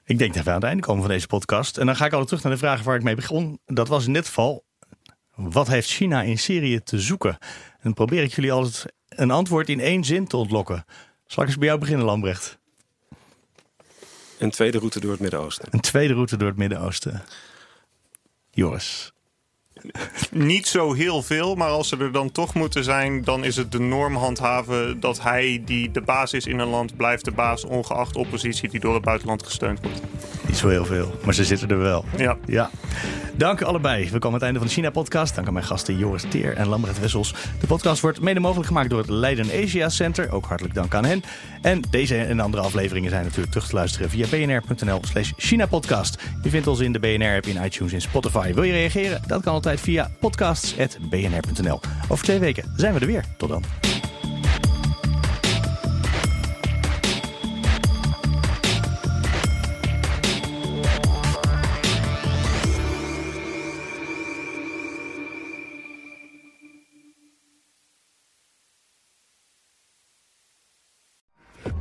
Ik 0.04 0.18
denk 0.18 0.34
dat 0.34 0.44
we 0.44 0.50
aan 0.50 0.56
het 0.56 0.64
einde 0.64 0.82
komen 0.82 1.02
van 1.02 1.10
deze 1.10 1.26
podcast. 1.26 1.78
En 1.78 1.86
dan 1.86 1.96
ga 1.96 2.04
ik 2.04 2.12
al 2.12 2.24
terug 2.24 2.42
naar 2.42 2.52
de 2.52 2.58
vraag 2.58 2.82
waar 2.82 2.96
ik 2.96 3.02
mee 3.02 3.14
begon. 3.14 3.60
Dat 3.66 3.88
was 3.88 4.06
in 4.06 4.12
dit 4.12 4.26
geval, 4.26 4.64
wat 5.34 5.68
heeft 5.68 5.88
China 5.88 6.22
in 6.22 6.38
Syrië 6.38 6.82
te 6.82 7.00
zoeken? 7.00 7.38
En 7.40 7.80
dan 7.82 7.94
probeer 7.94 8.22
ik 8.22 8.34
jullie 8.34 8.52
altijd 8.52 8.92
een 9.08 9.30
antwoord 9.30 9.68
in 9.68 9.80
één 9.80 10.04
zin 10.04 10.26
te 10.26 10.36
ontlokken. 10.36 10.84
Zal 11.26 11.42
ik 11.42 11.48
eens 11.48 11.58
bij 11.58 11.68
jou 11.68 11.80
beginnen, 11.80 12.06
Lambrecht? 12.06 12.58
Een 14.38 14.50
tweede 14.50 14.78
route 14.78 15.00
door 15.00 15.10
het 15.10 15.20
Midden-Oosten. 15.20 15.68
Een 15.70 15.80
tweede 15.80 16.14
route 16.14 16.36
door 16.36 16.48
het 16.48 16.56
Midden-Oosten. 16.56 17.22
Joris. 18.50 19.12
Niet 20.30 20.66
zo 20.66 20.92
heel 20.92 21.22
veel, 21.22 21.54
maar 21.54 21.68
als 21.68 21.88
ze 21.88 21.96
er 21.96 22.12
dan 22.12 22.32
toch 22.32 22.54
moeten 22.54 22.84
zijn, 22.84 23.24
dan 23.24 23.44
is 23.44 23.56
het 23.56 23.72
de 23.72 23.80
norm 23.80 24.16
handhaven 24.16 25.00
dat 25.00 25.22
hij 25.22 25.62
die 25.64 25.90
de 25.90 26.00
baas 26.00 26.32
is 26.32 26.46
in 26.46 26.58
een 26.58 26.68
land, 26.68 26.96
blijft 26.96 27.24
de 27.24 27.30
baas, 27.30 27.64
ongeacht 27.64 28.16
oppositie 28.16 28.68
die 28.68 28.80
door 28.80 28.94
het 28.94 29.04
buitenland 29.04 29.42
gesteund 29.42 29.80
wordt. 29.82 30.00
Niet 30.46 30.56
zo 30.56 30.68
heel 30.68 30.84
veel, 30.84 31.14
maar 31.24 31.34
ze 31.34 31.44
zitten 31.44 31.70
er 31.70 31.78
wel. 31.78 32.04
Ja. 32.16 32.36
ja. 32.46 32.70
Dank 33.40 33.62
allebei. 33.62 34.10
We 34.10 34.18
komen 34.18 34.26
aan 34.26 34.32
het 34.32 34.42
einde 34.42 34.58
van 34.58 34.68
de 34.68 34.74
China-podcast. 34.74 35.34
Dank 35.34 35.46
aan 35.46 35.52
mijn 35.52 35.64
gasten 35.64 35.96
Joris 35.96 36.24
Teer 36.28 36.56
en 36.56 36.68
Lambert 36.68 37.00
Wessels. 37.00 37.34
De 37.60 37.66
podcast 37.66 38.00
wordt 38.00 38.20
mede 38.20 38.40
mogelijk 38.40 38.66
gemaakt 38.66 38.90
door 38.90 38.98
het 38.98 39.08
Leiden 39.08 39.46
Asia 39.62 39.88
Center. 39.88 40.30
Ook 40.30 40.44
hartelijk 40.46 40.74
dank 40.74 40.94
aan 40.94 41.04
hen. 41.04 41.22
En 41.62 41.82
deze 41.90 42.16
en 42.16 42.40
andere 42.40 42.62
afleveringen 42.62 43.10
zijn 43.10 43.22
natuurlijk 43.24 43.50
terug 43.52 43.68
te 43.68 43.74
luisteren 43.74 44.10
via 44.10 44.26
bnr.nl 44.26 45.00
slash 45.04 45.32
China-podcast. 45.36 46.22
Je 46.42 46.50
vindt 46.50 46.66
ons 46.66 46.80
in 46.80 46.92
de 46.92 46.98
BNR-app 46.98 47.46
in 47.46 47.64
iTunes 47.64 47.92
en 47.92 48.00
Spotify. 48.00 48.54
Wil 48.54 48.62
je 48.62 48.72
reageren? 48.72 49.22
Dat 49.26 49.42
kan 49.42 49.52
altijd 49.52 49.80
via 49.80 50.10
podcasts.bnr.nl. 50.20 51.80
Over 52.08 52.24
twee 52.24 52.38
weken 52.38 52.72
zijn 52.76 52.94
we 52.94 53.00
er 53.00 53.06
weer. 53.06 53.24
Tot 53.36 53.48
dan. 53.48 53.89